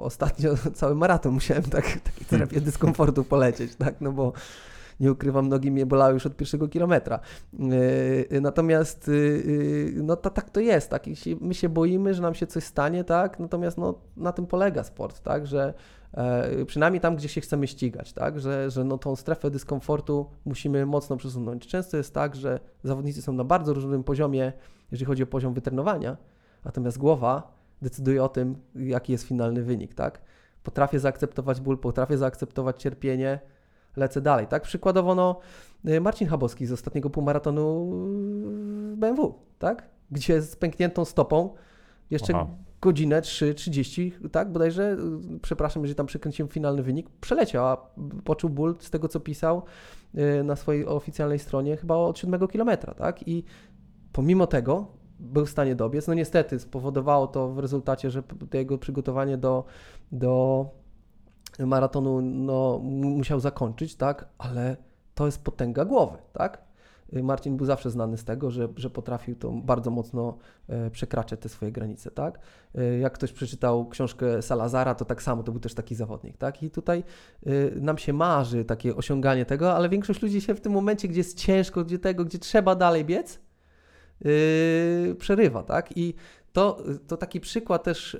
ostatnio 0.00 0.54
cały 0.74 0.94
maraton 0.94 1.32
musiałem 1.32 1.62
tak, 1.62 1.84
takiej 2.00 2.24
strefie 2.24 2.60
dyskomfortu 2.60 3.24
polecieć, 3.24 3.76
tak? 3.76 4.00
No 4.00 4.12
bo 4.12 4.32
nie 5.00 5.12
ukrywam, 5.12 5.48
nogi 5.48 5.70
mnie 5.70 5.86
bolały 5.86 6.14
już 6.14 6.26
od 6.26 6.36
pierwszego 6.36 6.68
kilometra. 6.68 7.20
E, 8.30 8.40
natomiast 8.40 9.08
y, 9.08 9.12
y, 9.12 10.00
no 10.02 10.16
to, 10.16 10.30
tak 10.30 10.50
to 10.50 10.60
jest, 10.60 10.90
tak? 10.90 11.04
my 11.40 11.54
się 11.54 11.68
boimy, 11.68 12.14
że 12.14 12.22
nam 12.22 12.34
się 12.34 12.46
coś 12.46 12.64
stanie, 12.64 13.04
tak? 13.04 13.40
Natomiast 13.40 13.78
no, 13.78 13.94
na 14.16 14.32
tym 14.32 14.46
polega 14.46 14.84
sport, 14.84 15.20
tak? 15.20 15.46
Że 15.46 15.74
e, 16.14 16.64
przynajmniej 16.64 17.00
tam, 17.00 17.16
gdzie 17.16 17.28
się 17.28 17.40
chcemy 17.40 17.66
ścigać, 17.66 18.12
tak? 18.12 18.40
Że, 18.40 18.70
że 18.70 18.84
no, 18.84 18.98
tą 18.98 19.16
strefę 19.16 19.50
dyskomfortu 19.50 20.26
musimy 20.44 20.86
mocno 20.86 21.16
przesunąć. 21.16 21.66
Często 21.66 21.96
jest 21.96 22.14
tak, 22.14 22.36
że 22.36 22.60
zawodnicy 22.84 23.22
są 23.22 23.32
na 23.32 23.44
bardzo 23.44 23.74
różnym 23.74 24.04
poziomie, 24.04 24.52
jeżeli 24.90 25.06
chodzi 25.06 25.22
o 25.22 25.26
poziom 25.26 25.54
wytrenowania, 25.54 26.16
natomiast 26.64 26.98
głowa 26.98 27.54
decyduje 27.82 28.24
o 28.24 28.28
tym, 28.28 28.56
jaki 28.74 29.12
jest 29.12 29.24
finalny 29.24 29.62
wynik, 29.62 29.94
tak? 29.94 30.20
Potrafię 30.62 31.00
zaakceptować 31.00 31.60
ból, 31.60 31.78
potrafię 31.78 32.18
zaakceptować 32.18 32.82
cierpienie, 32.82 33.40
lecę 33.96 34.20
dalej, 34.20 34.46
tak? 34.46 34.62
Przykładowo, 34.62 35.14
no, 35.14 35.40
y, 35.88 36.00
Marcin 36.00 36.28
Chabowski 36.28 36.66
z 36.66 36.72
ostatniego 36.72 37.10
półmaratonu 37.10 37.92
BMW, 38.96 39.34
tak? 39.58 39.88
Gdzie 40.10 40.42
z 40.42 40.56
pękniętą 40.56 41.04
stopą 41.04 41.54
jeszcze 42.10 42.32
Aha. 42.34 42.46
godzinę 42.80 43.20
3.30, 43.20 44.30
tak? 44.30 44.52
Bodajże, 44.52 44.96
y, 45.36 45.40
przepraszam, 45.40 45.82
jeżeli 45.82 45.96
tam 45.96 46.06
przekręciłem 46.06 46.48
finalny 46.48 46.82
wynik, 46.82 47.10
przeleciał, 47.20 47.66
a 47.66 47.76
poczuł 48.24 48.50
ból 48.50 48.76
z 48.80 48.90
tego, 48.90 49.08
co 49.08 49.20
pisał 49.20 49.62
y, 50.14 50.44
na 50.44 50.56
swojej 50.56 50.86
oficjalnej 50.86 51.38
stronie 51.38 51.76
chyba 51.76 51.96
od 51.96 52.18
7 52.18 52.48
kilometra, 52.48 52.94
tak? 52.94 53.28
I 53.28 53.44
pomimo 54.12 54.46
tego 54.46 54.86
był 55.20 55.46
w 55.46 55.50
stanie 55.50 55.74
dobiec. 55.74 56.06
No 56.08 56.14
niestety 56.14 56.58
spowodowało 56.58 57.26
to 57.26 57.48
w 57.48 57.58
rezultacie, 57.58 58.10
że 58.10 58.22
jego 58.52 58.78
przygotowanie 58.78 59.38
do, 59.38 59.64
do 60.12 60.66
maratonu 61.58 62.20
no, 62.20 62.78
musiał 62.78 63.40
zakończyć, 63.40 63.96
tak, 63.96 64.28
ale 64.38 64.76
to 65.14 65.26
jest 65.26 65.44
potęga 65.44 65.84
głowy, 65.84 66.18
tak? 66.32 66.64
Marcin 67.22 67.56
był 67.56 67.66
zawsze 67.66 67.90
znany 67.90 68.16
z 68.16 68.24
tego, 68.24 68.50
że, 68.50 68.68
że 68.76 68.90
potrafił 68.90 69.36
to 69.36 69.50
bardzo 69.50 69.90
mocno 69.90 70.36
e, 70.68 70.90
przekraczać 70.90 71.40
te 71.40 71.48
swoje 71.48 71.72
granice, 71.72 72.10
tak? 72.10 72.38
E, 72.74 72.98
jak 72.98 73.12
ktoś 73.12 73.32
przeczytał 73.32 73.88
książkę 73.88 74.42
Salazara, 74.42 74.94
to 74.94 75.04
tak 75.04 75.22
samo, 75.22 75.42
to 75.42 75.52
był 75.52 75.60
też 75.60 75.74
taki 75.74 75.94
zawodnik, 75.94 76.36
tak? 76.36 76.62
I 76.62 76.70
tutaj 76.70 77.04
e, 77.46 77.50
nam 77.80 77.98
się 77.98 78.12
marzy 78.12 78.64
takie 78.64 78.96
osiąganie 78.96 79.46
tego, 79.46 79.74
ale 79.74 79.88
większość 79.88 80.22
ludzi 80.22 80.40
się 80.40 80.54
w 80.54 80.60
tym 80.60 80.72
momencie, 80.72 81.08
gdzie 81.08 81.20
jest 81.20 81.38
ciężko, 81.38 81.84
gdzie 81.84 81.98
tego, 81.98 82.24
gdzie 82.24 82.38
trzeba 82.38 82.74
dalej 82.74 83.04
biec, 83.04 83.40
przerywa, 85.18 85.62
tak? 85.62 85.96
I 85.96 86.14
to, 86.52 86.82
to 87.06 87.16
taki 87.16 87.40
przykład 87.40 87.82
też 87.82 88.16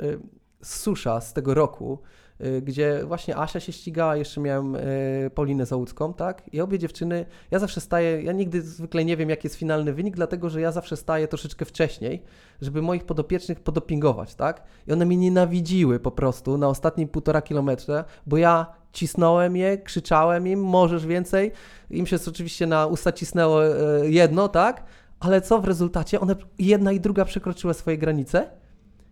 susza 0.62 1.20
z 1.20 1.32
tego 1.32 1.54
roku, 1.54 1.98
Y, 1.98 2.23
gdzie 2.62 3.00
właśnie 3.04 3.36
Asia 3.36 3.60
się 3.60 3.72
ścigała, 3.72 4.16
jeszcze 4.16 4.40
miałem 4.40 4.76
y, 4.76 5.30
Paulinę 5.34 5.66
Załucką, 5.66 6.14
tak? 6.14 6.42
I 6.52 6.60
obie 6.60 6.78
dziewczyny, 6.78 7.26
ja 7.50 7.58
zawsze 7.58 7.80
staję, 7.80 8.22
ja 8.22 8.32
nigdy 8.32 8.62
zwykle 8.62 9.04
nie 9.04 9.16
wiem, 9.16 9.30
jaki 9.30 9.46
jest 9.46 9.56
finalny 9.56 9.92
wynik, 9.92 10.16
dlatego 10.16 10.50
że 10.50 10.60
ja 10.60 10.72
zawsze 10.72 10.96
staję 10.96 11.28
troszeczkę 11.28 11.64
wcześniej, 11.64 12.22
żeby 12.60 12.82
moich 12.82 13.04
podopiecznych 13.04 13.60
podopingować, 13.60 14.34
tak? 14.34 14.62
I 14.86 14.92
one 14.92 15.06
mnie 15.06 15.16
nienawidziły 15.16 16.00
po 16.00 16.10
prostu 16.10 16.58
na 16.58 16.68
ostatnim 16.68 17.08
półtora 17.08 17.42
kilometra, 17.42 18.04
bo 18.26 18.36
ja 18.36 18.66
cisnąłem 18.92 19.56
je, 19.56 19.78
krzyczałem 19.78 20.46
im, 20.46 20.64
możesz 20.64 21.06
więcej. 21.06 21.52
Im 21.90 22.06
się 22.06 22.16
oczywiście 22.28 22.66
na 22.66 22.86
usta 22.86 23.12
cisnęło 23.12 23.66
y, 23.66 24.10
jedno, 24.10 24.48
tak? 24.48 24.84
Ale 25.20 25.40
co 25.40 25.60
w 25.60 25.64
rezultacie? 25.64 26.20
One 26.20 26.34
jedna 26.58 26.92
i 26.92 27.00
druga 27.00 27.24
przekroczyły 27.24 27.74
swoje 27.74 27.98
granice 27.98 28.50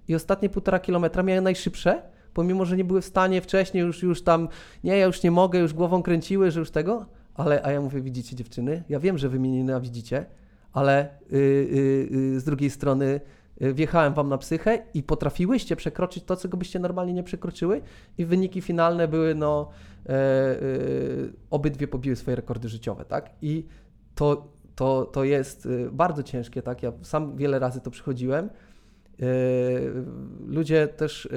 i 0.08 0.14
ostatnie 0.14 0.48
półtora 0.48 0.78
kilometra 0.78 1.22
miały 1.22 1.40
najszybsze, 1.40 2.02
pomimo, 2.34 2.64
że 2.64 2.76
nie 2.76 2.84
były 2.84 3.00
w 3.00 3.04
stanie 3.04 3.40
wcześniej 3.40 3.84
już, 3.84 4.02
już 4.02 4.22
tam, 4.22 4.48
nie, 4.84 4.98
ja 4.98 5.06
już 5.06 5.22
nie 5.22 5.30
mogę, 5.30 5.58
już 5.58 5.74
głową 5.74 6.02
kręciły, 6.02 6.50
że 6.50 6.60
już 6.60 6.70
tego, 6.70 7.06
ale, 7.34 7.66
a 7.66 7.70
ja 7.72 7.80
mówię, 7.80 8.00
widzicie 8.00 8.36
dziewczyny, 8.36 8.84
ja 8.88 9.00
wiem, 9.00 9.18
że 9.18 9.28
wy 9.28 9.40
mnie 9.40 9.50
nienawidzicie, 9.50 10.26
ale 10.72 11.08
yy, 11.30 11.38
yy, 12.10 12.40
z 12.40 12.44
drugiej 12.44 12.70
strony 12.70 13.20
y, 13.62 13.74
wjechałem 13.74 14.14
wam 14.14 14.28
na 14.28 14.38
psychę 14.38 14.86
i 14.94 15.02
potrafiłyście 15.02 15.76
przekroczyć 15.76 16.24
to, 16.24 16.36
czego 16.36 16.56
byście 16.56 16.78
normalnie 16.78 17.12
nie 17.12 17.22
przekroczyły 17.22 17.82
i 18.18 18.24
wyniki 18.24 18.60
finalne 18.60 19.08
były, 19.08 19.34
no, 19.34 19.68
e, 20.06 20.10
e, 20.10 20.56
obydwie 21.50 21.88
pobiły 21.88 22.16
swoje 22.16 22.36
rekordy 22.36 22.68
życiowe, 22.68 23.04
tak? 23.04 23.30
I 23.42 23.66
to, 24.14 24.48
to, 24.74 25.04
to 25.04 25.24
jest 25.24 25.66
y, 25.66 25.90
bardzo 25.92 26.22
ciężkie, 26.22 26.62
tak? 26.62 26.82
Ja 26.82 26.92
sam 27.02 27.36
wiele 27.36 27.58
razy 27.58 27.80
to 27.80 27.90
przychodziłem. 27.90 28.44
E, 28.46 29.26
ludzie 30.46 30.88
też 30.88 31.28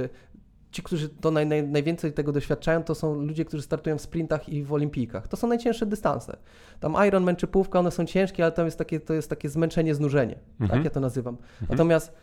ci, 0.75 0.83
którzy 0.83 1.09
to 1.09 1.31
naj, 1.31 1.47
naj, 1.47 1.67
najwięcej 1.67 2.13
tego 2.13 2.31
doświadczają, 2.31 2.83
to 2.83 2.95
są 2.95 3.15
ludzie, 3.15 3.45
którzy 3.45 3.63
startują 3.63 3.97
w 3.97 4.01
sprintach 4.01 4.49
i 4.49 4.63
w 4.63 4.73
olimpijkach. 4.73 5.27
To 5.27 5.37
są 5.37 5.47
najcięższe 5.47 5.85
dystanse. 5.85 6.37
Tam 6.79 6.95
Ironman 7.07 7.35
czy 7.35 7.47
półka, 7.47 7.79
one 7.79 7.91
są 7.91 8.05
ciężkie, 8.05 8.43
ale 8.43 8.51
tam 8.51 8.65
jest 8.65 8.77
takie, 8.77 8.99
to 8.99 9.13
jest 9.13 9.29
takie 9.29 9.49
zmęczenie, 9.49 9.95
znużenie. 9.95 10.33
Tak? 10.33 10.61
Mhm. 10.61 10.79
Tak 10.79 10.85
ja 10.85 10.89
to 10.91 10.99
nazywam. 10.99 11.33
Mhm. 11.35 11.67
Natomiast 11.69 12.13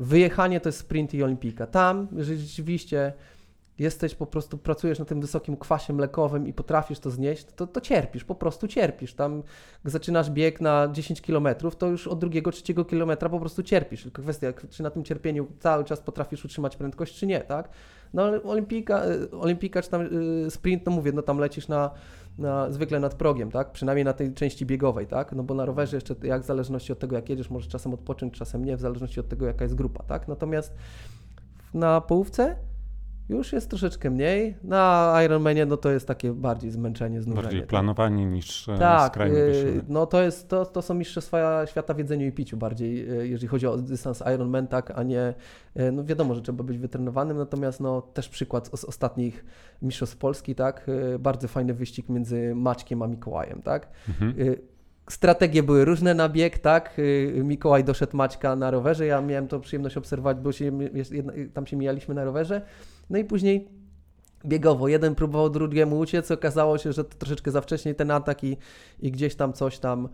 Wyjechanie 0.00 0.60
to 0.60 0.68
jest 0.68 0.78
sprint 0.78 1.14
i 1.14 1.22
olimpijka. 1.22 1.66
Tam, 1.66 2.08
rzeczywiście 2.16 3.12
jesteś 3.78 4.14
po 4.14 4.26
prostu, 4.26 4.58
pracujesz 4.58 4.98
na 4.98 5.04
tym 5.04 5.20
wysokim 5.20 5.56
kwasie 5.56 5.92
mlekowym 5.92 6.46
i 6.46 6.52
potrafisz 6.52 6.98
to 6.98 7.10
znieść, 7.10 7.46
to, 7.56 7.66
to 7.66 7.80
cierpisz, 7.80 8.24
po 8.24 8.34
prostu 8.34 8.68
cierpisz. 8.68 9.14
Tam 9.14 9.42
zaczynasz 9.84 10.30
bieg 10.30 10.60
na 10.60 10.88
10 10.92 11.20
km, 11.20 11.48
to 11.78 11.86
już 11.86 12.06
od 12.06 12.18
drugiego, 12.18 12.50
trzeciego 12.50 12.84
kilometra 12.84 13.28
po 13.28 13.40
prostu 13.40 13.62
cierpisz. 13.62 14.02
Tylko 14.02 14.22
kwestia, 14.22 14.52
czy 14.70 14.82
na 14.82 14.90
tym 14.90 15.04
cierpieniu 15.04 15.46
cały 15.58 15.84
czas 15.84 16.00
potrafisz 16.00 16.44
utrzymać 16.44 16.76
prędkość, 16.76 17.18
czy 17.18 17.26
nie, 17.26 17.40
tak? 17.40 17.68
No 18.14 18.22
ale 18.22 18.42
olimpijka, 18.42 19.06
y, 19.06 19.30
olimpijka 19.30 19.82
czy 19.82 19.90
tam 19.90 20.02
y, 20.46 20.50
sprint, 20.50 20.86
no 20.86 20.92
mówię, 20.92 21.12
no 21.12 21.22
tam 21.22 21.38
lecisz 21.38 21.68
na, 21.68 21.90
na, 22.38 22.70
zwykle 22.70 23.00
nad 23.00 23.14
progiem, 23.14 23.50
tak? 23.50 23.72
Przynajmniej 23.72 24.04
na 24.04 24.12
tej 24.12 24.34
części 24.34 24.66
biegowej, 24.66 25.06
tak? 25.06 25.32
No 25.32 25.42
bo 25.42 25.54
na 25.54 25.64
rowerze 25.64 25.96
jeszcze 25.96 26.14
jak 26.22 26.42
w 26.42 26.46
zależności 26.46 26.92
od 26.92 26.98
tego, 26.98 27.16
jak 27.16 27.28
jedziesz, 27.28 27.50
możesz 27.50 27.68
czasem 27.68 27.94
odpocząć, 27.94 28.34
czasem 28.34 28.64
nie, 28.64 28.76
w 28.76 28.80
zależności 28.80 29.20
od 29.20 29.28
tego, 29.28 29.46
jaka 29.46 29.64
jest 29.64 29.74
grupa, 29.74 30.02
tak? 30.02 30.28
Natomiast 30.28 30.74
na 31.74 32.00
połówce 32.00 32.56
już 33.28 33.52
jest 33.52 33.70
troszeczkę 33.70 34.10
mniej. 34.10 34.56
Na 34.64 35.14
Ironmanie 35.24 35.66
no 35.66 35.76
to 35.76 35.90
jest 35.90 36.08
takie 36.08 36.32
bardziej 36.32 36.70
zmęczenie, 36.70 37.22
znużenie. 37.22 37.42
Bardziej 37.42 37.60
tak. 37.60 37.68
planowanie 37.68 38.26
niż 38.26 38.68
e, 38.68 38.78
tak, 38.78 39.12
skrajny 39.12 39.38
yy, 39.38 39.46
wysiłek. 39.46 39.84
no 39.88 40.06
to, 40.06 40.22
jest, 40.22 40.48
to, 40.48 40.66
to 40.66 40.82
są 40.82 40.94
mistrzostwa 40.94 41.66
świata 41.66 41.94
w 41.94 41.98
jedzeniu 41.98 42.26
i 42.26 42.32
piciu 42.32 42.56
bardziej, 42.56 43.08
yy, 43.08 43.28
jeżeli 43.28 43.48
chodzi 43.48 43.66
o 43.66 43.76
dystans 43.76 44.22
Ironman, 44.34 44.66
tak, 44.66 44.92
a 44.98 45.02
nie, 45.02 45.34
no 45.92 46.04
wiadomo, 46.04 46.34
że 46.34 46.42
trzeba 46.42 46.64
być 46.64 46.78
wytrenowanym, 46.78 47.36
natomiast 47.36 47.80
no 47.80 48.02
też 48.02 48.28
przykład 48.28 48.70
z 48.78 48.84
ostatnich 48.84 49.44
mistrzostw 49.82 50.16
Polski, 50.16 50.54
tak, 50.54 50.86
bardzo 51.18 51.48
fajny 51.48 51.74
wyścig 51.74 52.08
między 52.08 52.54
Maćkiem 52.54 53.02
a 53.02 53.06
Mikołajem, 53.06 53.62
tak. 53.62 53.88
Mhm. 54.08 54.34
Strategie 55.10 55.62
były 55.62 55.84
różne 55.84 56.14
na 56.14 56.28
bieg, 56.28 56.58
tak? 56.58 56.96
Mikołaj 57.44 57.84
doszedł 57.84 58.16
Maćka 58.16 58.56
na 58.56 58.70
rowerze, 58.70 59.06
ja 59.06 59.20
miałem 59.20 59.48
to 59.48 59.60
przyjemność 59.60 59.96
obserwować, 59.96 60.38
bo 60.38 60.52
się, 60.52 60.72
tam 61.54 61.66
się 61.66 61.76
mijaliśmy 61.76 62.14
na 62.14 62.24
rowerze. 62.24 62.62
No 63.10 63.18
i 63.18 63.24
później 63.24 63.68
biegowo. 64.46 64.88
Jeden 64.88 65.14
próbował 65.14 65.50
drugiemu 65.50 65.98
uciec, 65.98 66.30
okazało 66.30 66.78
się, 66.78 66.92
że 66.92 67.04
to 67.04 67.16
troszeczkę 67.18 67.50
za 67.50 67.60
wcześnie 67.60 67.94
ten 67.94 68.10
atak 68.10 68.44
i, 68.44 68.56
i 69.00 69.10
gdzieś 69.10 69.34
tam 69.34 69.52
coś 69.52 69.78
tam, 69.78 70.08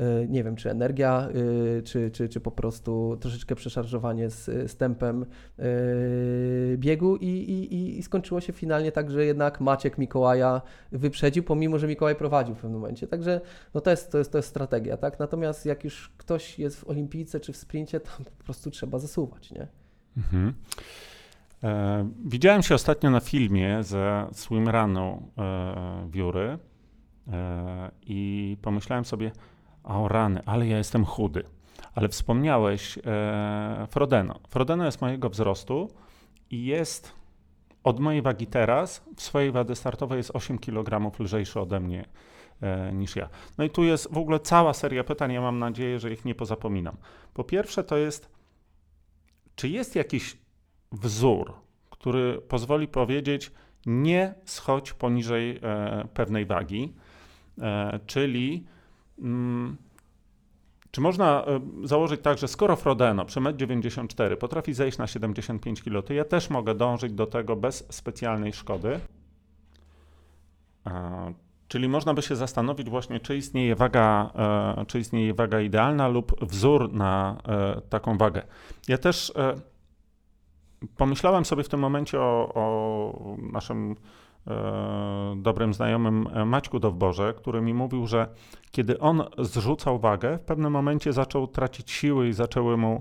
yy, 0.00 0.26
nie 0.28 0.44
wiem, 0.44 0.56
czy 0.56 0.70
energia, 0.70 1.28
yy, 1.34 1.82
czy, 1.82 2.10
czy, 2.10 2.28
czy 2.28 2.40
po 2.40 2.50
prostu 2.50 3.16
troszeczkę 3.20 3.54
przeszarżowanie 3.54 4.30
z, 4.30 4.44
z 4.70 4.76
tempem 4.76 5.26
yy, 5.58 5.64
biegu 6.76 7.16
i, 7.16 7.26
i, 7.26 7.98
i 7.98 8.02
skończyło 8.02 8.40
się 8.40 8.52
finalnie 8.52 8.92
tak, 8.92 9.10
że 9.10 9.24
jednak 9.24 9.60
Maciek 9.60 9.98
Mikołaja 9.98 10.62
wyprzedził, 10.92 11.42
pomimo, 11.42 11.78
że 11.78 11.86
Mikołaj 11.86 12.16
prowadził 12.16 12.54
w 12.54 12.58
pewnym 12.58 12.80
momencie. 12.80 13.06
Także 13.06 13.40
no 13.74 13.80
to, 13.80 13.90
jest, 13.90 14.12
to, 14.12 14.18
jest, 14.18 14.32
to 14.32 14.38
jest 14.38 14.48
strategia, 14.48 14.96
tak? 14.96 15.18
Natomiast 15.18 15.66
jak 15.66 15.84
już 15.84 16.12
ktoś 16.16 16.58
jest 16.58 16.80
w 16.80 16.88
olimpijce 16.88 17.40
czy 17.40 17.52
w 17.52 17.56
sprincie, 17.56 18.00
to 18.00 18.10
po 18.38 18.44
prostu 18.44 18.70
trzeba 18.70 18.98
zasuwać, 18.98 19.50
nie? 19.50 19.68
Mhm. 20.16 20.54
E, 21.64 22.08
widziałem 22.24 22.62
się 22.62 22.74
ostatnio 22.74 23.10
na 23.10 23.20
filmie 23.20 23.82
ze 23.82 24.26
swimrunu 24.32 25.32
e, 25.38 26.08
Wióry 26.10 26.58
e, 27.32 27.90
i 28.02 28.56
pomyślałem 28.62 29.04
sobie, 29.04 29.32
o 29.84 30.08
rany, 30.08 30.42
ale 30.46 30.66
ja 30.66 30.78
jestem 30.78 31.04
chudy. 31.04 31.44
Ale 31.94 32.08
wspomniałeś 32.08 32.98
e, 32.98 33.86
Frodeno. 33.90 34.40
Frodeno 34.48 34.84
jest 34.84 35.00
mojego 35.00 35.30
wzrostu 35.30 35.90
i 36.50 36.64
jest 36.64 37.12
od 37.84 38.00
mojej 38.00 38.22
wagi 38.22 38.46
teraz, 38.46 39.04
w 39.16 39.22
swojej 39.22 39.50
wady 39.50 39.74
startowej 39.74 40.16
jest 40.16 40.30
8 40.34 40.58
kg 40.58 41.20
lżejszy 41.20 41.60
ode 41.60 41.80
mnie 41.80 42.04
niż 42.92 43.16
ja. 43.16 43.28
No 43.58 43.64
i 43.64 43.70
tu 43.70 43.84
jest 43.84 44.14
w 44.14 44.18
ogóle 44.18 44.40
cała 44.40 44.74
seria 44.74 45.04
pytań, 45.04 45.32
ja 45.32 45.40
mam 45.40 45.58
nadzieję, 45.58 45.98
że 45.98 46.12
ich 46.12 46.24
nie 46.24 46.34
pozapominam. 46.34 46.96
Po 47.34 47.44
pierwsze 47.44 47.84
to 47.84 47.96
jest, 47.96 48.30
czy 49.56 49.68
jest 49.68 49.96
jakiś 49.96 50.36
wzór, 50.92 51.52
który 51.90 52.40
pozwoli 52.48 52.88
powiedzieć, 52.88 53.52
nie 53.86 54.34
schodź 54.44 54.92
poniżej 54.92 55.58
e, 55.62 56.08
pewnej 56.14 56.46
wagi, 56.46 56.92
e, 57.60 58.00
czyli 58.06 58.64
mm, 59.18 59.76
czy 60.90 61.00
można 61.00 61.44
e, 61.44 61.60
założyć 61.84 62.20
tak, 62.20 62.38
że 62.38 62.48
skoro 62.48 62.76
Frodeno 62.76 63.24
przy 63.24 63.40
1,94 63.40 64.32
m 64.32 64.36
potrafi 64.36 64.74
zejść 64.74 64.98
na 64.98 65.06
75 65.06 65.82
kg, 65.82 66.06
to 66.06 66.12
ja 66.12 66.24
też 66.24 66.50
mogę 66.50 66.74
dążyć 66.74 67.12
do 67.12 67.26
tego 67.26 67.56
bez 67.56 67.86
specjalnej 67.90 68.52
szkody? 68.52 69.00
Czyli 71.68 71.88
można 71.88 72.14
by 72.14 72.22
się 72.22 72.36
zastanowić 72.36 72.90
właśnie, 72.90 73.20
czy 73.20 73.36
istnieje 73.36 73.76
waga, 73.76 74.30
czy 74.86 74.98
istnieje 74.98 75.34
waga 75.34 75.60
idealna 75.60 76.08
lub 76.08 76.44
wzór 76.44 76.92
na 76.92 77.36
taką 77.90 78.18
wagę. 78.18 78.42
Ja 78.88 78.98
też 78.98 79.32
pomyślałem 80.96 81.44
sobie 81.44 81.62
w 81.62 81.68
tym 81.68 81.80
momencie 81.80 82.20
o, 82.20 82.52
o 82.54 83.36
naszym 83.52 83.96
e, 84.46 85.34
dobrym 85.36 85.74
znajomym 85.74 86.28
e, 86.34 86.44
Maćku 86.44 86.78
Dowborze, 86.78 87.34
który 87.36 87.60
mi 87.60 87.74
mówił, 87.74 88.06
że 88.06 88.28
kiedy 88.70 88.98
on 88.98 89.22
zrzucał 89.38 89.98
wagę, 89.98 90.38
w 90.38 90.44
pewnym 90.44 90.72
momencie 90.72 91.12
zaczął 91.12 91.46
tracić 91.46 91.90
siły 91.90 92.28
i 92.28 92.32
zaczęły 92.32 92.76
mu 92.76 93.00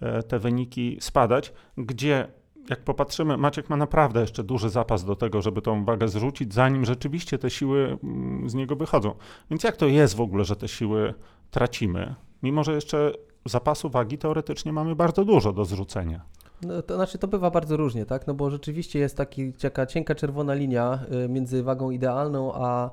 e, 0.00 0.22
te 0.22 0.38
wyniki 0.38 0.96
spadać, 1.00 1.52
gdzie 1.76 2.28
jak 2.70 2.84
popatrzymy, 2.84 3.36
Maciek 3.36 3.70
ma 3.70 3.76
naprawdę 3.76 4.20
jeszcze 4.20 4.44
duży 4.44 4.70
zapas 4.70 5.04
do 5.04 5.16
tego, 5.16 5.42
żeby 5.42 5.62
tą 5.62 5.84
wagę 5.84 6.08
zrzucić, 6.08 6.54
zanim 6.54 6.84
rzeczywiście 6.84 7.38
te 7.38 7.50
siły 7.50 7.98
mm, 8.04 8.50
z 8.50 8.54
niego 8.54 8.76
wychodzą. 8.76 9.14
Więc 9.50 9.64
jak 9.64 9.76
to 9.76 9.86
jest 9.86 10.16
w 10.16 10.20
ogóle, 10.20 10.44
że 10.44 10.56
te 10.56 10.68
siły 10.68 11.14
tracimy, 11.50 12.14
mimo 12.42 12.64
że 12.64 12.72
jeszcze 12.72 13.12
zapasu 13.44 13.90
wagi 13.90 14.18
teoretycznie 14.18 14.72
mamy 14.72 14.96
bardzo 14.96 15.24
dużo 15.24 15.52
do 15.52 15.64
zrzucenia? 15.64 16.20
No, 16.62 16.82
to 16.82 16.94
znaczy 16.94 17.18
to 17.18 17.28
bywa 17.28 17.50
bardzo 17.50 17.76
różnie, 17.76 18.06
tak? 18.06 18.26
No 18.26 18.34
bo 18.34 18.50
rzeczywiście 18.50 18.98
jest 18.98 19.16
taki, 19.16 19.52
taka 19.52 19.86
cienka 19.86 20.14
czerwona 20.14 20.54
linia 20.54 20.98
y, 21.24 21.28
między 21.28 21.62
wagą 21.62 21.90
idealną, 21.90 22.52
a 22.54 22.90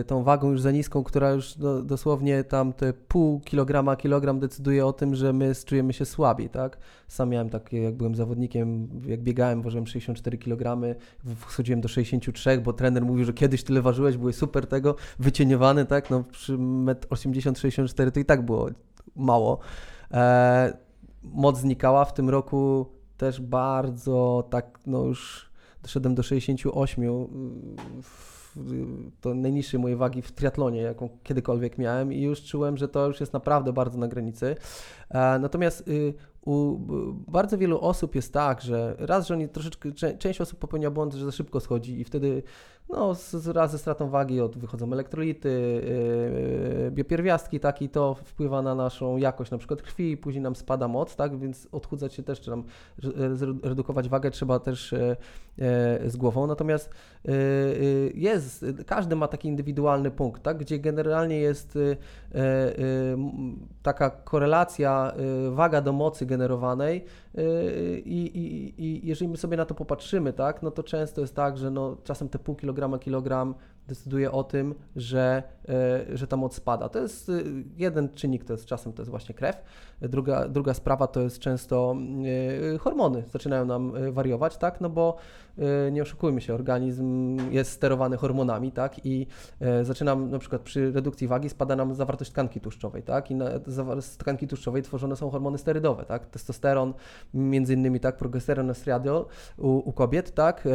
y, 0.00 0.04
tą 0.04 0.22
wagą 0.22 0.50
już 0.50 0.60
za 0.60 0.70
niską, 0.70 1.04
która 1.04 1.30
już 1.30 1.56
no, 1.56 1.82
dosłownie 1.82 2.44
tam 2.44 2.72
te 2.72 2.92
pół 2.92 3.40
kilograma, 3.40 3.96
kilogram 3.96 4.40
decyduje 4.40 4.86
o 4.86 4.92
tym, 4.92 5.14
że 5.14 5.32
my 5.32 5.52
czujemy 5.66 5.92
się 5.92 6.04
słabiej, 6.04 6.48
tak? 6.48 6.78
Sam 7.08 7.28
miałem 7.28 7.50
takie, 7.50 7.82
jak 7.82 7.94
byłem 7.94 8.14
zawodnikiem, 8.14 8.88
jak 9.06 9.20
biegałem, 9.20 9.62
ważyłem 9.62 9.86
64 9.86 10.38
kg, 10.38 10.94
schodziłem 11.48 11.80
do 11.80 11.88
63, 11.88 12.60
bo 12.60 12.72
trener 12.72 13.04
mówił, 13.04 13.24
że 13.24 13.32
kiedyś 13.32 13.64
tyle 13.64 13.82
ważyłeś, 13.82 14.16
byłeś 14.16 14.36
super 14.36 14.66
tego, 14.66 14.94
wycieniowany, 15.18 15.84
tak? 15.84 16.10
No 16.10 16.24
przy 16.24 16.52
1,80 16.52 18.02
m 18.02 18.12
to 18.12 18.20
i 18.20 18.24
tak 18.24 18.42
było 18.42 18.68
mało. 19.16 19.58
E, 20.10 20.83
moc 21.24 21.58
znikała. 21.58 22.04
W 22.04 22.14
tym 22.14 22.30
roku 22.30 22.86
też 23.16 23.40
bardzo 23.40 24.48
tak, 24.50 24.78
no 24.86 25.04
już 25.04 25.50
doszedłem 25.82 26.14
do 26.14 26.22
68. 26.22 27.04
To 29.20 29.34
najniższej 29.34 29.80
mojej 29.80 29.96
wagi 29.96 30.22
w 30.22 30.32
triatlonie, 30.32 30.80
jaką 30.80 31.08
kiedykolwiek 31.22 31.78
miałem, 31.78 32.12
i 32.12 32.22
już 32.22 32.44
czułem, 32.44 32.76
że 32.76 32.88
to 32.88 33.06
już 33.06 33.20
jest 33.20 33.32
naprawdę 33.32 33.72
bardzo 33.72 33.98
na 33.98 34.08
granicy. 34.08 34.56
Natomiast 35.40 35.88
y, 35.88 36.14
u 36.46 36.78
bardzo 37.28 37.58
wielu 37.58 37.80
osób 37.80 38.14
jest 38.14 38.32
tak, 38.32 38.60
że 38.60 38.96
raz, 38.98 39.26
że 39.26 39.34
oni 39.34 39.48
troszeczkę, 39.48 39.92
część 40.18 40.40
osób 40.40 40.58
popełnia 40.58 40.90
błąd, 40.90 41.14
że 41.14 41.24
za 41.24 41.32
szybko 41.32 41.60
schodzi 41.60 42.00
i 42.00 42.04
wtedy 42.04 42.42
no, 42.88 43.14
z, 43.14 43.48
raz 43.48 43.70
ze 43.70 43.78
stratą 43.78 44.10
wagi 44.10 44.40
od, 44.40 44.58
wychodzą 44.58 44.92
elektrolity, 44.92 45.82
yy, 46.84 46.90
biopierwiastki, 46.90 47.60
tak, 47.60 47.82
i 47.82 47.88
to 47.88 48.14
wpływa 48.14 48.62
na 48.62 48.74
naszą 48.74 49.16
jakość 49.16 49.50
na 49.50 49.58
przykład 49.58 49.82
krwi 49.82 50.16
później 50.16 50.42
nam 50.42 50.56
spada 50.56 50.88
moc, 50.88 51.16
tak, 51.16 51.38
więc 51.38 51.68
odchudzać 51.72 52.14
się 52.14 52.22
też, 52.22 52.40
czy 52.40 52.50
tam 52.50 52.64
redukować 53.62 54.08
wagę 54.08 54.30
trzeba 54.30 54.58
też 54.58 54.92
yy, 54.92 55.16
yy, 56.02 56.10
z 56.10 56.16
głową, 56.16 56.46
natomiast 56.46 56.90
jest, 58.14 58.64
każdy 58.86 59.16
ma 59.16 59.28
taki 59.28 59.48
indywidualny 59.48 60.10
punkt, 60.10 60.42
tak, 60.42 60.58
gdzie 60.58 60.78
generalnie 60.78 61.38
jest 61.38 61.78
taka 63.82 64.10
korelacja 64.10 65.12
waga 65.50 65.80
do 65.80 65.92
mocy 65.92 66.26
generowanej 66.26 67.04
i, 68.04 68.30
i, 68.34 68.84
i 68.84 69.06
jeżeli 69.06 69.28
my 69.28 69.36
sobie 69.36 69.56
na 69.56 69.64
to 69.64 69.74
popatrzymy, 69.74 70.32
tak, 70.32 70.62
no 70.62 70.70
to 70.70 70.82
często 70.82 71.20
jest 71.20 71.36
tak, 71.36 71.58
że 71.58 71.70
no, 71.70 71.96
czasem 72.04 72.28
te 72.28 72.38
pół 72.38 72.54
kilograma, 72.54 72.98
kilogram 72.98 73.54
decyduje 73.88 74.32
o 74.32 74.44
tym, 74.44 74.74
że, 74.96 75.42
że 76.12 76.26
ta 76.26 76.36
moc 76.36 76.54
spada. 76.54 76.88
To 76.88 76.98
jest 76.98 77.32
jeden 77.76 78.08
czynnik, 78.14 78.44
to 78.44 78.52
jest 78.52 78.66
czasem 78.66 78.92
to 78.92 79.02
jest 79.02 79.10
właśnie 79.10 79.34
krew. 79.34 79.56
Druga, 80.00 80.48
druga 80.48 80.74
sprawa 80.74 81.06
to 81.06 81.20
jest 81.20 81.38
często 81.38 81.96
hormony 82.80 83.24
zaczynają 83.32 83.64
nam 83.64 83.92
wariować, 84.12 84.56
tak, 84.56 84.80
no 84.80 84.90
bo 84.90 85.16
nie 85.92 86.02
oszukujmy 86.02 86.40
się, 86.40 86.54
organizm 86.54 87.36
jest 87.50 87.70
sterowany 87.70 88.16
hormonami, 88.16 88.72
tak, 88.72 89.06
i 89.06 89.26
zaczynam 89.82 90.30
na 90.30 90.38
przykład 90.38 90.62
przy 90.62 90.92
redukcji 90.92 91.28
wagi 91.28 91.48
spada 91.48 91.76
nam 91.76 91.94
zawartość 91.94 92.30
tkanki 92.30 92.60
tłuszczowej, 92.60 93.02
tak, 93.02 93.30
i 93.30 93.34
z 93.98 94.16
tkanki 94.16 94.48
tłuszczowej 94.48 94.82
tworzone 94.82 95.16
są 95.16 95.30
hormony 95.30 95.58
sterydowe, 95.58 96.04
tak, 96.04 96.26
testosteron, 96.26 96.94
między 97.34 97.74
innymi, 97.74 98.00
tak, 98.00 98.16
progesteron, 98.16 98.70
estradiol 98.70 99.26
u, 99.58 99.68
u 99.68 99.92
kobiet, 99.92 100.34
tak, 100.34 100.68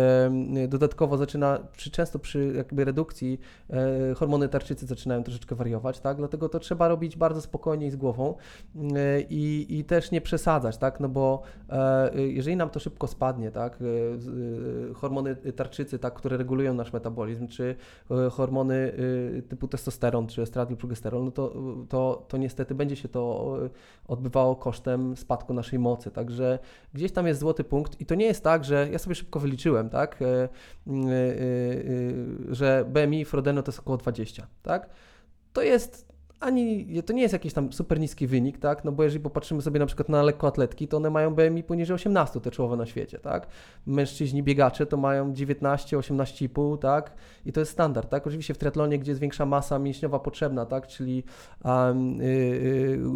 dodatkowo 0.67 1.17
zaczyna, 1.17 1.59
przy, 1.71 1.91
często 1.91 2.19
przy 2.19 2.53
jakby 2.55 2.85
redukcji 2.85 3.39
e, 3.69 4.13
hormony 4.15 4.49
tarczycy 4.49 4.85
zaczynają 4.85 5.23
troszeczkę 5.23 5.55
wariować, 5.55 5.99
tak? 5.99 6.17
Dlatego 6.17 6.49
to 6.49 6.59
trzeba 6.59 6.87
robić 6.87 7.17
bardzo 7.17 7.41
spokojnie 7.41 7.87
i 7.87 7.91
z 7.91 7.95
głową 7.95 8.35
e, 8.95 9.21
i, 9.21 9.79
i 9.79 9.83
też 9.83 10.11
nie 10.11 10.21
przesadzać, 10.21 10.77
tak? 10.77 10.99
No 10.99 11.09
bo 11.09 11.41
e, 11.69 12.11
jeżeli 12.15 12.55
nam 12.55 12.69
to 12.69 12.79
szybko 12.79 13.07
spadnie, 13.07 13.51
tak? 13.51 13.79
E, 14.91 14.93
hormony 14.93 15.35
tarczycy, 15.35 15.99
tak, 15.99 16.13
które 16.13 16.37
regulują 16.37 16.73
nasz 16.73 16.93
metabolizm, 16.93 17.47
czy 17.47 17.75
e, 18.11 18.29
hormony 18.29 18.93
typu 19.49 19.67
testosteron, 19.67 20.27
czy 20.27 20.41
estradiol, 20.41 20.77
progesteron, 20.77 21.25
no 21.25 21.31
to, 21.31 21.53
to, 21.89 22.25
to 22.27 22.37
niestety 22.37 22.75
będzie 22.75 22.95
się 22.95 23.07
to 23.07 23.57
odbywało 24.07 24.55
kosztem 24.55 25.17
spadku 25.17 25.53
naszej 25.53 25.79
mocy. 25.79 26.11
Także 26.11 26.59
gdzieś 26.93 27.11
tam 27.11 27.27
jest 27.27 27.39
złoty 27.39 27.63
punkt 27.63 28.01
i 28.01 28.05
to 28.05 28.15
nie 28.15 28.25
jest 28.25 28.43
tak, 28.43 28.65
że 28.65 28.87
ja 28.91 28.99
sobie 28.99 29.15
szybko 29.15 29.39
wyliczyłem, 29.39 29.89
tak? 29.89 30.19
że 32.49 32.85
BMI 32.89 33.25
Frodeno 33.25 33.63
to 33.63 33.71
jest 33.71 33.79
około 33.79 33.97
20, 33.97 34.47
tak? 34.63 34.89
To 35.53 35.61
jest 35.61 36.08
ani 36.39 36.87
to 37.05 37.13
nie 37.13 37.21
jest 37.21 37.33
jakiś 37.33 37.53
tam 37.53 37.73
super 37.73 37.99
niski 37.99 38.27
wynik, 38.27 38.57
tak? 38.57 38.85
No 38.85 38.91
bo 38.91 39.03
jeżeli 39.03 39.23
popatrzymy 39.23 39.61
sobie 39.61 39.79
na 39.79 39.85
przykład 39.85 40.09
na 40.09 40.23
lekkoatletki, 40.23 40.87
to 40.87 40.97
one 40.97 41.09
mają 41.09 41.35
BMI 41.35 41.63
poniżej 41.63 41.95
18 41.95 42.41
te 42.41 42.51
czołowe 42.51 42.77
na 42.77 42.85
świecie, 42.85 43.19
tak? 43.19 43.47
Mężczyźni 43.85 44.43
biegacze 44.43 44.85
to 44.85 44.97
mają 44.97 45.33
19, 45.33 45.97
18,5, 45.97 46.77
tak? 46.77 47.13
I 47.45 47.53
to 47.53 47.59
jest 47.59 47.71
standard, 47.71 48.09
tak? 48.09 48.27
Oczywiście 48.27 48.53
w 48.53 48.57
triatlonie, 48.57 48.99
gdzie 48.99 49.11
jest 49.11 49.21
większa 49.21 49.45
masa 49.45 49.79
mięśniowa 49.79 50.19
potrzebna, 50.19 50.65
tak? 50.65 50.87
Czyli 50.87 51.23
um, 51.63 52.19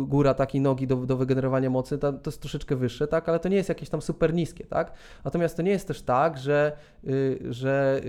góra 0.08 0.34
takiej 0.34 0.62
nogi 0.62 0.88
do, 0.88 0.96
do 0.96 1.18
wygenerowania 1.18 1.70
mocy, 1.70 1.98
to, 1.98 2.14
to 2.14 2.30
jest 2.30 2.42
troszeczkę 2.42 2.76
wyższe, 2.76 3.08
tak? 3.08 3.30
Ale 3.30 3.40
to 3.40 3.50
nie 3.50 3.58
jest 3.58 3.70
jakieś 3.70 3.90
tam 3.90 4.02
super 4.02 4.34
niskie, 4.34 4.66
tak? 4.66 4.94
Natomiast 5.26 5.58
to 5.58 5.62
nie 5.62 5.72
jest 5.72 5.88
też 5.88 6.02
tak, 6.02 6.38
że, 6.38 6.78
yy, 7.04 7.40
że 7.50 8.02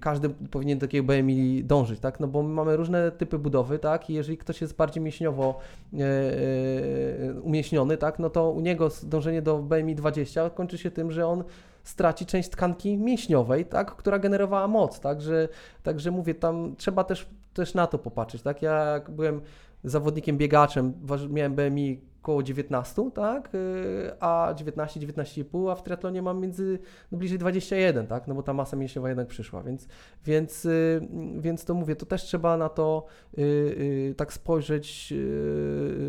każdy 0.00 0.28
powinien 0.28 0.78
do 0.78 0.86
takiego 0.86 1.12
BMI 1.12 1.64
dążyć, 1.64 2.00
tak? 2.00 2.20
No 2.20 2.28
bo 2.28 2.42
mamy 2.42 2.76
różne 2.76 3.10
typy 3.10 3.38
budowy, 3.38 3.78
tak? 3.78 4.10
I 4.10 4.14
jeżeli 4.14 4.25
ktoś 4.38 4.60
jest 4.60 4.76
bardziej 4.76 5.02
mięśniowo 5.02 5.58
e, 5.94 5.98
e, 5.98 7.40
umieśniony, 7.40 7.96
tak, 7.96 8.18
no 8.18 8.30
to 8.30 8.50
u 8.50 8.60
niego 8.60 8.88
dążenie 9.02 9.42
do 9.42 9.58
BMI 9.58 9.94
20 9.94 10.50
kończy 10.50 10.78
się 10.78 10.90
tym, 10.90 11.12
że 11.12 11.26
on 11.26 11.44
straci 11.84 12.26
część 12.26 12.48
tkanki 12.48 12.98
mięśniowej, 12.98 13.66
tak, 13.66 13.96
która 13.96 14.18
generowała 14.18 14.68
moc, 14.68 15.00
także, 15.00 15.48
także 15.82 16.10
mówię, 16.10 16.34
tam 16.34 16.74
trzeba 16.76 17.04
też, 17.04 17.26
też 17.54 17.74
na 17.74 17.86
to 17.86 17.98
popatrzeć, 17.98 18.42
tak, 18.42 18.62
ja 18.62 19.00
byłem 19.08 19.40
zawodnikiem 19.84 20.38
biegaczem, 20.38 20.92
miałem 21.30 21.54
BMI 21.54 22.00
około 22.26 22.42
19, 22.42 23.10
tak, 23.14 23.54
y, 23.54 24.20
a 24.20 24.54
19, 24.56 25.00
19,5, 25.00 25.70
a 25.70 25.74
w 25.74 25.82
triatlonie 25.82 26.22
mam 26.22 26.40
między 26.40 26.78
no 27.12 27.18
bliżej 27.18 27.38
21, 27.38 28.06
tak, 28.06 28.26
no 28.26 28.34
bo 28.34 28.42
ta 28.42 28.52
masa 28.52 28.76
mięśniowa 28.76 29.08
jednak 29.08 29.28
przyszła, 29.28 29.62
więc, 29.62 29.88
więc, 30.24 30.64
y, 30.64 31.08
więc 31.38 31.64
to 31.64 31.74
mówię, 31.74 31.96
to 31.96 32.06
też 32.06 32.22
trzeba 32.22 32.56
na 32.56 32.68
to 32.68 33.06
y, 33.38 34.14
tak 34.16 34.32
spojrzeć 34.32 35.14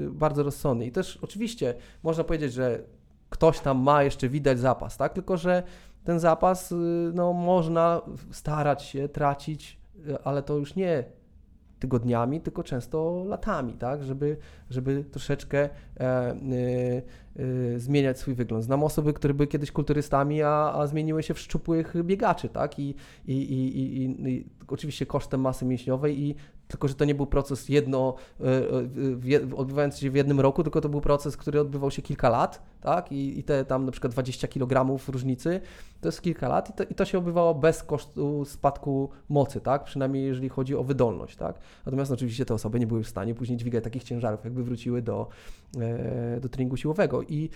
bardzo 0.10 0.44
rozsądnie. 0.44 0.88
I 0.88 0.92
też 0.92 1.20
oczywiście 1.22 1.74
można 2.04 2.24
powiedzieć, 2.24 2.54
że 2.54 2.80
ktoś 3.30 3.60
tam 3.60 3.78
ma 3.78 4.04
jeszcze 4.04 4.30
widać 4.30 4.60
zapas, 4.60 4.98
tak, 4.98 5.14
tylko 5.14 5.38
że 5.38 5.64
ten 6.04 6.20
zapas 6.20 6.74
no, 7.14 7.34
można 7.34 8.02
starać 8.32 8.84
się 8.84 9.10
tracić, 9.10 9.80
ale 10.24 10.44
to 10.44 10.58
już 10.58 10.76
nie 10.76 11.04
tygodniami, 11.80 12.42
tylko 12.42 12.64
często 12.64 13.24
latami, 13.28 13.74
tak, 13.74 14.04
żeby, 14.04 14.38
żeby 14.70 15.04
troszeczkę 15.12 15.58
e, 15.60 15.70
e, 16.00 16.36
e, 17.76 17.80
zmieniać 17.80 18.20
swój 18.20 18.34
wygląd. 18.34 18.64
Znam 18.64 18.84
osoby, 18.84 19.14
które 19.14 19.34
były 19.34 19.48
kiedyś 19.48 19.72
kulturystami, 19.72 20.44
a, 20.44 20.74
a 20.74 20.88
zmieniły 20.88 21.24
się 21.24 21.34
w 21.34 21.40
szczupłych 21.40 21.94
biegaczy, 22.04 22.50
tak, 22.50 22.80
i, 22.80 22.96
i, 23.28 23.34
i, 23.34 23.78
i, 23.78 24.30
i 24.30 24.50
oczywiście 24.68 25.06
kosztem 25.06 25.42
masy 25.42 25.66
mięśniowej 25.66 26.22
i 26.22 26.36
tylko, 26.68 26.88
że 26.88 26.96
to 26.96 27.06
nie 27.06 27.16
był 27.16 27.26
proces 27.26 27.70
jedno, 27.70 28.16
e, 28.42 28.44
e, 29.40 29.56
odbywający 29.56 30.02
się 30.02 30.12
w 30.12 30.16
jednym 30.16 30.40
roku, 30.40 30.64
tylko 30.64 30.82
to 30.82 30.90
był 30.90 31.02
proces, 31.02 31.38
który 31.38 31.62
odbywał 31.62 31.92
się 31.92 32.02
kilka 32.02 32.30
lat, 32.30 32.64
tak? 32.88 33.12
I, 33.12 33.40
i 33.40 33.44
te 33.44 33.66
tam 33.66 33.86
na 33.86 33.92
przykład 33.92 34.14
20 34.14 34.48
kg 34.48 34.98
różnicy, 35.08 35.62
to 36.02 36.08
jest 36.08 36.22
kilka 36.22 36.48
lat 36.48 36.70
i 36.70 36.74
to, 36.74 36.84
i 36.84 36.96
to 36.96 37.06
się 37.06 37.18
odbywało 37.18 37.56
bez 37.56 37.84
kosztu 37.84 38.46
spadku 38.46 39.10
mocy, 39.30 39.62
tak? 39.62 39.84
Przynajmniej 39.84 40.26
jeżeli 40.26 40.50
chodzi 40.50 40.76
o 40.76 40.84
wydolność, 40.84 41.36
tak? 41.36 41.60
Natomiast 41.86 42.12
oczywiście 42.12 42.46
te 42.46 42.54
osoby 42.54 42.80
nie 42.80 42.88
były 42.88 43.04
w 43.04 43.08
stanie 43.08 43.36
później 43.36 43.58
dźwigać 43.58 43.84
takich 43.84 44.04
ciężarów, 44.04 44.44
jakby 44.44 44.64
wróciły 44.64 45.02
do, 45.02 45.28
e, 45.80 46.40
do 46.40 46.50
treningu 46.50 46.78
siłowego. 46.78 47.22
I 47.22 47.50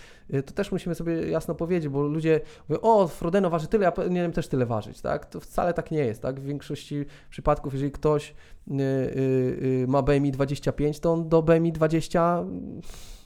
to 0.46 0.52
też 0.52 0.72
musimy 0.72 0.94
sobie 0.94 1.30
jasno 1.30 1.54
powiedzieć, 1.54 1.88
bo 1.88 2.02
ludzie 2.02 2.40
mówią, 2.68 2.80
o, 2.80 3.08
Frodeno 3.08 3.50
waży 3.50 3.66
tyle, 3.66 3.84
ja 3.84 3.92
powinienem 3.92 4.32
też 4.32 4.48
tyle 4.48 4.66
ważyć, 4.66 5.00
tak? 5.00 5.26
To 5.26 5.40
wcale 5.40 5.74
tak 5.74 5.90
nie 5.90 6.04
jest, 6.04 6.22
tak? 6.22 6.40
W 6.40 6.44
większości 6.44 7.04
przypadków, 7.30 7.72
jeżeli 7.72 7.92
ktoś 7.92 8.34
y, 8.70 9.86
ma 9.88 10.02
BMI 10.02 10.32
25, 10.32 11.00
to 11.00 11.12
on 11.12 11.28
do 11.28 11.42
BMI 11.42 11.72
20 11.72 12.44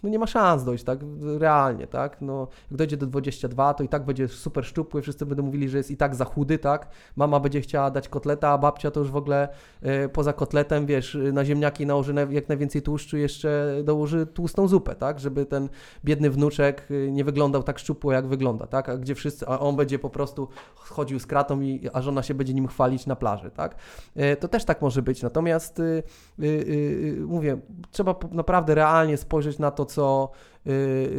no 0.07 0.13
nie 0.13 0.19
ma 0.19 0.27
szans 0.27 0.65
dojść, 0.65 0.85
tak, 0.85 0.99
realnie, 1.39 1.87
tak, 1.87 2.21
no 2.21 2.49
jak 2.71 2.79
dojdzie 2.79 2.97
do 2.97 3.07
22, 3.07 3.75
to 3.75 3.85
i 3.85 3.89
tak 3.89 4.05
będzie 4.05 4.29
super 4.29 4.65
szczupły, 4.65 5.03
wszyscy 5.03 5.27
będą 5.27 5.43
mówili, 5.43 5.69
że 5.69 5.79
jest 5.79 5.91
i 5.91 5.97
tak 5.97 6.15
za 6.15 6.25
chudy, 6.25 6.59
tak, 6.59 6.89
mama 7.17 7.41
będzie 7.41 7.61
chciała 7.61 7.91
dać 7.91 8.09
kotleta, 8.09 8.49
a 8.49 8.59
babcia 8.59 8.91
to 8.91 9.01
już 9.01 9.11
w 9.11 9.17
ogóle 9.17 9.49
e, 9.83 10.09
poza 10.09 10.33
kotletem, 10.33 10.87
wiesz, 10.87 11.19
na 11.33 11.45
ziemniaki 11.45 11.87
nałoży 11.87 12.15
jak 12.31 12.49
najwięcej 12.49 12.83
tłuszczu, 12.83 13.17
jeszcze 13.17 13.77
dołoży 13.85 14.27
tłustą 14.27 14.69
zupę, 14.69 14.95
tak, 14.95 15.21
żeby 15.21 15.47
ten 15.47 15.69
biedny 16.05 16.31
wnuczek 16.31 16.91
y, 16.91 17.09
nie 17.13 17.25
wyglądał 17.25 17.63
tak 17.63 17.79
szczupło, 17.79 18.13
jak 18.13 18.27
wygląda, 18.27 18.67
tak, 18.67 18.89
a 18.89 18.97
gdzie 18.97 19.15
wszyscy, 19.15 19.47
a 19.47 19.59
on 19.59 19.77
będzie 19.77 19.99
po 19.99 20.11
prostu 20.11 20.49
chodził 20.75 21.19
z 21.19 21.27
kratą, 21.27 21.61
i, 21.61 21.89
a 21.93 22.03
żona 22.03 22.23
się 22.23 22.35
będzie 22.35 22.55
nim 22.55 22.67
chwalić 22.67 23.07
na 23.07 23.17
plaży, 23.17 23.51
tak, 23.51 23.75
e, 24.17 24.37
to 24.37 24.49
też 24.49 24.65
tak 24.65 24.83
może 24.83 25.03
być, 25.03 25.23
natomiast 25.23 25.79
y, 25.79 26.03
y, 26.41 26.45
y, 26.45 27.25
mówię, 27.27 27.59
trzeba 27.91 28.15
naprawdę 28.31 28.75
realnie 28.75 29.17
spojrzeć 29.17 29.59
na 29.59 29.71
to, 29.71 29.85
co, 29.85 29.96
y, 29.97 30.33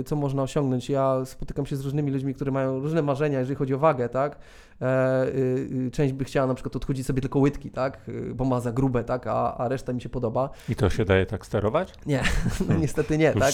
co 0.06 0.16
można 0.16 0.44
osiągnąć. 0.44 0.90
Ja 0.90 1.26
spotykam 1.26 1.66
się 1.66 1.76
z 1.76 1.82
różnymi 1.82 2.12
ludźmi, 2.12 2.34
którzy 2.34 2.52
mają 2.52 2.80
różne 2.80 3.02
marzenia, 3.02 3.40
jeżeli 3.40 3.56
chodzi 3.56 3.74
o 3.74 3.78
wagę, 3.78 4.10
tak? 4.10 4.40
E, 4.82 5.28
y, 5.28 5.92
część 5.94 6.14
by 6.14 6.26
chciała 6.26 6.48
na 6.48 6.54
przykład 6.54 6.76
odchudzić 6.76 7.08
sobie 7.08 7.22
tylko 7.22 7.40
łydki, 7.40 7.72
tak? 7.72 8.00
Bo 8.36 8.46
ma 8.46 8.60
za 8.60 8.72
grube, 8.72 9.04
tak? 9.04 9.28
A, 9.28 9.58
a 9.58 9.68
reszta 9.68 9.94
mi 9.94 10.02
się 10.02 10.10
podoba. 10.10 10.50
I 10.70 10.76
to 10.76 10.90
się 10.90 11.06
daje 11.06 11.26
tak 11.26 11.46
sterować? 11.46 11.94
Nie, 12.06 12.24
no 12.70 12.76
niestety 12.76 13.18
nie, 13.18 13.34
tak? 13.34 13.54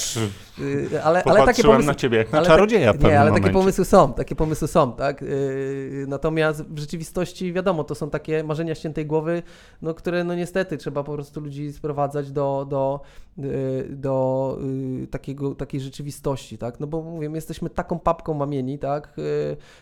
Ale, 1.04 1.24
ale 1.24 1.46
takie 1.46 1.64
pomysły, 1.64 1.86
na 1.86 1.96
ciebie 1.96 2.18
jak 2.18 2.32
na 2.32 2.42
czarodzieja 2.42 2.94
w 2.94 3.04
Nie, 3.04 3.20
ale 3.20 3.30
momencie. 3.30 3.42
takie 3.42 3.54
pomysły 3.54 3.86
są, 3.86 4.14
takie 4.14 4.36
pomysły 4.36 4.68
są, 4.68 4.94
tak? 4.94 5.26
Natomiast 6.08 6.64
w 6.64 6.80
rzeczywistości 6.80 7.54
wiadomo, 7.54 7.84
to 7.84 7.96
są 7.96 8.10
takie 8.10 8.44
marzenia 8.44 8.76
ściętej 8.76 9.06
głowy, 9.06 9.44
no, 9.82 9.94
które 9.94 10.24
no 10.24 10.36
niestety 10.36 10.78
trzeba 10.78 11.04
po 11.04 11.14
prostu 11.14 11.40
ludzi 11.42 11.74
sprowadzać 11.74 12.32
do, 12.32 12.66
do, 12.70 13.02
do 13.90 14.58
takiego, 15.12 15.56
takiej 15.56 15.80
rzeczywistości, 15.84 16.58
tak? 16.58 16.80
No 16.80 16.88
bo 16.88 17.02
mówię, 17.02 17.30
jesteśmy 17.34 17.70
taką 17.70 18.00
papką 18.00 18.34
mamieni, 18.34 18.80
tak? 18.80 19.16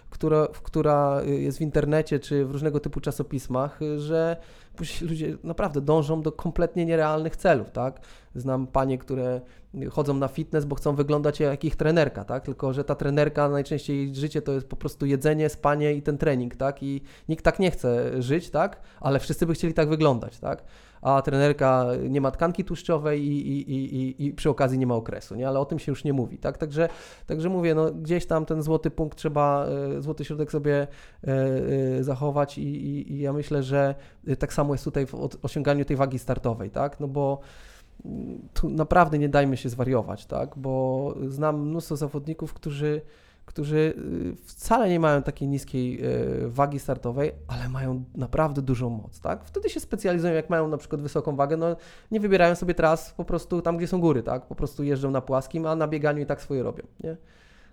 Która, 0.10 0.48
która 0.64 1.22
jest 1.24 1.58
w 1.58 1.62
internecie 1.62 2.20
czy 2.20 2.46
w 2.46 2.52
różnego 2.52 2.80
typu 2.80 3.02
czasopismach, 3.02 3.80
że 3.98 4.38
ludzie 5.02 5.38
naprawdę 5.44 5.82
dążą 5.82 6.22
do 6.22 6.32
kompletnie 6.32 6.86
nierealnych 6.86 7.36
celów, 7.36 7.72
tak? 7.72 8.00
Znam 8.36 8.68
panie, 8.68 8.98
które 8.98 9.42
chodzą 9.92 10.14
na 10.14 10.28
fitness, 10.28 10.66
bo 10.66 10.76
chcą 10.76 10.96
wyglądać 10.96 11.40
jak 11.40 11.64
ich 11.64 11.76
trenerka, 11.76 12.26
tak? 12.26 12.46
Tylko, 12.46 12.74
że 12.74 12.84
ta 12.84 12.96
trenerka 12.96 13.50
najczęściej 13.50 14.16
życie 14.16 14.42
to 14.42 14.52
jest 14.52 14.68
po 14.68 14.76
prostu 14.76 15.06
jedzenie, 15.06 15.50
spanie 15.50 15.94
i 15.94 16.02
ten 16.02 16.18
trening, 16.18 16.56
tak? 16.56 16.84
I 16.84 17.02
nikt 17.30 17.46
tak 17.46 17.60
nie 17.60 17.72
chce 17.72 18.22
żyć, 18.22 18.50
tak? 18.50 18.82
Ale 19.00 19.20
wszyscy 19.20 19.46
by 19.46 19.54
chcieli 19.54 19.74
tak 19.74 19.90
wyglądać, 19.90 20.40
tak? 20.40 20.64
A 21.02 21.22
trenerka 21.22 21.86
nie 22.10 22.22
ma 22.22 22.32
tkanki 22.32 22.64
tłuszczowej 22.64 23.28
i, 23.28 23.62
i, 23.62 23.96
i, 23.96 24.26
i 24.26 24.34
przy 24.34 24.50
okazji 24.50 24.80
nie 24.80 24.88
ma 24.88 24.96
okresu, 24.96 25.36
nie? 25.36 25.48
Ale 25.48 25.60
o 25.60 25.66
tym 25.66 25.80
się 25.80 25.92
już 25.92 26.04
nie 26.04 26.14
mówi, 26.14 26.38
tak? 26.38 26.58
Także, 26.58 26.90
także 27.28 27.50
mówię, 27.50 27.76
no 27.76 27.92
gdzieś 27.92 28.26
tam 28.26 28.46
ten 28.46 28.62
złoty 28.62 28.92
punkt 28.92 29.18
trzeba, 29.18 29.66
e, 29.98 30.02
złoty 30.02 30.26
środek 30.26 30.52
sobie 30.52 30.88
e, 31.28 31.28
e, 32.00 32.04
zachować 32.04 32.58
i, 32.58 33.20
ja 33.20 33.34
myślę, 33.34 33.64
że 33.64 33.96
tak 34.40 34.54
samo 34.54 34.74
jest 34.74 34.84
tutaj 34.84 35.06
w 35.06 35.16
osiąganiu 35.42 35.86
tej 35.86 35.98
wagi 35.98 36.20
startowej, 36.20 36.70
tak? 36.70 37.00
No 37.00 37.08
bo 37.08 37.40
tu 38.54 38.70
naprawdę 38.70 39.18
nie 39.18 39.30
dajmy 39.30 39.58
się 39.58 39.70
zwariować, 39.70 40.26
tak? 40.26 40.58
Bo 40.58 41.16
znam 41.28 41.62
mnóstwo 41.62 41.96
zawodników, 41.96 42.54
którzy, 42.54 43.02
którzy 43.52 43.78
y, 43.78 44.36
wcale 44.46 44.90
nie 44.90 45.00
mają 45.00 45.22
takiej 45.24 45.48
niskiej 45.48 46.06
y, 46.46 46.50
wagi 46.50 46.80
startowej, 46.80 47.32
ale 47.48 47.70
mają 47.70 48.04
naprawdę 48.16 48.62
dużą 48.62 48.90
moc, 48.90 49.20
tak? 49.20 49.44
Wtedy 49.46 49.70
się 49.70 49.80
specjalizują, 49.80 50.34
jak 50.34 50.50
mają 50.50 50.68
na 50.68 50.78
przykład 50.78 51.02
wysoką 51.02 51.36
wagę, 51.36 51.58
no 51.58 51.76
nie 52.12 52.20
wybierają 52.20 52.56
sobie 52.56 52.74
tras 52.74 53.14
po 53.14 53.26
prostu 53.26 53.62
tam, 53.62 53.78
gdzie 53.78 53.88
są 53.88 54.02
góry, 54.02 54.24
tak? 54.24 54.46
Po 54.46 54.56
prostu 54.56 54.84
jeżdżą 54.84 55.12
na 55.12 55.22
płaskim, 55.22 55.66
a 55.66 55.76
na 55.76 55.88
bieganiu 55.88 56.22
i 56.22 56.26
tak 56.26 56.42
swoje 56.42 56.64
robią, 56.64 56.84
nie? 57.04 57.18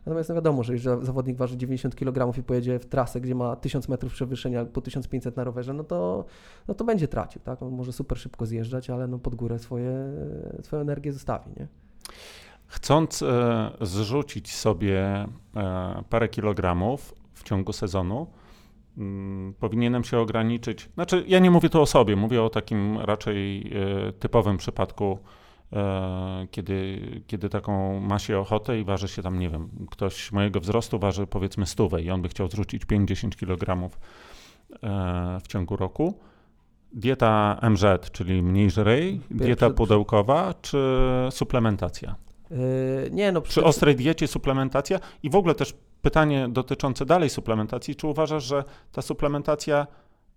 Natomiast 0.07 0.29
no 0.29 0.35
wiadomo, 0.35 0.62
że 0.62 0.72
jeżeli 0.72 1.07
zawodnik 1.07 1.37
waży 1.37 1.57
90 1.57 1.97
kg 1.97 2.39
i 2.39 2.43
pojedzie 2.43 2.79
w 2.79 2.87
trasę, 2.87 3.20
gdzie 3.20 3.35
ma 3.35 3.57
1000 3.57 3.89
metrów 3.89 4.12
przewyższenia 4.12 4.64
po 4.64 4.81
1500 4.81 5.37
na 5.37 5.45
rowerze, 5.45 5.72
no 5.72 5.85
to, 5.85 6.24
no 6.68 6.74
to 6.74 6.85
będzie 6.85 7.09
tracił, 7.09 7.41
tak? 7.45 7.62
On 7.62 7.72
może 7.72 7.93
super 7.93 8.18
szybko 8.18 8.47
zjeżdżać, 8.47 8.91
ale 8.91 9.07
no 9.07 9.18
pod 9.18 9.35
górę 9.35 9.59
swoje, 9.59 9.93
swoją 10.62 10.83
energię 10.83 11.12
zostawi, 11.12 11.51
nie? 11.57 11.68
Chcąc 12.69 13.23
e, 13.23 13.71
zrzucić 13.81 14.55
sobie 14.55 15.27
e, 15.57 16.03
parę 16.11 16.29
kilogramów 16.29 17.14
w 17.33 17.43
ciągu 17.43 17.73
sezonu, 17.73 18.27
mm, 18.99 19.55
powinienem 19.55 20.05
się 20.05 20.19
ograniczyć. 20.19 20.89
Znaczy, 20.95 21.25
ja 21.27 21.39
nie 21.39 21.51
mówię 21.51 21.69
tu 21.69 21.83
o 21.83 21.87
sobie, 21.87 22.16
mówię 22.16 22.43
o 22.43 22.51
takim 22.51 22.99
raczej 22.99 23.73
e, 24.09 24.12
typowym 24.12 24.57
przypadku, 24.57 25.19
kiedy, 26.51 27.01
kiedy 27.27 27.49
taką 27.49 28.01
ma 28.01 28.19
się 28.19 28.39
ochotę 28.39 28.81
i 28.81 28.85
waży 28.85 29.09
się 29.09 29.23
tam, 29.23 29.39
nie 29.39 29.51
wiem, 29.51 29.69
ktoś 29.91 30.33
mojego 30.33 30.61
wzrostu 30.61 30.99
waży 30.99 31.27
powiedzmy 31.27 31.66
stówę 31.66 32.03
i 32.03 32.11
on 32.11 32.23
by 32.23 32.29
chciał 32.29 32.49
zrzucić 32.49 32.87
5-10 32.87 33.29
kg 33.37 33.91
w 35.43 35.49
ciągu 35.49 35.77
roku. 35.77 36.19
Dieta 36.93 37.61
MZ, 37.71 38.11
czyli 38.12 38.43
mniej 38.43 38.71
żrej, 38.71 39.21
dieta 39.31 39.71
pudełkowa 39.71 40.55
czy 40.62 40.79
suplementacja? 41.31 42.28
Yy, 42.51 43.11
nie, 43.11 43.32
no, 43.32 43.40
przy 43.40 43.64
ostrej 43.64 43.96
diecie 43.96 44.26
suplementacja 44.26 45.01
i 45.22 45.30
w 45.30 45.36
ogóle 45.36 45.55
też 45.55 45.74
pytanie 46.03 46.49
dotyczące 46.51 47.07
dalej 47.07 47.30
suplementacji. 47.30 47.96
Czy 47.96 48.07
uważasz, 48.07 48.44
że 48.44 48.64
ta 48.92 49.03
suplementacja 49.03 49.86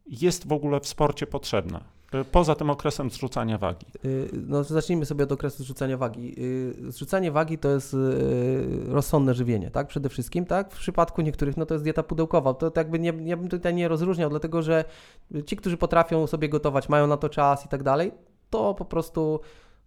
jest 0.08 0.48
w 0.48 0.52
ogóle 0.52 0.80
w 0.80 0.88
sporcie 0.88 1.28
potrzebna? 1.28 1.84
Y, 2.16 2.26
poza 2.26 2.56
tym 2.56 2.70
okresem 2.70 3.10
zrzucania 3.10 3.58
wagi. 3.58 3.86
Yy, 4.04 4.30
no, 4.48 4.64
zacznijmy 4.64 5.06
sobie 5.06 5.24
od 5.24 5.32
okresu 5.32 5.64
zrzucania 5.64 5.98
wagi. 5.98 6.42
Yy, 6.42 6.92
zrzucanie 6.92 7.32
wagi 7.32 7.58
to 7.58 7.70
jest 7.70 7.96
rozsądne 8.88 9.34
żywienie, 9.34 9.72
tak? 9.72 9.88
Przede 9.88 10.10
wszystkim, 10.10 10.46
tak? 10.46 10.74
W 10.74 10.80
przypadku 10.80 11.22
niektórych, 11.22 11.58
no 11.58 11.66
to 11.66 11.74
jest 11.74 11.84
dieta 11.84 12.04
pudełkowa. 12.04 12.54
To, 12.54 12.72
to 12.72 12.80
jakby 12.80 13.00
nie, 13.00 13.14
ja 13.24 13.38
bym 13.38 13.50
tutaj 13.50 13.74
nie 13.74 13.88
rozróżniał, 13.88 14.30
dlatego 14.30 14.62
że 14.62 14.86
ci, 15.46 15.56
którzy 15.56 15.78
potrafią 15.78 16.28
sobie 16.28 16.50
gotować, 16.50 16.90
mają 16.90 17.08
na 17.08 17.18
to 17.18 17.30
czas 17.30 17.66
i 17.66 17.70
tak 17.70 17.84
dalej, 17.84 18.12
to 18.50 18.74
po 18.74 18.86
prostu 18.86 19.40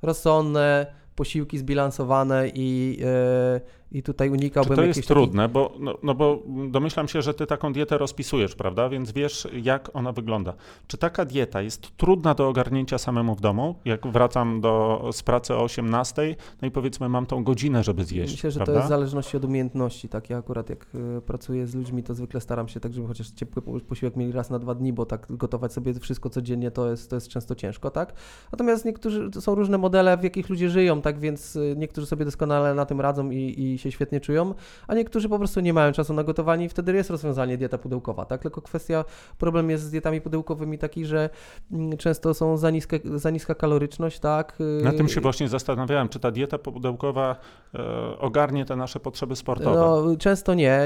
rozsądne, 0.02 0.86
posiłki 1.16 1.58
zbilansowane 1.58 2.48
i, 2.54 2.96
yy, 3.00 3.60
i 3.94 4.02
tutaj 4.02 4.30
unikałbym 4.30 4.70
Czy 4.70 4.76
to 4.76 4.82
jest 4.82 5.08
trudne, 5.08 5.48
bo, 5.48 5.74
no, 5.80 5.94
no, 6.02 6.14
bo 6.14 6.42
domyślam 6.68 7.08
się, 7.08 7.22
że 7.22 7.34
ty 7.34 7.46
taką 7.46 7.72
dietę 7.72 7.98
rozpisujesz, 7.98 8.54
prawda? 8.54 8.88
Więc 8.88 9.12
wiesz, 9.12 9.48
jak 9.62 9.90
ona 9.92 10.12
wygląda. 10.12 10.54
Czy 10.86 10.98
taka 10.98 11.24
dieta 11.24 11.62
jest 11.62 11.96
trudna 11.96 12.34
do 12.34 12.48
ogarnięcia 12.48 12.98
samemu 12.98 13.34
w 13.34 13.40
domu? 13.40 13.74
Jak 13.84 14.06
wracam 14.06 14.60
do, 14.60 15.04
z 15.12 15.22
pracy 15.22 15.54
o 15.54 15.62
18, 15.62 16.36
no 16.62 16.68
i 16.68 16.70
powiedzmy 16.70 17.08
mam 17.08 17.26
tą 17.26 17.44
godzinę, 17.44 17.84
żeby 17.84 18.04
zjeść, 18.04 18.32
Myślę, 18.32 18.50
że 18.50 18.56
prawda? 18.56 18.72
to 18.72 18.78
jest 18.78 18.86
w 18.86 18.88
zależności 18.88 19.36
od 19.36 19.44
umiejętności. 19.44 20.08
Tak, 20.08 20.30
ja 20.30 20.38
akurat 20.38 20.70
jak 20.70 20.86
e, 21.16 21.20
pracuję 21.20 21.66
z 21.66 21.74
ludźmi, 21.74 22.02
to 22.02 22.14
zwykle 22.14 22.40
staram 22.40 22.68
się 22.68 22.80
tak, 22.80 22.92
żeby 22.92 23.06
chociaż 23.06 23.30
ciepły 23.30 23.80
posiłek 23.80 24.16
mieli 24.16 24.32
raz 24.32 24.50
na 24.50 24.58
dwa 24.58 24.74
dni, 24.74 24.92
bo 24.92 25.06
tak 25.06 25.26
gotować 25.30 25.72
sobie 25.72 25.94
wszystko 25.94 26.30
codziennie 26.30 26.70
to 26.70 26.90
jest, 26.90 27.10
to 27.10 27.16
jest 27.16 27.28
często 27.28 27.54
ciężko, 27.54 27.90
tak? 27.90 28.14
Natomiast 28.52 28.84
niektórzy, 28.84 29.30
są 29.40 29.54
różne 29.54 29.78
modele, 29.78 30.16
w 30.16 30.24
jakich 30.24 30.48
ludzie 30.48 30.70
żyją, 30.70 31.02
tak, 31.02 31.18
więc 31.18 31.56
e, 31.56 31.60
niektórzy 31.76 32.06
sobie 32.06 32.24
doskonale 32.24 32.74
na 32.74 32.86
tym 32.86 33.00
radzą 33.00 33.30
i, 33.30 33.54
i 33.60 33.78
się 33.84 33.92
świetnie 33.92 34.20
czują, 34.20 34.54
a 34.88 34.94
niektórzy 34.94 35.28
po 35.28 35.38
prostu 35.38 35.60
nie 35.60 35.72
mają 35.72 35.92
czasu 35.92 36.14
na 36.14 36.24
gotowanie 36.24 36.64
i 36.64 36.68
wtedy 36.68 36.92
jest 36.92 37.10
rozwiązanie 37.10 37.58
dieta 37.58 37.78
pudełkowa, 37.78 38.24
tak? 38.24 38.42
Tylko 38.42 38.62
kwestia, 38.62 39.04
problem 39.38 39.70
jest 39.70 39.84
z 39.84 39.90
dietami 39.90 40.20
pudełkowymi 40.20 40.78
taki, 40.78 41.06
że 41.06 41.30
mm, 41.72 41.96
często 41.96 42.34
są 42.34 42.56
za, 42.56 42.70
niskie, 42.70 43.00
za 43.14 43.30
niska 43.30 43.54
kaloryczność, 43.54 44.18
tak? 44.18 44.58
Na 44.82 44.92
tym 44.92 45.08
się 45.08 45.20
właśnie 45.20 45.48
zastanawiałem, 45.48 46.08
czy 46.08 46.20
ta 46.20 46.30
dieta 46.30 46.58
pudełkowa 46.58 47.36
e, 47.74 48.18
ogarnie 48.18 48.64
te 48.64 48.76
nasze 48.76 49.00
potrzeby 49.00 49.36
sportowe. 49.36 49.76
No, 49.76 50.16
często 50.16 50.54
nie. 50.54 50.80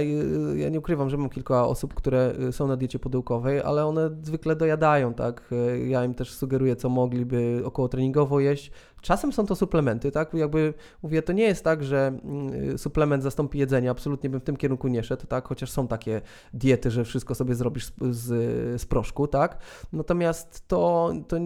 Ja 0.57 0.69
nie 0.69 0.79
ukrywam, 0.79 1.11
że 1.11 1.17
mam 1.17 1.29
kilka 1.29 1.67
osób, 1.67 1.95
które 1.95 2.33
y, 2.49 2.53
są 2.53 2.67
na 2.67 2.77
diecie 2.77 2.99
pudełkowej, 2.99 3.63
ale 3.63 3.87
one 3.87 4.11
zwykle 4.23 4.57
dojadają, 4.57 5.15
tak? 5.15 5.51
Ja 5.87 6.05
im 6.05 6.15
też 6.15 6.33
sugeruję, 6.33 6.77
co 6.77 6.89
mogliby 6.89 7.63
około 7.65 7.89
treningowo 7.89 8.41
jeść, 8.41 8.71
Czasem 9.03 9.33
są 9.33 9.47
to 9.47 9.57
suplementy, 9.57 10.11
tak? 10.11 10.35
Jakby 10.35 10.75
mówię, 11.03 11.23
to 11.23 11.33
nie 11.33 11.43
jest 11.43 11.65
tak, 11.65 11.85
że 11.85 12.07
mm, 12.07 12.79
suplement 12.79 13.23
zastąpi 13.23 13.59
jedzenie, 13.59 13.91
absolutnie 13.91 14.31
bym 14.31 14.41
w 14.41 14.45
tym 14.45 14.57
kierunku 14.57 14.89
nie 14.89 15.03
szedł, 15.03 15.27
tak? 15.27 15.49
Chociaż 15.49 15.71
są 15.71 15.89
takie 15.89 16.21
diety, 16.55 16.91
że 16.91 17.05
wszystko 17.05 17.35
sobie 17.35 17.55
zrobisz 17.55 17.87
z, 17.87 18.17
z, 18.17 18.81
z 18.81 18.87
proszku, 18.87 19.27
tak? 19.27 19.59
Natomiast 19.93 20.69
to, 20.69 21.13
to, 21.29 21.37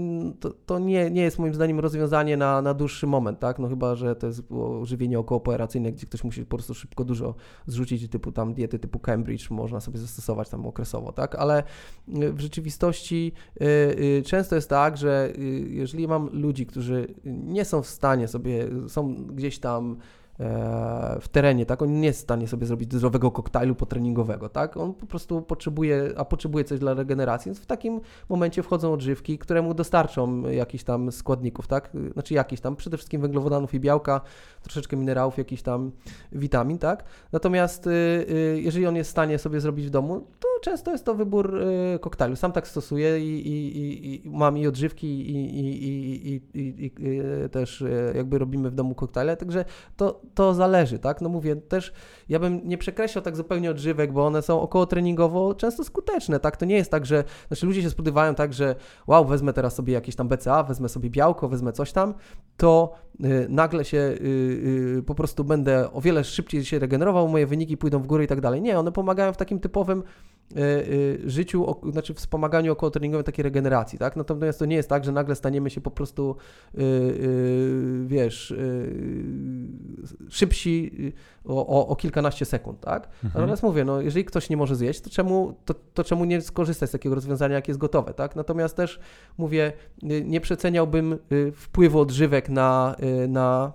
to, 0.41 0.51
to, 0.67 0.79
nie, 0.79 1.11
nie 1.11 1.23
jest 1.23 1.39
moim 1.39 1.55
zdaniem 1.55 1.81
rozwiązanie 1.81 2.37
na, 2.37 2.63
na 2.63 2.75
dłuższy 2.75 3.07
moment, 3.07 3.39
tak? 3.39 3.59
No 3.59 3.69
chyba, 3.69 3.95
że 3.95 4.17
to 4.17 4.27
jest 4.27 4.43
żywienie 4.83 5.19
okołooperacyjne, 5.19 5.93
gdzie 5.93 6.07
ktoś 6.07 6.25
musi 6.25 6.47
po 6.47 6.57
prostu 6.57 6.75
szybko 6.75 7.05
dużo 7.05 7.35
zrzucić, 7.67 8.09
typu 8.09 8.33
tam 8.33 8.55
diety 8.55 8.79
typu 8.79 8.99
Cambridge 8.99 9.51
można 9.51 9.81
sobie 9.81 9.99
zastosować 9.99 10.49
tam 10.49 10.67
okresowo, 10.67 11.13
tak? 11.13 11.35
Ale 11.35 11.63
y, 12.09 12.33
w 12.33 12.41
rzeczywistości 12.41 13.33
y, 13.61 13.65
y, 13.65 14.23
często 14.27 14.55
jest 14.55 14.69
tak, 14.69 14.97
że 14.97 15.33
jeżeli 15.67 16.09
mam 16.09 16.29
ludzi, 16.33 16.67
którzy 16.67 17.15
nie 17.43 17.65
są 17.65 17.83
w 17.83 17.87
stanie 17.87 18.29
sobie, 18.29 18.69
są 18.89 19.15
gdzieś 19.15 19.59
tam 19.59 19.97
w 21.21 21.29
terenie, 21.33 21.67
tak? 21.67 21.83
On 21.83 22.01
nie 22.01 22.07
jest 22.07 22.19
w 22.19 22.23
stanie 22.23 22.49
sobie 22.49 22.67
zrobić 22.67 22.93
zdrowego 22.93 23.31
koktajlu 23.31 23.75
potreningowego, 23.75 24.49
tak? 24.49 24.77
On 24.77 24.95
po 24.95 25.07
prostu 25.07 25.43
potrzebuje, 25.43 26.13
a 26.17 26.25
potrzebuje 26.25 26.65
coś 26.65 26.79
dla 26.79 26.95
regeneracji, 26.95 27.49
więc 27.49 27.59
w 27.59 27.67
takim 27.67 28.01
momencie 28.29 28.63
wchodzą 28.63 28.93
odżywki, 28.93 29.39
które 29.39 29.63
mu 29.63 29.75
dostarczą 29.75 30.51
jakichś 30.51 30.85
tam 30.85 31.13
składników, 31.13 31.67
tak? 31.67 31.91
Znaczy 32.13 32.35
jakichś 32.35 32.63
tam, 32.63 32.77
przede 32.77 32.97
wszystkim 32.97 33.21
węglowodanów 33.21 33.75
i 33.75 33.81
białka, 33.81 34.21
troszeczkę 34.63 34.97
minerałów, 34.97 35.39
jakiś 35.39 35.63
tam 35.63 35.93
witamin, 36.33 36.79
tak? 36.79 37.05
Natomiast 37.33 37.87
y, 37.87 37.91
y, 37.91 38.61
jeżeli 38.63 38.87
on 38.87 38.97
jest 38.97 39.11
w 39.11 39.13
stanie 39.13 39.39
sobie 39.39 39.61
zrobić 39.61 39.87
w 39.87 39.91
domu, 39.91 40.27
to 40.41 40.49
często 40.63 40.91
jest 40.91 41.05
to 41.05 41.15
wybór 41.15 41.63
y, 41.95 41.99
koktajlu. 41.99 42.37
Sam 42.37 42.53
tak 42.53 42.69
stosuję 42.69 43.21
i, 43.21 43.49
i, 43.49 43.79
i, 43.79 44.27
i 44.27 44.31
mam 44.31 44.59
i 44.59 44.67
odżywki 44.67 45.07
i, 45.31 46.41
i, 46.55 46.91
też 47.51 47.85
jakby 48.15 48.39
robimy 48.39 48.71
w 48.71 48.75
domu 48.75 48.95
koktajle, 48.95 49.37
także 49.37 49.65
to, 49.97 50.22
to 50.35 50.55
zależy, 50.55 50.99
tak? 50.99 51.21
No 51.21 51.29
mówię, 51.29 51.57
też 51.57 51.93
ja 52.29 52.39
bym 52.39 52.61
nie 52.65 52.79
przekreślał 52.79 53.25
tak 53.25 53.37
zupełnie 53.37 53.71
odżywek, 53.71 54.13
bo 54.13 54.27
one 54.27 54.43
są 54.43 54.61
około 54.61 54.87
treningowo 54.87 55.55
często 55.55 55.85
skuteczne, 55.85 56.41
tak? 56.41 56.57
To 56.57 56.65
nie 56.65 56.77
jest 56.77 56.91
tak, 56.91 57.07
że, 57.07 57.25
znaczy 57.49 57.67
ludzie 57.67 57.83
się 57.83 57.91
spodziewają 57.91 58.35
tak, 58.35 58.53
że 58.53 58.75
wow, 59.07 59.25
wezmę 59.25 59.53
teraz 59.53 59.75
sobie 59.75 59.93
jakieś 59.93 60.17
tam 60.17 60.29
BCA, 60.29 60.63
wezmę 60.63 60.89
sobie 60.89 61.11
białko, 61.11 61.49
wezmę 61.49 61.73
coś 61.73 61.93
tam, 61.93 62.15
to 62.57 62.95
nagle 63.49 63.85
się 63.85 63.99
y, 63.99 64.97
y, 64.99 65.03
po 65.07 65.15
prostu 65.15 65.45
będę 65.45 65.93
o 65.93 66.01
wiele 66.01 66.25
szybciej 66.25 66.65
się 66.65 66.79
regenerował, 66.79 67.29
moje 67.29 67.47
wyniki 67.47 67.77
pójdą 67.77 67.99
w 67.99 68.07
górę 68.07 68.25
i 68.25 68.27
tak 68.27 68.41
dalej. 68.41 68.63
Nie, 68.63 68.79
one 68.79 68.93
pomagają 68.93 69.33
w 69.33 69.37
takim 69.37 69.61
typowym 69.61 70.03
y, 70.53 70.61
y, 70.61 71.31
życiu, 71.31 71.77
znaczy 71.93 72.15
wspomaganiu 72.15 72.73
około 72.73 72.91
treningowym 72.91 73.25
takiej 73.25 73.43
regeneracji, 73.43 73.99
tak? 73.99 74.17
Natomiast 74.17 74.59
to 74.59 74.65
nie 74.65 74.77
jest 74.77 74.89
tak, 74.89 75.05
że 75.05 75.13
nagle 75.13 75.35
staniemy 75.35 75.71
się 75.71 75.81
po 75.81 75.91
prostu, 75.91 76.37
y, 76.79 78.05
wiesz, 78.07 78.55
szybsi 80.29 80.93
o, 81.45 81.67
o, 81.67 81.89
o, 81.89 81.97
kilkanaście 81.97 82.45
sekund, 82.45 82.81
tak? 82.81 83.09
Mhm. 83.25 83.31
Natomiast 83.35 83.63
mówię, 83.63 83.85
no 83.85 84.01
jeżeli 84.01 84.25
ktoś 84.25 84.51
nie 84.51 84.57
może 84.57 84.77
zjeść, 84.77 85.01
to 85.01 85.11
czemu, 85.11 85.55
to, 85.65 85.75
to 85.95 86.05
czemu 86.05 86.25
nie 86.25 86.41
skorzystać 86.41 86.89
z 86.89 86.93
takiego 86.93 87.15
rozwiązania, 87.15 87.55
jak 87.55 87.69
jest 87.69 87.81
gotowe, 87.81 88.15
tak? 88.15 88.37
Natomiast 88.37 88.77
też 88.77 89.01
mówię, 89.39 89.73
nie 90.25 90.41
przeceniałbym 90.41 91.19
wpływu 91.55 92.01
odżywek 92.01 92.49
na, 92.49 92.97
na 93.29 93.73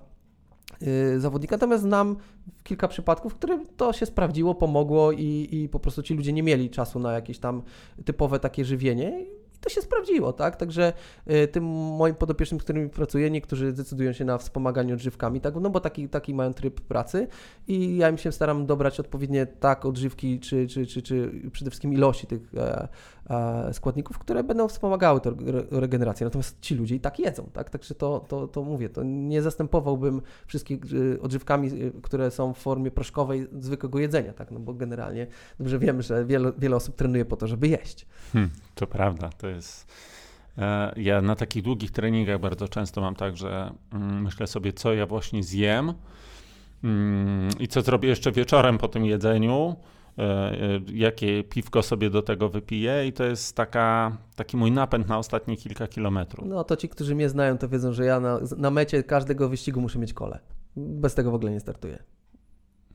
zawodnika, 1.18 1.55
natomiast 1.55 1.84
znam 1.84 2.15
kilka 2.63 2.88
przypadków, 2.88 3.34
w 3.34 3.36
których 3.36 3.61
to 3.78 3.93
się 3.93 4.05
sprawdziło, 4.05 4.55
pomogło 4.55 5.11
i, 5.11 5.47
i 5.51 5.70
po 5.70 5.80
prostu 5.80 6.03
ci 6.03 6.13
ludzie 6.13 6.34
nie 6.34 6.43
mieli 6.43 6.70
czasu 6.70 6.99
na 6.99 7.13
jakieś 7.13 7.39
tam 7.39 7.61
typowe 8.05 8.39
takie 8.39 8.65
żywienie 8.65 9.26
i 9.58 9.60
to 9.60 9.70
się 9.70 9.82
sprawdziło, 9.82 10.34
tak? 10.34 10.55
Także 10.55 10.93
y, 11.32 11.47
tym 11.47 11.64
moim 11.97 12.16
podopiecznym, 12.16 12.60
z 12.60 12.64
którymi 12.64 12.89
pracuję, 12.89 13.32
niektórzy 13.32 13.74
decydują 13.74 14.14
się 14.14 14.26
na 14.26 14.38
wspomaganie 14.38 14.93
odżywkami, 14.93 15.41
tak? 15.41 15.55
No 15.55 15.70
bo 15.70 15.80
taki, 15.80 16.10
taki 16.10 16.34
mają 16.34 16.53
tryb 16.53 16.82
pracy 16.82 17.28
i 17.68 17.97
ja 17.97 18.10
im 18.10 18.18
się 18.18 18.32
staram 18.32 18.66
dobrać 18.66 18.99
odpowiednie 18.99 19.45
tak 19.45 19.86
odżywki, 19.86 20.39
czy, 20.39 20.68
czy, 20.68 20.86
czy, 20.86 21.01
czy 21.01 21.32
przede 21.51 21.72
wszystkim 21.72 21.93
ilości 21.93 22.28
tych 22.28 22.53
e, 22.58 22.88
składników, 23.71 24.19
które 24.19 24.43
będą 24.43 24.67
wspomagały 24.67 25.21
tę 25.21 25.36
regenerację. 25.71 26.25
Natomiast 26.25 26.61
ci 26.61 26.75
ludzie 26.75 26.95
i 26.95 26.99
tak 26.99 27.19
jedzą, 27.19 27.49
tak? 27.53 27.69
Także 27.69 27.95
to, 27.95 28.25
to, 28.28 28.47
to 28.47 28.63
mówię, 28.63 28.89
to 28.89 29.03
nie 29.03 29.41
zastępowałbym 29.41 30.21
wszystkich 30.47 30.80
y, 30.93 31.21
odżywkami, 31.21 31.67
y, 31.67 31.91
które 32.01 32.32
są 32.32 32.53
w 32.53 32.57
formie 32.57 32.91
proszkowej 32.91 33.47
zwykłego 33.59 33.99
jedzenia, 33.99 34.34
tak? 34.34 34.51
No 34.51 34.59
bo 34.59 34.73
generalnie 34.73 35.28
dobrze 35.59 35.80
wiemy, 35.80 36.03
że 36.03 36.25
wiele, 36.25 36.51
wiele 36.57 36.75
osób 36.75 36.95
trenuje 36.95 37.25
po 37.25 37.38
to, 37.38 37.47
żeby 37.47 37.67
jeść. 37.67 38.05
Hmm, 38.34 38.51
to 38.75 38.88
prawda, 38.88 39.30
to 39.38 39.47
jest... 39.47 39.88
E, 40.57 40.93
ja 40.97 41.21
na 41.21 41.36
takich 41.36 41.63
długich 41.63 41.91
treningach 41.91 42.39
bardzo 42.39 42.67
często 42.67 43.01
mam 43.01 43.15
tak, 43.15 43.38
że 43.38 43.73
mm, 43.93 44.21
myślę 44.21 44.47
sobie, 44.47 44.73
co 44.73 44.93
ja 44.93 45.05
właśnie 45.05 45.43
zjem 45.43 45.93
mm, 46.84 47.49
i 47.59 47.67
co 47.67 47.82
zrobię 47.82 48.09
jeszcze 48.09 48.32
wieczorem 48.32 48.78
po 48.78 48.88
tym 48.88 49.05
jedzeniu, 49.05 49.75
e, 49.75 49.75
e, 49.75 49.97
jakie 50.93 51.43
piwko 51.43 51.84
sobie 51.84 52.09
do 52.09 52.22
tego 52.22 52.49
wypiję 52.49 53.07
i 53.07 53.13
to 53.13 53.24
jest 53.24 53.55
taka, 53.55 54.18
taki 54.36 54.57
mój 54.57 54.72
napęd 54.72 55.07
na 55.07 55.18
ostatnie 55.18 55.57
kilka 55.57 55.88
kilometrów. 55.88 56.47
No 56.47 56.63
to 56.63 56.76
ci, 56.76 56.89
którzy 56.89 57.15
mnie 57.15 57.30
znają, 57.30 57.57
to 57.57 57.70
wiedzą, 57.70 57.93
że 57.93 58.05
ja 58.05 58.20
na, 58.20 58.39
na 58.57 58.72
mecie 58.72 59.03
każdego 59.03 59.49
wyścigu 59.49 59.82
muszę 59.82 59.99
mieć 59.99 60.13
kole. 60.13 60.39
Bez 60.76 61.15
tego 61.15 61.32
w 61.32 61.36
ogóle 61.36 61.51
nie 61.51 61.59
startuję. 61.59 62.03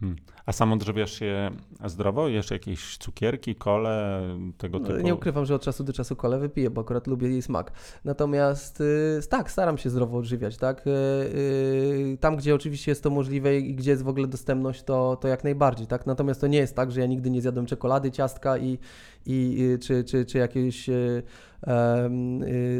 Hmm. 0.02 0.16
A 0.46 0.52
sam 0.52 0.72
odżywiasz 0.72 1.12
się 1.12 1.50
zdrowo? 1.86 2.28
Jesz 2.28 2.50
jakieś 2.50 2.96
cukierki, 2.96 3.54
kole, 3.54 4.22
tego 4.58 4.78
no, 4.78 4.86
typu? 4.86 5.00
Nie 5.00 5.14
ukrywam, 5.14 5.44
że 5.44 5.54
od 5.54 5.62
czasu 5.62 5.84
do 5.84 5.92
czasu 5.92 6.16
kole 6.16 6.38
wypiję, 6.38 6.70
bo 6.70 6.80
akurat 6.80 7.06
lubię 7.06 7.28
jej 7.28 7.42
smak. 7.42 7.72
Natomiast 8.04 8.80
y, 8.80 9.20
tak, 9.28 9.50
staram 9.50 9.78
się 9.78 9.90
zdrowo 9.90 10.18
odżywiać, 10.18 10.56
tak? 10.56 10.86
Y, 10.86 10.90
y, 10.90 12.18
tam, 12.20 12.36
gdzie 12.36 12.54
oczywiście 12.54 12.90
jest 12.90 13.02
to 13.02 13.10
możliwe 13.10 13.58
i 13.58 13.74
gdzie 13.74 13.90
jest 13.90 14.02
w 14.02 14.08
ogóle 14.08 14.26
dostępność, 14.26 14.82
to, 14.82 15.16
to 15.16 15.28
jak 15.28 15.44
najbardziej, 15.44 15.86
tak? 15.86 16.06
Natomiast 16.06 16.40
to 16.40 16.46
nie 16.46 16.58
jest 16.58 16.76
tak, 16.76 16.92
że 16.92 17.00
ja 17.00 17.06
nigdy 17.06 17.30
nie 17.30 17.40
zjadłem 17.40 17.66
czekolady, 17.66 18.10
ciastka 18.10 18.58
i, 18.58 18.78
i 19.26 19.58
czy, 19.80 20.04
czy, 20.04 20.24
czy 20.24 20.38
jakiejś 20.38 20.90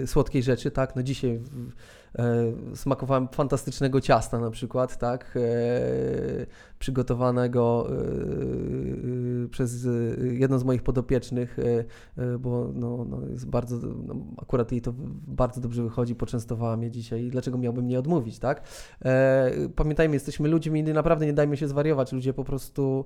słodkiej 0.07 0.43
rzeczy, 0.43 0.71
tak? 0.71 0.97
No 0.97 1.03
dzisiaj 1.03 1.41
E, 1.41 1.41
smakowałem 2.75 3.29
fantastycznego 3.29 4.01
ciasta 4.01 4.39
na 4.39 4.51
przykład, 4.51 4.99
tak, 4.99 5.35
e, 5.37 6.47
przygotowanego 6.79 7.89
e, 9.45 9.49
przez 9.49 9.89
jedną 10.33 10.59
z 10.59 10.65
moich 10.65 10.83
podopiecznych, 10.83 11.57
bo 12.39 12.71
no, 12.75 13.05
no 13.05 13.21
jest 13.31 13.47
bardzo, 13.47 13.77
no, 13.77 14.15
akurat 14.43 14.73
jej 14.73 14.81
to 14.81 14.93
bardzo 15.27 15.61
dobrze 15.61 15.83
wychodzi, 15.83 16.15
poczęstowała 16.15 16.77
mnie 16.77 16.91
dzisiaj, 16.91 17.31
dlaczego 17.31 17.59
miałbym 17.59 17.87
nie 17.87 17.99
odmówić, 17.99 18.39
tak. 18.39 18.63
Pamiętajmy, 19.77 20.15
jesteśmy 20.15 20.49
ludźmi 20.49 20.81
i 20.81 20.85
naprawdę 20.85 21.27
nie 21.27 21.33
dajmy 21.33 21.57
się 21.57 21.69
zwariować, 21.69 22.13
ludzie 22.13 22.35
po 22.35 22.45
prostu 22.45 23.05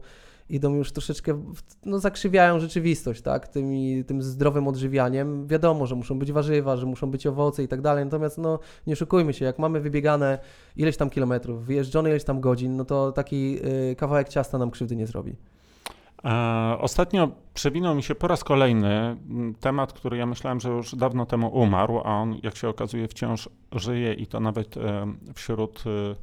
idą 0.50 0.74
już 0.74 0.92
troszeczkę, 0.92 1.42
no 1.84 1.98
zakrzywiają 1.98 2.60
rzeczywistość, 2.60 3.22
tak, 3.22 3.48
Tymi, 3.48 4.04
tym 4.04 4.22
zdrowym 4.22 4.68
odżywianiem. 4.68 5.46
Wiadomo, 5.46 5.86
że 5.86 5.94
muszą 5.94 6.18
być 6.18 6.32
warzywa, 6.32 6.76
że 6.76 6.86
muszą 6.86 7.10
być 7.10 7.26
owoce 7.26 7.62
i 7.62 7.68
tak 7.68 7.80
dalej, 7.80 8.04
natomiast 8.04 8.38
no 8.38 8.58
nie 8.86 8.92
oszukujmy 8.92 9.32
się, 9.32 9.44
jak 9.44 9.58
mamy 9.58 9.80
wybiegane 9.80 10.38
ileś 10.76 10.96
tam 10.96 11.10
kilometrów, 11.10 11.64
wyjeżdżone 11.64 12.10
ileś 12.10 12.24
tam 12.24 12.40
godzin, 12.40 12.76
no 12.76 12.84
to 12.84 13.12
taki 13.12 13.58
y, 13.90 13.96
kawałek 13.96 14.28
ciasta 14.28 14.58
nam 14.58 14.70
krzywdy 14.70 14.96
nie 14.96 15.06
zrobi. 15.06 15.36
E, 16.24 16.76
ostatnio 16.80 17.28
przewinął 17.54 17.94
mi 17.94 18.02
się 18.02 18.14
po 18.14 18.28
raz 18.28 18.44
kolejny 18.44 19.16
temat, 19.60 19.92
który 19.92 20.16
ja 20.16 20.26
myślałem, 20.26 20.60
że 20.60 20.68
już 20.68 20.94
dawno 20.94 21.26
temu 21.26 21.48
umarł, 21.48 21.98
a 21.98 22.02
on, 22.02 22.40
jak 22.42 22.56
się 22.56 22.68
okazuje, 22.68 23.08
wciąż 23.08 23.48
żyje 23.72 24.14
i 24.14 24.26
to 24.26 24.40
nawet 24.40 24.76
e, 24.76 25.06
wśród 25.34 25.84
e, 25.86 26.14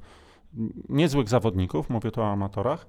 niezłych 0.89 1.29
zawodników, 1.29 1.89
mówię 1.89 2.11
tu 2.11 2.21
o 2.21 2.31
amatorach. 2.31 2.87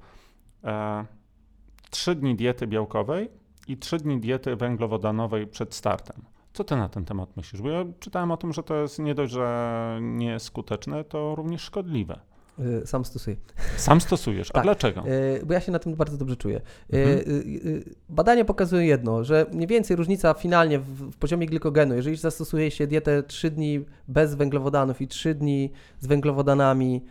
Trzy 1.95 2.15
dni 2.15 2.37
diety 2.37 2.67
białkowej 2.67 3.31
i 3.69 3.77
trzy 3.77 3.99
dni 3.99 4.21
diety 4.21 4.57
węglowodanowej 4.57 5.47
przed 5.47 5.75
startem. 5.75 6.17
Co 6.53 6.65
ty 6.65 6.77
na 6.77 6.89
ten 6.89 7.05
temat 7.05 7.37
myślisz? 7.37 7.63
Bo 7.63 7.71
ja 7.71 7.85
czytałem 8.01 8.31
o 8.31 8.37
tym, 8.37 8.53
że 8.53 8.63
to 8.63 8.77
jest 8.77 8.99
nie 8.99 9.15
dość, 9.15 9.33
że 9.33 9.99
nieskuteczne, 10.03 11.05
to 11.05 11.35
również 11.35 11.63
szkodliwe. 11.63 12.21
Y, 12.59 12.87
sam 12.87 13.05
stosuję. 13.05 13.37
Sam 13.77 14.01
stosujesz. 14.01 14.51
A 14.51 14.53
tak, 14.53 14.63
dlaczego? 14.63 15.05
Y, 15.09 15.47
bo 15.47 15.55
ja 15.55 15.61
się 15.61 15.73
na 15.73 15.79
tym 15.79 15.95
bardzo 15.95 16.17
dobrze 16.17 16.37
czuję. 16.37 16.61
Y, 16.95 16.97
mhm. 16.97 17.85
Badania 18.09 18.45
pokazują 18.45 18.83
jedno, 18.83 19.25
że 19.25 19.47
mniej 19.53 19.67
więcej 19.67 19.97
różnica 19.97 20.35
finalnie 20.35 20.79
w, 20.79 20.85
w, 20.85 21.17
poziomie 21.17 21.47
glikogenu, 21.47 21.95
jeżeli 21.95 22.17
zastosuje 22.17 22.71
się 22.71 22.87
dietę 22.87 23.23
3 23.23 23.51
dni 23.51 23.85
bez 24.09 24.35
węglowodanów 24.35 25.01
i 25.01 25.09
3 25.09 25.35
dni 25.35 25.71
z 25.99 26.07
węglowodanami, 26.07 27.05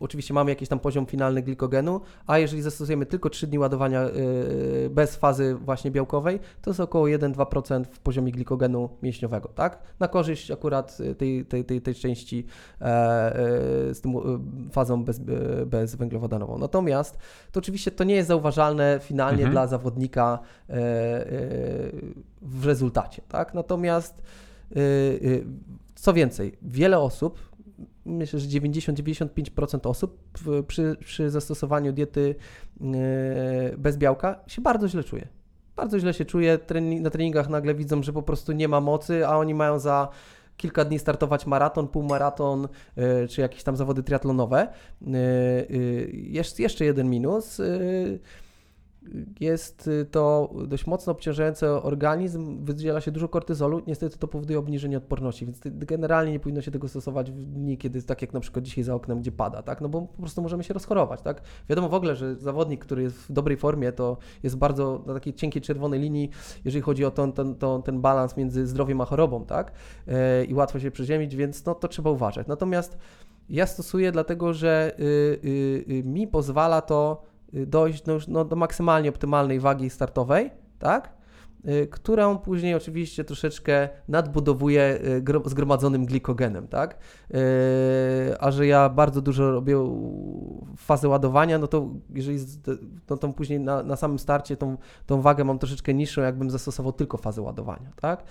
oczywiście 0.00 0.34
mamy 0.34 0.50
jakiś 0.50 0.68
tam 0.68 0.78
poziom 0.78 1.06
finalny 1.06 1.42
glikogenu, 1.42 2.00
a 2.26 2.38
jeżeli 2.38 2.62
zastosujemy 2.62 3.06
tylko 3.06 3.30
3 3.30 3.46
dni 3.46 3.58
ładowania 3.58 4.02
bez 4.90 5.16
fazy 5.16 5.54
właśnie 5.54 5.90
białkowej, 5.90 6.40
to 6.62 6.70
jest 6.70 6.80
około 6.80 7.06
1-2% 7.06 7.84
w 7.84 7.98
poziomie 7.98 8.32
glikogenu 8.32 8.88
mięśniowego, 9.02 9.48
tak? 9.48 9.78
Na 10.00 10.08
korzyść 10.08 10.50
akurat 10.50 10.98
tej, 11.18 11.44
tej, 11.44 11.64
tej, 11.64 11.80
tej 11.80 11.94
części 11.94 12.46
e, 12.80 13.34
E, 13.90 13.94
z 13.94 14.00
tym 14.00 14.16
e, 14.16 14.20
fazą 14.70 15.04
bez, 15.04 15.18
e, 15.18 15.66
bezwęglowodanową. 15.66 16.58
Natomiast 16.58 17.18
to 17.52 17.58
oczywiście 17.58 17.90
to 17.90 18.04
nie 18.04 18.14
jest 18.14 18.28
zauważalne 18.28 19.00
finalnie 19.02 19.44
mhm. 19.44 19.52
dla 19.52 19.66
zawodnika 19.66 20.38
w 22.42 22.66
rezultacie. 22.66 23.22
Tak? 23.28 23.54
Natomiast 23.54 24.22
co 25.94 26.12
więcej, 26.12 26.56
wiele 26.62 26.98
osób, 26.98 27.38
myślę, 28.06 28.38
że 28.40 28.48
90-95% 28.48 29.88
osób 29.88 30.20
przy, 30.66 30.96
przy 31.04 31.30
zastosowaniu 31.30 31.92
diety 31.92 32.34
bez 33.78 33.96
białka 33.96 34.40
się 34.46 34.62
bardzo 34.62 34.88
źle 34.88 35.04
czuje 35.04 35.28
bardzo 35.76 35.98
źle 35.98 36.14
się 36.14 36.24
czuje. 36.24 36.58
Na 37.00 37.10
treningach 37.10 37.48
nagle 37.48 37.74
widzą, 37.74 38.02
że 38.02 38.12
po 38.12 38.22
prostu 38.22 38.52
nie 38.52 38.68
ma 38.68 38.80
mocy, 38.80 39.26
a 39.26 39.36
oni 39.36 39.54
mają 39.54 39.78
za 39.78 40.08
kilka 40.56 40.84
dni 40.84 40.98
startować 40.98 41.46
maraton, 41.46 41.88
półmaraton 41.88 42.68
e, 42.96 43.28
czy 43.28 43.40
jakieś 43.40 43.62
tam 43.62 43.76
zawody 43.76 44.02
triatlonowe. 44.02 44.58
E, 44.58 44.68
e, 45.06 45.14
jest 46.12 46.60
jeszcze 46.60 46.84
jeden 46.84 47.10
minus 47.10 47.60
jest 49.40 49.86
y, 49.86 50.04
to 50.04 50.52
dość 50.66 50.86
mocno 50.86 51.12
obciążający 51.12 51.68
organizm, 51.68 52.64
wydziela 52.64 53.00
się 53.00 53.10
dużo 53.10 53.28
kortyzolu, 53.28 53.82
niestety 53.86 54.18
to 54.18 54.28
powoduje 54.28 54.58
obniżenie 54.58 54.96
odporności, 54.96 55.46
więc 55.46 55.60
generalnie 55.64 56.32
nie 56.32 56.40
powinno 56.40 56.62
się 56.62 56.70
tego 56.70 56.88
stosować 56.88 57.30
w 57.30 57.44
dni, 57.44 57.78
kiedy 57.78 58.02
tak 58.02 58.22
jak 58.22 58.32
na 58.32 58.40
przykład 58.40 58.64
dzisiaj 58.64 58.84
za 58.84 58.94
oknem, 58.94 59.20
gdzie 59.20 59.32
pada, 59.32 59.62
tak, 59.62 59.80
no 59.80 59.88
bo 59.88 60.02
po 60.02 60.18
prostu 60.18 60.42
możemy 60.42 60.64
się 60.64 60.74
rozchorować, 60.74 61.22
tak. 61.22 61.42
Wiadomo 61.68 61.88
w 61.88 61.94
ogóle, 61.94 62.16
że 62.16 62.36
zawodnik, 62.36 62.84
który 62.84 63.02
jest 63.02 63.16
w 63.16 63.32
dobrej 63.32 63.56
formie, 63.56 63.92
to 63.92 64.16
jest 64.42 64.56
bardzo 64.56 65.02
na 65.06 65.14
takiej 65.14 65.34
cienkiej 65.34 65.62
czerwonej 65.62 66.00
linii, 66.00 66.30
jeżeli 66.64 66.82
chodzi 66.82 67.04
o 67.04 67.10
ten, 67.10 67.32
ten, 67.32 67.54
ten, 67.54 67.82
ten 67.82 68.00
balans 68.00 68.36
między 68.36 68.66
zdrowiem 68.66 69.00
a 69.00 69.04
chorobą, 69.04 69.44
tak, 69.44 69.72
e, 70.08 70.44
i 70.44 70.54
łatwo 70.54 70.80
się 70.80 70.90
przeziemić, 70.90 71.36
więc 71.36 71.64
no 71.64 71.74
to 71.74 71.88
trzeba 71.88 72.10
uważać. 72.10 72.46
Natomiast 72.46 72.98
ja 73.48 73.66
stosuję 73.66 74.12
dlatego, 74.12 74.54
że 74.54 74.92
y, 74.98 75.02
y, 75.02 75.84
y, 75.88 76.02
mi 76.04 76.28
pozwala 76.28 76.80
to 76.80 77.22
dojść 77.66 78.04
no, 78.06 78.18
no, 78.28 78.44
do 78.44 78.56
maksymalnie 78.56 79.08
optymalnej 79.08 79.60
wagi 79.60 79.90
startowej, 79.90 80.50
tak? 80.78 81.14
Y, 81.68 81.86
którą 81.86 82.38
później 82.38 82.74
oczywiście 82.74 83.24
troszeczkę 83.24 83.88
nadbudowuje 84.08 85.00
y, 85.46 85.50
zgromadzonym 85.50 86.06
glikogenem, 86.06 86.68
tak? 86.68 86.98
Y, 87.30 87.36
a 88.40 88.50
że 88.50 88.66
ja 88.66 88.88
bardzo 88.88 89.20
dużo 89.20 89.50
robię 89.50 89.76
fazę 90.76 91.08
ładowania, 91.08 91.58
no 91.58 91.66
to 91.66 91.88
jeżeli 92.14 92.38
no 93.10 93.16
to 93.16 93.28
później 93.28 93.60
na, 93.60 93.82
na 93.82 93.96
samym 93.96 94.18
starcie 94.18 94.56
tą, 94.56 94.76
tą 95.06 95.20
wagę 95.20 95.44
mam 95.44 95.58
troszeczkę 95.58 95.94
niższą, 95.94 96.22
jakbym 96.22 96.50
zastosował 96.50 96.92
tylko 96.92 97.18
fazę 97.18 97.42
ładowania, 97.42 97.90
tak? 98.00 98.24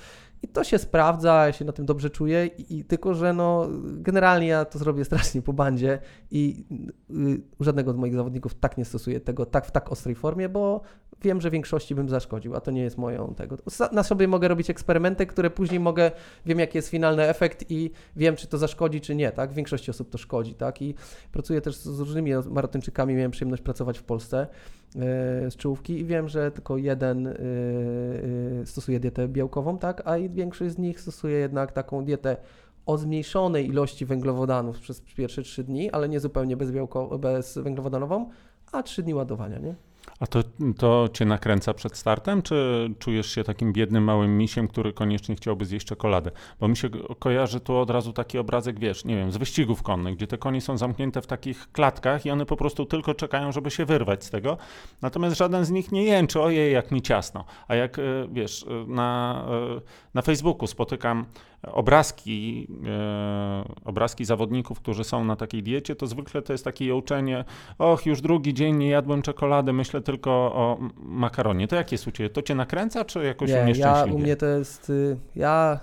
I 0.43 0.47
to 0.47 0.63
się 0.63 0.77
sprawdza, 0.77 1.45
ja 1.45 1.53
się 1.53 1.65
na 1.65 1.71
tym 1.71 1.85
dobrze 1.85 2.09
czuję, 2.09 2.45
i, 2.45 2.77
i 2.77 2.85
tylko, 2.85 3.13
że 3.13 3.33
no, 3.33 3.67
generalnie 3.83 4.47
ja 4.47 4.65
to 4.65 4.79
zrobię 4.79 5.05
strasznie 5.05 5.41
po 5.41 5.53
bandzie 5.53 5.99
i 6.31 6.65
y, 7.11 7.41
żadnego 7.59 7.93
z 7.93 7.95
moich 7.95 8.15
zawodników 8.15 8.53
tak 8.53 8.77
nie 8.77 8.85
stosuję 8.85 9.19
tego 9.19 9.45
tak 9.45 9.65
w 9.65 9.71
tak 9.71 9.91
ostrej 9.91 10.15
formie, 10.15 10.49
bo 10.49 10.81
wiem, 11.21 11.41
że 11.41 11.51
większości 11.51 11.95
bym 11.95 12.09
zaszkodził, 12.09 12.55
a 12.55 12.61
to 12.61 12.71
nie 12.71 12.81
jest 12.81 12.97
moją 12.97 13.33
tego. 13.35 13.57
Na 13.91 14.03
sobie 14.03 14.27
mogę 14.27 14.47
robić 14.47 14.69
eksperymenty, 14.69 15.25
które 15.25 15.49
później 15.49 15.79
mogę, 15.79 16.11
wiem 16.45 16.59
jaki 16.59 16.77
jest 16.77 16.89
finalny 16.89 17.23
efekt 17.23 17.71
i 17.71 17.91
wiem, 18.15 18.35
czy 18.35 18.47
to 18.47 18.57
zaszkodzi, 18.57 19.01
czy 19.01 19.15
nie, 19.15 19.31
tak? 19.31 19.51
W 19.51 19.55
większości 19.55 19.91
osób 19.91 20.09
to 20.09 20.17
szkodzi, 20.17 20.55
tak? 20.55 20.81
I 20.81 20.95
pracuję 21.31 21.61
też 21.61 21.75
z 21.75 21.99
różnymi 21.99 22.31
maratończykami, 22.49 23.13
miałem 23.13 23.31
przyjemność 23.31 23.63
pracować 23.63 23.99
w 23.99 24.03
Polsce 24.03 24.47
z 24.95 25.55
czołówki 25.55 25.99
i 25.99 26.05
wiem, 26.05 26.29
że 26.29 26.51
tylko 26.51 26.77
jeden 26.77 27.27
e, 27.27 27.31
e, 27.31 28.65
stosuje 28.65 28.99
dietę 28.99 29.27
białkową, 29.27 29.77
tak, 29.77 30.01
a 30.05 30.19
większość 30.29 30.73
z 30.73 30.77
nich 30.77 30.99
stosuje 30.99 31.37
jednak 31.37 31.71
taką 31.71 32.05
dietę 32.05 32.37
o 32.85 32.97
zmniejszonej 32.97 33.67
ilości 33.67 34.05
węglowodanów 34.05 34.79
przez 34.79 35.01
pierwsze 35.01 35.41
3 35.41 35.63
dni, 35.63 35.91
ale 35.91 36.09
nie 36.09 36.19
zupełnie 36.19 36.57
bez, 36.57 36.71
białko, 36.71 37.19
bez 37.19 37.57
węglowodanową, 37.57 38.29
a 38.71 38.83
3 38.83 39.03
dni 39.03 39.13
ładowania, 39.13 39.59
nie? 39.59 39.75
A 40.19 40.27
to, 40.27 40.43
to 40.77 41.09
cię 41.13 41.25
nakręca 41.25 41.73
przed 41.73 41.97
startem, 41.97 42.41
czy 42.41 42.89
czujesz 42.99 43.31
się 43.31 43.43
takim 43.43 43.73
biednym 43.73 44.03
małym 44.03 44.37
misiem, 44.37 44.67
który 44.67 44.93
koniecznie 44.93 45.35
chciałby 45.35 45.65
zjeść 45.65 45.87
czekoladę? 45.87 46.31
Bo 46.59 46.67
mi 46.67 46.77
się 46.77 46.89
kojarzy 47.19 47.59
tu 47.59 47.75
od 47.75 47.89
razu 47.89 48.13
taki 48.13 48.37
obrazek, 48.37 48.79
wiesz, 48.79 49.05
nie 49.05 49.15
wiem, 49.15 49.31
z 49.31 49.37
wyścigów 49.37 49.83
konnych, 49.83 50.15
gdzie 50.15 50.27
te 50.27 50.37
konie 50.37 50.61
są 50.61 50.77
zamknięte 50.77 51.21
w 51.21 51.27
takich 51.27 51.71
klatkach 51.71 52.25
i 52.25 52.31
one 52.31 52.45
po 52.45 52.57
prostu 52.57 52.85
tylko 52.85 53.13
czekają, 53.13 53.51
żeby 53.51 53.71
się 53.71 53.85
wyrwać 53.85 54.25
z 54.25 54.29
tego. 54.29 54.57
Natomiast 55.01 55.37
żaden 55.37 55.65
z 55.65 55.71
nich 55.71 55.91
nie 55.91 56.03
jęczy, 56.03 56.41
ojej, 56.41 56.73
jak 56.73 56.91
mi 56.91 57.01
ciasno. 57.01 57.45
A 57.67 57.75
jak, 57.75 57.99
e, 57.99 58.01
wiesz, 58.31 58.65
e, 58.67 58.87
na, 58.87 59.43
e, 59.77 59.81
na 60.13 60.21
Facebooku 60.21 60.67
spotykam 60.67 61.25
obrazki, 61.71 62.67
e, 62.87 63.63
obrazki 63.85 64.25
zawodników, 64.25 64.79
którzy 64.79 65.03
są 65.03 65.23
na 65.23 65.35
takiej 65.35 65.63
diecie, 65.63 65.95
to 65.95 66.07
zwykle 66.07 66.41
to 66.41 66.53
jest 66.53 66.65
takie 66.65 66.85
jączenie, 66.85 67.45
och, 67.77 68.05
już 68.05 68.21
drugi 68.21 68.53
dzień 68.53 68.75
nie 68.75 68.89
jadłem 68.89 69.21
czekolady, 69.21 69.73
myślę 69.73 70.01
tylko 70.01 70.31
o 70.31 70.77
makaronie. 70.97 71.67
To 71.67 71.75
jak 71.75 71.91
jest 71.91 72.07
u 72.07 72.11
Ciebie? 72.11 72.29
To 72.29 72.41
Cię 72.41 72.55
nakręca, 72.55 73.05
czy 73.05 73.23
jakoś 73.23 73.49
nie, 73.49 73.73
ja, 73.75 74.05
u 74.11 74.19
mnie 74.19 74.35
to 74.35 74.45
jest, 74.45 74.89
y, 74.89 75.17
ja, 75.35 75.79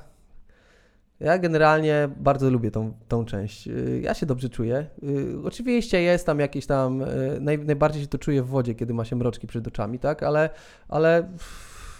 ja 1.20 1.38
generalnie 1.38 2.08
bardzo 2.16 2.50
lubię 2.50 2.70
tą, 2.70 2.92
tą 3.08 3.24
część. 3.24 3.68
Y, 3.68 4.00
ja 4.04 4.14
się 4.14 4.26
dobrze 4.26 4.48
czuję. 4.48 4.86
Y, 5.02 5.36
oczywiście 5.44 6.02
jest 6.02 6.26
tam 6.26 6.40
jakieś 6.40 6.66
tam, 6.66 7.04
naj, 7.40 7.58
najbardziej 7.58 8.02
się 8.02 8.08
to 8.08 8.18
czuję 8.18 8.42
w 8.42 8.46
wodzie, 8.46 8.74
kiedy 8.74 8.94
ma 8.94 9.04
się 9.04 9.16
mroczki 9.16 9.46
przed 9.46 9.66
oczami, 9.66 9.98
tak, 9.98 10.22
ale, 10.22 10.50
ale 10.88 11.28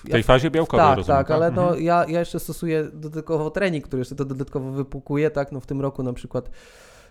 w 0.05 0.11
tej 0.11 0.21
ja, 0.21 0.27
fazie 0.27 0.51
białkowej, 0.51 0.87
tak, 0.87 0.97
rozumiem, 0.97 1.19
tak, 1.19 1.29
tak, 1.29 1.37
ale 1.37 1.51
no, 1.51 1.63
mhm. 1.63 1.83
ja, 1.83 2.05
ja 2.09 2.19
jeszcze 2.19 2.41
stosuję 2.41 2.89
dodatkowo 2.93 3.51
trening, 3.51 3.85
który 3.85 4.01
jeszcze 4.01 4.15
to 4.15 4.25
dodatkowo 4.25 4.71
wypukuje, 4.71 5.31
tak, 5.31 5.53
no 5.53 5.61
w 5.61 5.67
tym 5.67 5.81
roku 5.81 6.03
na 6.03 6.13
przykład 6.13 6.51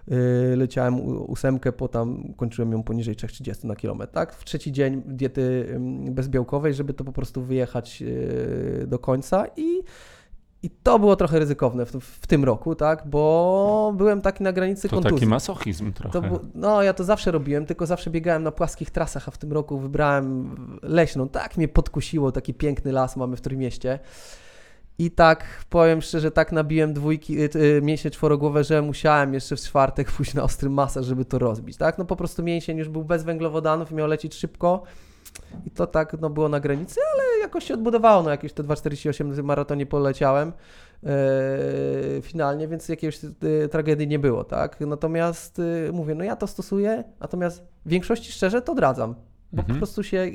Yy, 0.07 0.55
leciałem 0.55 0.99
ósemkę, 1.21 1.71
potem 1.71 2.33
kończyłem 2.37 2.71
ją 2.71 2.83
poniżej 2.83 3.15
3,30 3.15 3.65
na 3.65 3.75
kilometr, 3.75 4.13
tak? 4.13 4.33
W 4.33 4.43
trzeci 4.43 4.71
dzień 4.71 5.01
diety 5.05 5.79
bezbiałkowej, 6.11 6.73
żeby 6.73 6.93
to 6.93 7.03
po 7.03 7.11
prostu 7.11 7.41
wyjechać 7.41 8.01
yy, 8.01 8.85
do 8.87 8.99
końca 8.99 9.45
i 9.57 9.83
i 10.63 10.69
to 10.69 10.99
było 10.99 11.15
trochę 11.15 11.39
ryzykowne 11.39 11.85
w, 11.85 11.91
w, 11.91 12.27
tym 12.27 12.43
roku, 12.43 12.75
tak, 12.75 13.07
bo 13.07 13.93
byłem 13.97 14.21
taki 14.21 14.43
na 14.43 14.53
granicy 14.53 14.89
to 14.89 14.95
kontuzji. 14.95 15.17
taki 15.17 15.27
masochizm 15.27 15.93
trochę. 15.93 16.21
To, 16.21 16.39
no, 16.55 16.83
ja 16.83 16.93
to 16.93 17.03
zawsze 17.03 17.31
robiłem, 17.31 17.65
tylko 17.65 17.85
zawsze 17.85 18.09
biegałem 18.09 18.43
na 18.43 18.51
płaskich 18.51 18.91
trasach, 18.91 19.27
a 19.27 19.31
w 19.31 19.37
tym 19.37 19.53
roku 19.53 19.79
wybrałem 19.79 20.55
leśną. 20.81 21.29
Tak 21.29 21.57
mnie 21.57 21.67
podkusiło, 21.67 22.31
taki 22.31 22.53
piękny 22.53 22.91
las 22.91 23.15
mamy 23.15 23.35
w 23.35 23.41
Trójmieście. 23.41 23.99
I 24.97 25.11
tak, 25.11 25.45
powiem 25.69 26.01
szczerze, 26.01 26.31
tak 26.31 26.51
nabiłem 26.51 26.93
dwójki, 26.93 27.41
y, 27.41 27.49
y, 27.55 27.81
mięśnie 27.81 28.11
czworogłowe, 28.11 28.63
że 28.63 28.81
musiałem 28.81 29.33
jeszcze 29.33 29.55
w 29.55 29.59
czwartek 29.59 30.11
pójść 30.11 30.33
na 30.33 30.43
ostry 30.43 30.69
masaż, 30.69 31.05
żeby 31.05 31.25
to 31.25 31.39
rozbić, 31.39 31.77
tak? 31.77 31.97
No 31.97 32.05
po 32.05 32.15
prostu 32.15 32.43
mięsień 32.43 32.77
już 32.77 32.89
był 32.89 33.03
bez 33.03 33.23
węglowodanów, 33.23 33.91
miał 33.91 34.07
lecieć 34.07 34.35
szybko 34.35 34.83
i 35.65 35.71
to 35.71 35.87
tak 35.87 36.15
no, 36.21 36.29
było 36.29 36.49
na 36.49 36.59
granicy, 36.59 36.99
ale 37.13 37.23
jakoś 37.41 37.63
się 37.63 37.73
odbudowało, 37.73 38.23
no 38.23 38.29
jakieś 38.29 38.53
te 38.53 38.63
2,48 38.63 39.31
w 39.33 39.43
maratonie 39.43 39.85
poleciałem 39.85 40.53
e, 41.03 42.21
finalnie, 42.21 42.67
więc 42.67 42.89
jakiejś 42.89 43.19
e, 43.23 43.67
tragedii 43.67 44.07
nie 44.07 44.19
było, 44.19 44.43
tak? 44.43 44.79
Natomiast 44.79 45.59
e, 45.59 45.91
mówię, 45.91 46.15
no 46.15 46.23
ja 46.23 46.35
to 46.35 46.47
stosuję, 46.47 47.03
natomiast 47.19 47.63
w 47.85 47.89
większości 47.89 48.31
szczerze 48.31 48.61
to 48.61 48.71
odradzam. 48.71 49.15
Bo 49.53 49.61
mhm. 49.61 49.75
po 49.75 49.79
prostu 49.79 50.03
się, 50.03 50.31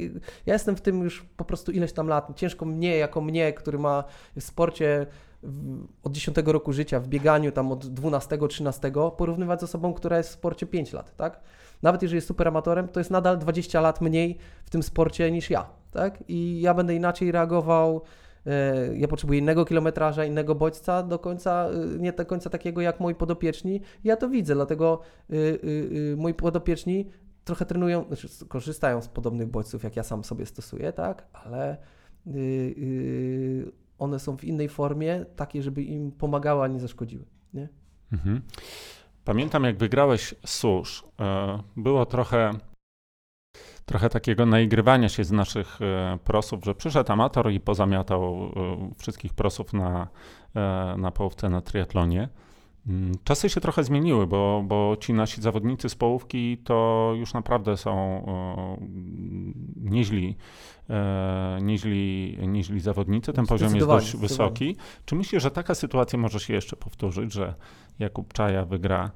ja 0.47 0.53
jestem 0.53 0.77
w 0.77 0.81
tym 0.81 1.03
już 1.03 1.27
po 1.37 1.45
prostu 1.45 1.73
ileś 1.73 1.93
tam 1.93 2.09
lat, 2.09 2.29
ciężko 2.37 2.65
mnie, 2.65 2.97
jako 2.97 3.21
mnie, 3.21 3.53
który 3.53 3.79
ma 3.79 4.05
w 4.37 4.43
sporcie 4.43 5.07
od 6.03 6.13
10 6.13 6.37
roku 6.45 6.73
życia, 6.73 7.01
w 7.01 7.09
bieganiu 7.09 7.53
tam 7.53 7.73
od 7.73 7.87
12, 7.87 8.39
13, 8.49 8.93
porównywać 9.17 9.61
z 9.61 9.63
osobą, 9.63 9.95
która 9.95 10.17
jest 10.17 10.31
w 10.31 10.33
sporcie 10.33 10.67
5 10.67 10.93
lat, 10.93 11.17
tak? 11.17 11.41
Nawet 11.85 12.03
jeżeli 12.03 12.17
jest 12.17 12.27
super 12.27 12.49
amatorem, 12.49 12.89
to 12.89 13.01
jest 13.01 13.11
nadal 13.11 13.39
20 13.39 13.81
lat 13.81 14.01
mniej 14.01 14.39
w 14.65 14.71
tym 14.71 14.83
sporcie 14.83 15.31
niż 15.31 15.51
ja, 15.51 15.67
tak? 15.91 16.25
I 16.29 16.61
ja 16.61 16.75
będę 16.75 16.95
inaczej 16.95 17.33
reagował, 17.33 18.03
e, 18.47 18.97
ja 18.97 19.09
potrzebuję 19.09 19.39
innego 19.39 19.65
kilometraża, 19.65 20.25
innego 20.25 20.55
bodźca, 20.55 21.03
do 21.03 21.19
końca, 21.19 21.69
e, 21.69 21.99
nie 21.99 22.13
do 22.13 22.27
końca 22.27 22.51
takiego 22.51 22.81
jak 22.81 23.01
moi 23.01 23.15
podopieczni. 23.15 23.81
Ja 24.05 24.17
to 24.17 24.29
widzę, 24.29 24.55
dlatego 24.55 25.01
e, 25.31 25.35
moi 26.17 26.35
podopieczni 26.35 27.07
trochę 27.45 27.67
trenują, 27.67 28.05
znaczy 28.07 28.29
korzystają 28.49 29.03
z 29.03 29.09
podobnych 29.09 29.49
bodźców, 29.49 29.85
jak 29.85 29.97
ja 29.97 30.03
sam 30.03 30.25
sobie 30.25 30.47
stosuję, 30.47 30.93
tak? 30.93 31.27
Ale 31.33 31.77
one 33.99 34.19
są 34.19 34.37
w 34.37 34.45
innej 34.45 34.69
formie, 34.69 35.25
takiej, 35.37 35.63
żeby 35.63 35.83
im 35.83 36.13
pomagały, 36.13 36.63
a 36.63 36.69
nie 36.69 36.81
zaszkodziły, 36.81 37.25
nie? 37.55 37.69
Mhm. 38.13 38.43
Pamiętam, 39.25 39.65
jak 39.65 39.77
wygrałeś 39.77 40.35
susz, 40.45 41.05
było 41.77 42.07
trochę 42.07 42.53
trochę 43.87 44.09
takiego 44.09 44.47
naigrywania 44.47 45.09
się 45.09 45.25
z 45.25 45.33
naszych 45.33 45.83
e, 45.83 46.19
prosów, 46.25 46.65
że 46.65 46.75
przyszedł 46.75 47.13
amator 47.13 47.53
i 47.53 47.61
pozamiatał 47.61 48.35
e, 48.35 48.51
wszystkich 48.99 49.35
prosów 49.35 49.73
na, 49.73 50.09
e, 50.57 50.95
na 50.99 51.11
połówce 51.11 51.51
na 51.51 51.61
triatlonie. 51.61 52.29
Mm, 52.89 53.13
czasy 53.25 53.49
się 53.49 53.61
trochę 53.61 53.85
zmieniły, 53.85 54.27
bo, 54.27 54.65
bo 54.67 54.97
ci 55.01 55.13
nasi 55.13 55.43
zawodnicy 55.43 55.89
z 55.89 55.95
połówki 55.95 56.59
to 56.65 57.13
już 57.17 57.35
naprawdę 57.35 57.77
są 57.77 58.27
nieźli, 59.77 60.37
nieźli, 61.63 62.39
nieźli 62.49 62.81
zawodnicy. 62.81 63.33
Ten 63.33 63.47
poziom 63.47 63.75
jest 63.75 63.87
dość 63.87 64.17
wysoki. 64.17 64.77
Czy 65.05 65.15
myślisz, 65.15 65.43
że 65.43 65.51
taka 65.51 65.75
sytuacja 65.75 66.19
może 66.19 66.41
się 66.41 66.55
jeszcze 66.55 66.77
powtórzyć, 66.77 67.33
że 67.33 67.55
Jakub 67.99 68.33
Czaja 68.33 68.65
wygra 68.65 69.11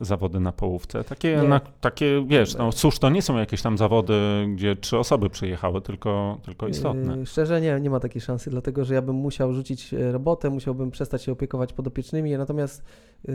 zawody 0.00 0.40
na 0.40 0.52
połówce. 0.52 1.04
Takie, 1.04 1.42
na, 1.42 1.60
takie 1.80 2.24
wiesz, 2.26 2.56
no 2.56 2.72
cóż, 2.72 2.98
to 2.98 3.10
nie 3.10 3.22
są 3.22 3.38
jakieś 3.38 3.62
tam 3.62 3.78
zawody, 3.78 4.14
gdzie 4.54 4.76
trzy 4.76 4.98
osoby 4.98 5.30
przyjechały, 5.30 5.80
tylko, 5.80 6.38
tylko 6.44 6.68
istotne. 6.68 7.16
Yy, 7.16 7.26
szczerze 7.26 7.60
nie, 7.60 7.80
nie 7.80 7.90
ma 7.90 8.00
takiej 8.00 8.20
szansy, 8.20 8.50
dlatego 8.50 8.84
że 8.84 8.94
ja 8.94 9.02
bym 9.02 9.16
musiał 9.16 9.54
rzucić 9.54 9.94
e, 9.94 10.12
robotę, 10.12 10.50
musiałbym 10.50 10.90
przestać 10.90 11.22
się 11.22 11.32
opiekować 11.32 11.72
podopiecznymi, 11.72 12.38
natomiast 12.38 12.84
yy, 13.24 13.34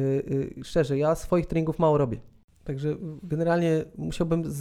yy, 0.57 0.63
szczerze, 0.63 0.97
ja 0.97 1.15
swoich 1.15 1.45
treningów 1.45 1.79
mało 1.79 1.97
robię. 1.97 2.17
Także 2.63 2.95
generalnie 3.23 3.85
musiałbym 3.97 4.43
z, 4.45 4.55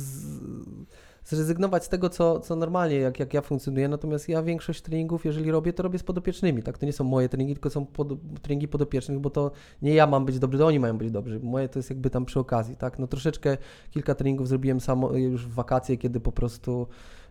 zrezygnować 1.24 1.84
z 1.84 1.88
tego, 1.88 2.08
co, 2.08 2.40
co 2.40 2.56
normalnie, 2.56 2.96
jak, 2.96 3.20
jak 3.20 3.34
ja 3.34 3.40
funkcjonuję. 3.40 3.88
Natomiast 3.88 4.28
ja 4.28 4.42
większość 4.42 4.82
treningów, 4.82 5.24
jeżeli 5.24 5.50
robię, 5.50 5.72
to 5.72 5.82
robię 5.82 5.98
z 5.98 6.02
podopiecznymi. 6.02 6.62
Tak? 6.62 6.78
To 6.78 6.86
nie 6.86 6.92
są 6.92 7.04
moje 7.04 7.28
treningi, 7.28 7.54
tylko 7.54 7.70
są 7.70 7.86
pod, 7.86 8.08
treningi 8.42 8.68
podopiecznych, 8.68 9.18
bo 9.18 9.30
to 9.30 9.50
nie 9.82 9.94
ja 9.94 10.06
mam 10.06 10.24
być 10.24 10.38
dobry, 10.38 10.58
to 10.58 10.66
oni 10.66 10.80
mają 10.80 10.98
być 10.98 11.10
dobrzy. 11.10 11.40
Moje 11.42 11.68
to 11.68 11.78
jest 11.78 11.90
jakby 11.90 12.10
tam 12.10 12.24
przy 12.24 12.40
okazji. 12.40 12.76
Tak? 12.76 12.98
No 12.98 13.06
troszeczkę 13.06 13.56
kilka 13.90 14.14
treningów 14.14 14.48
zrobiłem 14.48 14.80
samo 14.80 15.12
już 15.12 15.46
w 15.46 15.54
wakacje, 15.54 15.96
kiedy 15.96 16.20
po 16.20 16.32
prostu 16.32 16.86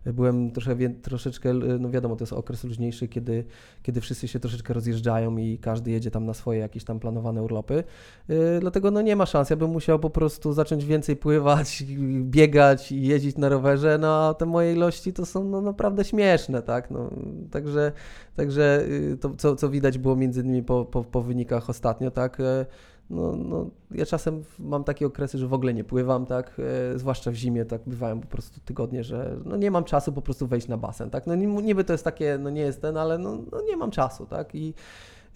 byłem 0.06 0.52
trosze, 0.52 0.76
troszeczkę, 1.02 1.54
no 1.54 1.90
wiadomo, 1.90 2.16
to 2.16 2.24
jest 2.24 2.34
okres 2.34 2.64
luźniejszy, 2.64 3.08
kiedy, 3.08 3.46
kiedy 3.84 4.02
wszyscy 4.02 4.28
się 4.28 4.40
troszeczkę 4.40 4.74
rozjeżdżają 4.74 5.38
i 5.38 5.58
każdy 5.58 5.92
jedzie 5.92 6.12
tam 6.12 6.26
na 6.26 6.34
swoje 6.34 6.60
jakieś 6.60 6.84
tam 6.84 7.00
planowane 7.00 7.44
urlopy. 7.44 7.84
Yy, 8.30 8.36
dlatego 8.60 8.92
no 8.92 9.02
nie 9.02 9.16
ma 9.16 9.26
szans, 9.26 9.50
ja 9.50 9.56
bym 9.56 9.70
musiał 9.70 10.00
po 10.00 10.10
prostu 10.10 10.54
zacząć 10.54 10.86
więcej 10.86 11.16
pływać, 11.16 11.84
biegać 12.36 12.92
i 12.92 13.02
jeździć 13.02 13.38
na 13.38 13.50
rowerze, 13.50 13.98
no 13.98 14.28
a 14.28 14.34
te 14.34 14.46
moje 14.46 14.74
ilości 14.74 15.14
to 15.14 15.26
są 15.26 15.44
no, 15.44 15.62
naprawdę 15.62 16.04
śmieszne, 16.04 16.62
tak, 16.62 16.92
no, 16.92 17.10
także, 17.52 17.92
także 18.36 18.86
yy, 18.90 19.18
to, 19.18 19.36
co, 19.38 19.56
co 19.56 19.70
widać 19.70 19.98
było 19.98 20.16
między 20.16 20.42
innymi 20.42 20.64
po, 20.64 20.86
po, 20.86 21.04
po 21.04 21.22
wynikach 21.22 21.70
ostatnio, 21.70 22.12
tak, 22.12 22.40
yy, 22.40 22.66
no, 23.14 23.36
no, 23.36 23.70
ja 23.92 24.06
czasem 24.06 24.44
mam 24.60 24.84
takie 24.84 25.06
okresy, 25.06 25.38
że 25.38 25.48
w 25.48 25.54
ogóle 25.54 25.74
nie 25.74 25.84
pływam, 25.84 26.26
tak, 26.26 26.62
e, 26.94 27.00
zwłaszcza 27.00 27.32
w 27.32 27.36
zimie, 27.36 27.66
tak, 27.66 27.82
bywają 27.88 28.22
po 28.22 28.28
prostu 28.28 28.60
tygodnie, 28.66 29.04
że 29.04 29.38
no, 29.46 29.58
nie 29.58 29.72
mam 29.72 29.84
czasu 29.84 30.14
po 30.14 30.22
prostu 30.22 30.48
wejść 30.48 30.68
na 30.68 30.78
basen, 30.78 31.10
tak, 31.10 31.28
no 31.28 31.36
niby 31.36 31.84
to 31.84 31.94
jest 31.94 32.04
takie, 32.04 32.38
no 32.38 32.50
nie 32.50 32.62
jest 32.62 32.82
ten, 32.82 32.98
ale 32.98 33.18
no, 33.18 33.38
no 33.52 33.62
nie 33.62 33.78
mam 33.78 33.92
czasu, 33.92 34.26
tak, 34.26 34.56
i 34.56 34.74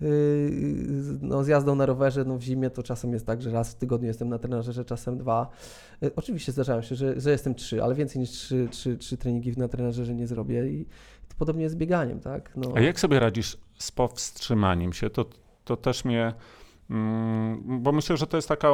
yy, 0.02 0.08
no, 1.22 1.44
z 1.44 1.48
jazdą 1.48 1.76
na 1.76 1.86
rowerze, 1.86 2.26
no 2.26 2.38
w 2.38 2.42
zimie 2.42 2.70
to 2.70 2.84
czasem 2.84 3.14
jest 3.14 3.26
tak, 3.26 3.42
że 3.42 3.52
raz 3.52 3.72
w 3.72 3.76
tygodniu 3.76 4.08
jestem 4.08 4.30
na 4.30 4.40
trenerze, 4.40 4.86
czasem 4.86 5.18
dwa. 5.18 5.50
Yy, 6.02 6.12
oczywiście 6.16 6.52
zdarzają 6.52 6.82
się, 6.82 6.96
że, 6.96 7.20
że 7.20 7.32
jestem 7.32 7.56
trzy, 7.56 7.84
ale 7.84 7.96
więcej 7.96 8.20
niż 8.20 8.30
trzy, 8.30 8.68
trzy, 8.72 8.98
trzy 8.98 9.18
treningi 9.18 9.52
na 9.58 9.68
trenerze 9.68 10.16
nie 10.16 10.28
zrobię 10.28 10.68
i 10.68 10.86
to 11.28 11.36
podobnie 11.38 11.64
jest 11.64 11.76
z 11.76 11.78
bieganiem, 11.78 12.20
tak. 12.20 12.52
No. 12.56 12.72
A 12.76 12.80
jak 12.80 13.00
sobie 13.00 13.20
radzisz 13.20 13.58
z 13.78 13.92
powstrzymaniem 13.92 14.94
się? 14.94 15.10
To, 15.10 15.26
to 15.64 15.78
też 15.78 16.06
mnie 16.06 16.34
bo 17.64 17.92
myślę, 17.92 18.18
że 18.18 18.28
to 18.28 18.38
jest 18.38 18.48
taka 18.48 18.68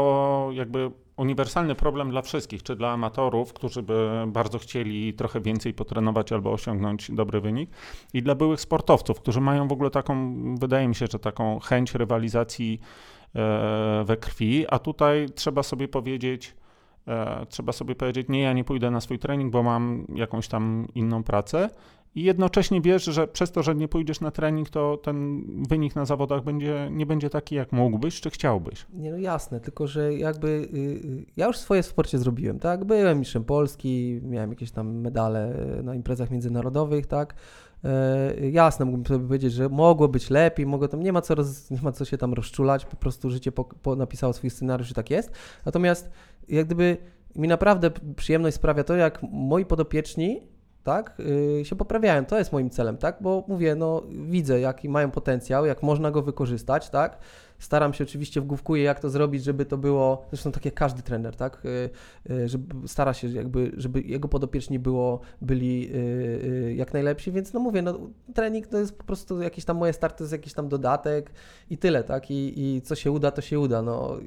jakby 0.52 0.92
uniwersalny 1.18 1.76
problem 1.76 2.10
dla 2.10 2.22
wszystkich, 2.22 2.64
czy 2.64 2.76
dla 2.76 2.92
amatorów, 2.92 3.54
którzy 3.54 3.84
by 3.84 4.10
bardzo 4.28 4.60
chcieli 4.60 5.14
trochę 5.14 5.42
więcej 5.42 5.74
potrenować 5.74 6.32
albo 6.32 6.52
osiągnąć 6.52 7.12
dobry 7.12 7.42
wynik, 7.42 7.70
i 8.14 8.24
dla 8.24 8.36
byłych 8.36 8.62
sportowców, 8.62 9.20
którzy 9.22 9.42
mają 9.42 9.68
w 9.68 9.72
ogóle 9.72 9.90
taką, 9.90 10.36
wydaje 10.56 10.88
mi 10.88 10.96
się, 10.96 11.06
że 11.12 11.20
taką 11.20 11.60
chęć 11.60 11.96
rywalizacji 11.96 12.80
e, 13.36 14.04
we 14.06 14.18
krwi, 14.18 14.66
a 14.70 14.80
tutaj 14.80 15.26
trzeba 15.36 15.64
sobie 15.64 15.88
powiedzieć, 15.88 16.56
e, 17.08 17.46
trzeba 17.50 17.72
sobie 17.72 17.96
powiedzieć, 17.96 18.28
nie, 18.30 18.42
ja 18.42 18.54
nie 18.54 18.64
pójdę 18.64 18.92
na 18.92 19.02
swój 19.02 19.20
trening, 19.20 19.52
bo 19.52 19.64
mam 19.64 20.06
jakąś 20.16 20.48
tam 20.48 20.88
inną 20.96 21.24
pracę 21.24 21.70
i 22.16 22.24
jednocześnie 22.24 22.82
wiesz, 22.82 23.04
że 23.04 23.28
przez 23.28 23.52
to, 23.52 23.64
że 23.64 23.76
nie 23.76 23.88
pójdziesz 23.88 24.22
na 24.22 24.32
trening, 24.32 24.70
to 24.70 24.98
ten 24.98 25.44
wynik 25.70 25.96
na 25.96 26.06
zawodach 26.06 26.44
będzie, 26.44 26.90
nie 26.92 27.06
będzie 27.06 27.30
taki, 27.30 27.56
jak 27.56 27.72
mógłbyś, 27.72 28.22
czy 28.22 28.30
chciałbyś. 28.30 28.86
Nie, 28.94 29.12
no 29.12 29.18
jasne, 29.18 29.60
tylko 29.60 29.88
że 29.88 30.14
jakby 30.14 30.68
yy, 30.74 31.26
ja 31.38 31.48
już 31.48 31.58
swoje 31.58 31.84
w 31.84 31.86
sporcie 31.86 32.18
zrobiłem, 32.18 32.60
tak? 32.60 32.86
Byłem 32.86 33.20
mistrzem 33.20 33.44
Polski, 33.44 34.20
miałem 34.24 34.50
jakieś 34.50 34.72
tam 34.72 34.96
medale 34.96 35.54
na 35.84 35.96
imprezach 35.96 36.32
międzynarodowych, 36.32 37.08
tak? 37.08 37.36
Yy, 38.42 38.52
jasne, 38.52 38.86
mógłbym 38.86 39.06
sobie 39.06 39.26
powiedzieć, 39.26 39.54
że 39.54 39.70
mogło 39.70 40.08
być 40.08 40.30
lepiej, 40.30 40.66
mogło 40.66 40.88
tam, 40.88 41.04
nie 41.04 41.14
ma 41.14 41.22
co, 41.22 41.36
roz, 41.36 41.72
nie 41.72 41.82
ma 41.82 41.92
co 41.92 42.06
się 42.06 42.18
tam 42.18 42.34
rozczulać, 42.34 42.86
po 42.86 42.96
prostu 42.96 43.30
życie 43.30 43.52
po, 43.52 43.64
po 43.64 43.96
napisało 43.96 44.34
swój 44.34 44.50
scenariusz, 44.50 44.88
że 44.88 44.94
tak 44.94 45.10
jest. 45.10 45.32
Natomiast 45.66 46.12
jak 46.50 46.66
gdyby 46.66 46.98
mi 47.36 47.48
naprawdę 47.48 47.92
przyjemność 48.16 48.56
sprawia 48.56 48.84
to, 48.84 48.96
jak 48.96 49.20
moi 49.32 49.66
podopieczni 49.66 50.53
tak, 50.84 51.22
yy, 51.58 51.66
się 51.66 51.76
poprawiają. 51.76 52.26
To 52.26 52.38
jest 52.38 52.52
moim 52.52 52.70
celem, 52.70 52.98
tak, 52.98 53.18
bo 53.22 53.44
mówię, 53.48 53.76
no 53.76 54.04
widzę, 54.10 54.60
jaki 54.60 54.90
mają 54.90 55.12
potencjał, 55.12 55.66
jak 55.66 55.84
można 55.84 56.12
go 56.12 56.22
wykorzystać, 56.22 56.90
tak. 56.90 57.18
Staram 57.60 57.94
się 57.94 58.04
oczywiście 58.04 58.42
wgłówkuję, 58.42 58.84
jak 58.84 59.00
to 59.00 59.10
zrobić, 59.10 59.44
żeby 59.44 59.66
to 59.66 59.78
było, 59.78 60.26
zresztą 60.32 60.52
tak 60.52 60.66
jak 60.66 60.74
każdy 60.74 61.02
trener, 61.02 61.36
tak, 61.36 61.62
yy, 61.64 61.90
yy, 62.36 62.50
żeby 62.50 62.88
stara 62.88 63.14
się 63.14 63.28
jakby, 63.28 63.72
żeby 63.78 64.02
jego 64.02 64.28
podopieczni 64.28 64.80
było, 64.80 65.20
byli 65.42 65.90
y, 65.96 65.98
y, 65.98 66.74
jak 66.76 66.94
najlepsi, 66.94 67.32
więc 67.32 67.54
no 67.54 67.60
mówię, 67.60 67.82
no 67.82 68.00
trening 68.34 68.68
to 68.68 68.78
jest 68.78 68.98
po 68.98 69.04
prostu 69.04 69.42
jakieś 69.42 69.66
tam 69.66 69.78
moje 69.78 69.94
starty, 69.94 70.18
to 70.18 70.24
jest 70.24 70.32
jakiś 70.32 70.54
tam 70.54 70.70
dodatek 70.70 71.32
i 71.70 71.78
tyle, 71.78 72.04
tak, 72.04 72.32
i, 72.32 72.54
i 72.60 72.82
co 72.82 72.96
się 72.96 73.12
uda, 73.12 73.32
to 73.32 73.42
się 73.42 73.60
uda, 73.60 73.82
no. 73.82 74.18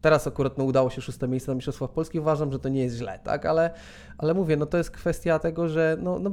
Teraz 0.00 0.26
akurat 0.26 0.58
no, 0.58 0.64
udało 0.64 0.90
się 0.90 1.02
szóste 1.02 1.28
miejsce 1.28 1.50
na 1.50 1.54
Mistrzostwach 1.54 1.90
Polski, 1.90 2.20
uważam, 2.20 2.52
że 2.52 2.58
to 2.58 2.68
nie 2.68 2.82
jest 2.82 2.96
źle, 2.96 3.20
tak, 3.24 3.46
ale, 3.46 3.70
ale 4.22 4.34
mówię, 4.34 4.56
no 4.56 4.66
to 4.66 4.78
jest 4.78 4.90
kwestia 4.90 5.38
tego, 5.38 5.68
że 5.68 5.96
no, 6.00 6.18
no, 6.18 6.30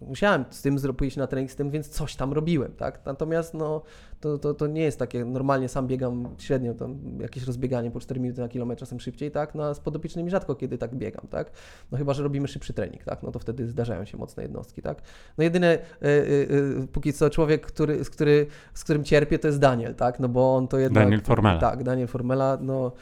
musiałem 0.00 0.44
z 0.50 0.62
tym 0.62 0.78
zrobić 0.78 1.16
na 1.16 1.26
trening 1.26 1.50
z 1.50 1.56
tym, 1.56 1.70
więc 1.70 1.88
coś 1.88 2.16
tam 2.16 2.32
robiłem, 2.32 2.72
tak, 2.72 3.00
natomiast 3.06 3.54
no 3.54 3.82
to, 4.20 4.38
to, 4.38 4.54
to 4.54 4.66
nie 4.66 4.82
jest 4.82 4.98
takie, 4.98 5.24
normalnie 5.24 5.68
sam 5.68 5.86
biegam 5.86 6.28
średnio, 6.38 6.74
tam 6.74 6.98
jakieś 7.20 7.46
rozbieganie 7.46 7.90
po 7.90 8.00
4 8.00 8.20
minuty 8.20 8.40
na 8.40 8.48
kilometr, 8.48 8.80
czasem 8.80 9.00
szybciej, 9.00 9.30
tak, 9.30 9.54
no 9.54 9.64
a 9.64 9.74
z 9.74 9.80
podopiecznymi 9.80 10.30
rzadko 10.30 10.54
kiedy 10.54 10.78
tak 10.78 10.94
biegam, 10.94 11.26
tak, 11.30 11.50
no 11.92 11.98
chyba, 11.98 12.14
że 12.14 12.22
robimy 12.22 12.48
szybszy 12.48 12.72
trening, 12.72 13.04
tak, 13.04 13.22
no 13.22 13.32
to 13.32 13.38
wtedy 13.38 13.68
zdarzają 13.68 14.04
się 14.04 14.18
mocne 14.18 14.42
jednostki, 14.42 14.82
tak. 14.82 15.02
No 15.38 15.44
jedyne, 15.44 15.78
y, 16.02 16.06
y, 16.06 16.82
y, 16.82 16.86
póki 16.92 17.12
co 17.12 17.30
człowiek, 17.30 17.66
który, 17.66 18.04
z, 18.04 18.10
który, 18.10 18.46
z 18.74 18.84
którym 18.84 19.04
cierpię, 19.04 19.38
to 19.38 19.48
jest 19.48 19.60
Daniel, 19.60 19.94
tak, 19.94 20.20
no 20.20 20.28
bo 20.28 20.56
on 20.56 20.68
to 20.68 20.78
jednak... 20.78 21.04
Daniel 21.04 21.20
Formela. 21.20 21.60
Tak, 21.60 21.82
Daniel 21.82 22.08
Formela, 22.08 22.58
no, 22.60 22.92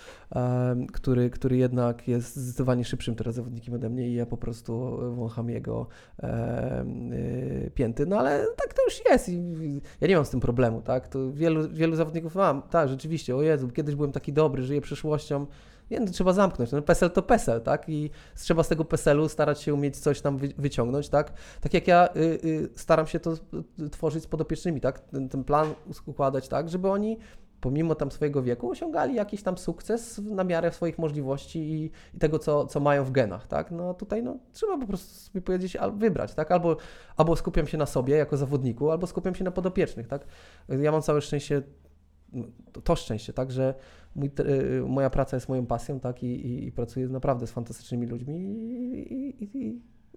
który, 0.92 1.30
który 1.30 1.56
jednak 1.56 2.08
jest 2.08 2.36
zdecydowanie 2.36 2.84
szybszym 2.84 3.14
teraz 3.14 3.34
zawodnikiem 3.34 3.74
ode 3.74 3.88
mnie 3.90 4.08
i 4.08 4.14
ja 4.14 4.26
po 4.26 4.36
prostu 4.36 4.98
wącham 5.14 5.50
jego 5.50 5.86
um, 6.22 7.10
pięty, 7.74 8.06
no 8.06 8.18
ale 8.18 8.46
tak 8.56 8.74
to 8.74 8.84
już 8.84 9.00
jest 9.10 9.28
i 9.28 9.80
ja 10.00 10.08
nie 10.08 10.16
mam 10.16 10.24
z 10.24 10.30
tym 10.30 10.40
problemu, 10.40 10.82
tak, 10.82 11.08
to 11.08 11.32
wielu, 11.32 11.68
wielu 11.68 11.96
zawodników 11.96 12.34
mam, 12.34 12.62
tak, 12.62 12.88
rzeczywiście, 12.88 13.36
o 13.36 13.42
Jezu, 13.42 13.68
kiedyś 13.68 13.94
byłem 13.94 14.12
taki 14.12 14.32
dobry, 14.32 14.62
żyję 14.62 14.80
przyszłością, 14.80 15.46
nie, 15.92 16.00
no, 16.00 16.06
trzeba 16.06 16.32
zamknąć. 16.32 16.72
No, 16.72 16.82
PESEL 16.82 17.10
to 17.10 17.22
PESEL, 17.22 17.60
tak? 17.60 17.88
I 17.88 18.10
trzeba 18.36 18.62
z 18.62 18.68
tego 18.68 18.84
PESEL-u 18.84 19.28
starać 19.28 19.62
się 19.62 19.74
umieć 19.74 19.96
coś 19.96 20.20
tam 20.20 20.38
wy, 20.38 20.48
wyciągnąć, 20.58 21.08
tak? 21.08 21.32
Tak 21.60 21.74
jak 21.74 21.88
ja 21.88 22.08
y, 22.16 22.20
y, 22.44 22.68
staram 22.74 23.06
się 23.06 23.20
to 23.20 23.32
y, 23.80 23.90
tworzyć 23.90 24.22
z 24.22 24.26
podopiecznymi, 24.26 24.80
tak? 24.80 25.00
Ten, 25.00 25.28
ten 25.28 25.44
plan 25.44 25.74
układać 26.06 26.48
tak, 26.48 26.68
żeby 26.68 26.88
oni 26.88 27.18
pomimo 27.62 27.94
tam 27.94 28.10
swojego 28.10 28.42
wieku 28.42 28.70
osiągali 28.70 29.14
jakiś 29.14 29.42
tam 29.42 29.58
sukces 29.58 30.18
na 30.18 30.44
miarę 30.44 30.72
swoich 30.72 30.98
możliwości 30.98 31.58
i, 31.58 31.90
i, 32.14 32.18
tego, 32.18 32.38
co, 32.38 32.66
co 32.66 32.80
mają 32.80 33.04
w 33.04 33.10
genach, 33.10 33.46
tak? 33.46 33.70
No 33.70 33.94
tutaj 33.94 34.22
no, 34.22 34.38
trzeba 34.52 34.78
po 34.78 34.86
prostu 34.86 35.14
sobie 35.14 35.42
powiedzieć, 35.42 35.76
wybrać, 35.96 36.34
tak? 36.34 36.50
Albo, 36.50 36.76
albo 37.16 37.36
skupiam 37.36 37.66
się 37.66 37.78
na 37.78 37.86
sobie 37.86 38.16
jako 38.16 38.36
zawodniku, 38.36 38.90
albo 38.90 39.06
skupiam 39.06 39.34
się 39.34 39.44
na 39.44 39.50
podopiecznych, 39.50 40.08
tak? 40.08 40.26
Ja 40.68 40.92
mam 40.92 41.02
całe 41.02 41.20
szczęście, 41.20 41.62
no, 42.32 42.44
to, 42.84 42.96
szczęście, 42.96 43.32
tak? 43.32 43.52
Że 43.52 43.74
mój, 44.14 44.30
y, 44.40 44.82
moja 44.88 45.10
praca 45.10 45.36
jest 45.36 45.48
moją 45.48 45.66
pasją, 45.66 46.00
tak? 46.00 46.22
I, 46.22 46.26
i, 46.26 46.66
i 46.66 46.72
pracuję 46.72 47.08
naprawdę 47.08 47.46
z 47.46 47.50
fantastycznymi 47.50 48.06
ludźmi 48.06 48.36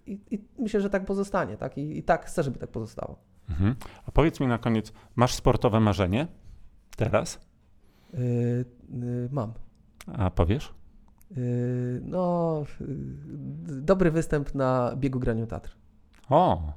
i, 0.05 0.25
i, 0.31 0.45
myślę, 0.59 0.81
że 0.81 0.89
tak 0.89 1.05
pozostanie, 1.05 1.57
tak? 1.57 1.77
I, 1.77 2.03
tak 2.03 2.25
chcę, 2.25 2.43
żeby 2.43 2.59
tak 2.59 2.69
pozostało. 2.69 3.19
Mhm. 3.49 3.75
A 4.05 4.11
powiedz 4.11 4.39
mi 4.39 4.47
na 4.47 4.57
koniec, 4.57 4.93
masz 5.15 5.33
sportowe 5.33 5.79
marzenie? 5.79 6.27
Teraz? 6.95 7.39
Yy, 8.13 8.65
yy, 8.89 9.29
mam. 9.31 9.53
A 10.17 10.29
powiesz? 10.29 10.73
Yy, 11.31 12.01
no, 12.03 12.63
y, 12.81 12.85
dobry 13.81 14.11
występ 14.11 14.55
na 14.55 14.93
biegu 14.95 15.19
Graniu 15.19 15.47
Tatr. 15.47 15.77
O! 16.29 16.73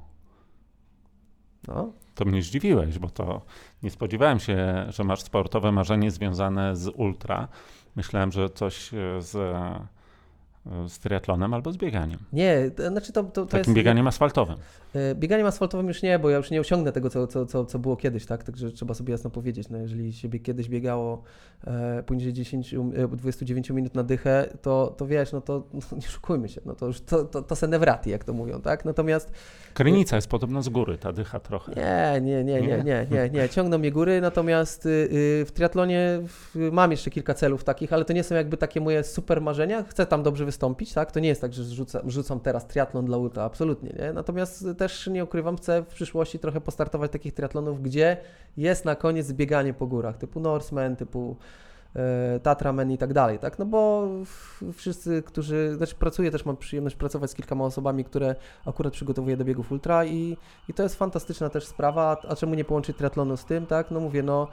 No. 1.67 1.93
To 2.15 2.25
mnie 2.25 2.41
zdziwiłeś, 2.41 2.99
bo 2.99 3.09
to 3.09 3.41
nie 3.83 3.89
spodziewałem 3.89 4.39
się, 4.39 4.85
że 4.89 5.03
masz 5.03 5.21
sportowe 5.21 5.71
marzenie 5.71 6.11
związane 6.11 6.75
z 6.75 6.87
ultra. 6.87 7.47
Myślałem, 7.95 8.31
że 8.31 8.49
coś 8.49 8.91
z 9.19 9.35
z 10.87 10.99
triatlonem 10.99 11.53
albo 11.53 11.71
z 11.71 11.77
bieganiem. 11.77 12.19
Nie, 12.33 12.71
to, 12.75 12.89
znaczy 12.89 13.13
to, 13.13 13.23
to, 13.23 13.29
to 13.29 13.45
Takim 13.45 13.59
jest... 13.59 13.73
bieganiem 13.73 14.07
asfaltowym. 14.07 14.55
E, 14.95 15.15
bieganiem 15.15 15.47
asfaltowym 15.47 15.87
już 15.87 16.01
nie, 16.01 16.19
bo 16.19 16.29
ja 16.29 16.37
już 16.37 16.51
nie 16.51 16.59
osiągnę 16.61 16.91
tego, 16.91 17.09
co, 17.09 17.27
co, 17.27 17.45
co, 17.45 17.65
co 17.65 17.79
było 17.79 17.97
kiedyś, 17.97 18.25
tak? 18.25 18.43
Także 18.43 18.71
trzeba 18.71 18.93
sobie 18.93 19.11
jasno 19.11 19.29
powiedzieć, 19.29 19.69
no 19.69 19.77
jeżeli 19.77 20.13
się 20.13 20.29
kiedyś 20.29 20.69
biegało 20.69 21.23
e, 21.67 22.03
poniżej 22.03 22.33
10, 22.33 22.73
e, 22.73 23.07
29 23.07 23.69
minut 23.69 23.95
na 23.95 24.03
dychę, 24.03 24.49
to, 24.61 24.95
to 24.97 25.07
wiesz, 25.07 25.31
no 25.31 25.41
to 25.41 25.63
no, 25.73 25.79
nie 25.97 26.07
szukujmy 26.07 26.49
się, 26.49 26.61
no 26.65 26.75
to 26.75 26.85
już 26.85 27.01
to, 27.01 27.23
to, 27.23 27.41
to 27.41 27.55
se 27.55 27.67
nevraty, 27.67 28.09
jak 28.09 28.23
to 28.23 28.33
mówią, 28.33 28.61
tak? 28.61 28.85
Natomiast... 28.85 29.31
Krynica 29.73 30.15
jest 30.15 30.27
podobno 30.27 30.61
z 30.61 30.69
góry, 30.69 30.97
ta 30.97 31.13
dycha 31.13 31.39
trochę. 31.39 31.73
Nie, 31.75 32.21
nie, 32.21 32.43
nie, 32.43 32.61
nie, 32.61 32.83
nie, 32.83 33.07
nie, 33.11 33.29
nie. 33.29 33.49
ciągną 33.49 33.77
mnie 33.77 33.91
góry, 33.91 34.21
natomiast 34.21 34.85
y, 34.85 34.89
y, 34.89 35.45
w 35.45 35.51
triatlonie 35.51 36.21
mam 36.55 36.91
jeszcze 36.91 37.09
kilka 37.09 37.33
celów 37.33 37.63
takich, 37.63 37.93
ale 37.93 38.05
to 38.05 38.13
nie 38.13 38.23
są 38.23 38.35
jakby 38.35 38.57
takie 38.57 38.81
moje 38.81 39.03
super 39.03 39.41
marzenia, 39.41 39.83
chcę 39.83 40.05
tam 40.05 40.23
dobrze 40.23 40.45
wystąpić, 40.45 40.58
tak? 40.95 41.11
To 41.11 41.19
nie 41.19 41.29
jest 41.29 41.41
tak, 41.41 41.53
że 41.53 41.63
rzucam, 41.63 42.09
rzucam 42.11 42.39
teraz 42.39 42.67
triatlon 42.67 43.05
dla 43.05 43.17
ultra, 43.17 43.43
absolutnie, 43.43 43.89
nie? 43.99 44.13
Natomiast 44.13 44.65
też 44.77 45.07
nie 45.07 45.23
ukrywam, 45.23 45.57
chcę 45.57 45.83
w 45.83 45.87
przyszłości 45.87 46.39
trochę 46.39 46.61
postartować 46.61 47.11
takich 47.11 47.33
triatlonów, 47.33 47.81
gdzie 47.81 48.17
jest 48.57 48.85
na 48.85 48.95
koniec 48.95 49.31
bieganie 49.31 49.73
po 49.73 49.87
górach, 49.87 50.17
typu 50.17 50.39
Norseman, 50.39 50.95
typu 50.95 51.37
e, 51.95 52.39
Tatramen 52.39 52.91
i 52.91 52.97
tak 52.97 53.13
dalej, 53.13 53.39
tak? 53.39 53.59
No 53.59 53.65
bo 53.65 54.07
wszyscy, 54.73 55.23
którzy, 55.23 55.75
znaczy 55.77 55.95
pracuję, 55.95 56.31
też 56.31 56.45
mam 56.45 56.57
przyjemność 56.57 56.95
pracować 56.95 57.31
z 57.31 57.35
kilkoma 57.35 57.65
osobami, 57.65 58.03
które 58.03 58.35
akurat 58.65 58.93
przygotowuję 58.93 59.37
do 59.37 59.45
biegów 59.45 59.71
ultra 59.71 60.05
i, 60.05 60.37
i 60.69 60.73
to 60.73 60.83
jest 60.83 60.95
fantastyczna 60.95 61.49
też 61.49 61.65
sprawa, 61.65 62.17
a 62.29 62.35
czemu 62.35 62.55
nie 62.55 62.65
połączyć 62.65 62.97
triatlonu 62.97 63.37
z 63.37 63.45
tym, 63.45 63.65
tak? 63.65 63.91
No 63.91 63.99
mówię, 63.99 64.23
no 64.23 64.47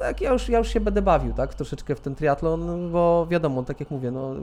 tak, 0.00 0.20
ja 0.20 0.32
już, 0.32 0.48
ja 0.48 0.58
już 0.58 0.68
się 0.68 0.80
będę 0.80 1.02
bawił, 1.02 1.32
tak? 1.32 1.54
Troszeczkę 1.54 1.94
w 1.94 2.00
ten 2.00 2.14
triatlon, 2.14 2.92
bo 2.92 3.26
wiadomo, 3.26 3.62
tak 3.62 3.80
jak 3.80 3.90
mówię, 3.90 4.10
no 4.10 4.34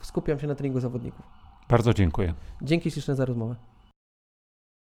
skupiam 0.00 0.38
się 0.38 0.46
na 0.46 0.54
treningu 0.54 0.80
zawodników. 0.80 1.22
Bardzo 1.68 1.94
dziękuję. 1.94 2.34
Dzięki 2.62 2.90
śliczne 2.90 3.14
za 3.14 3.24
rozmowę. 3.24 3.56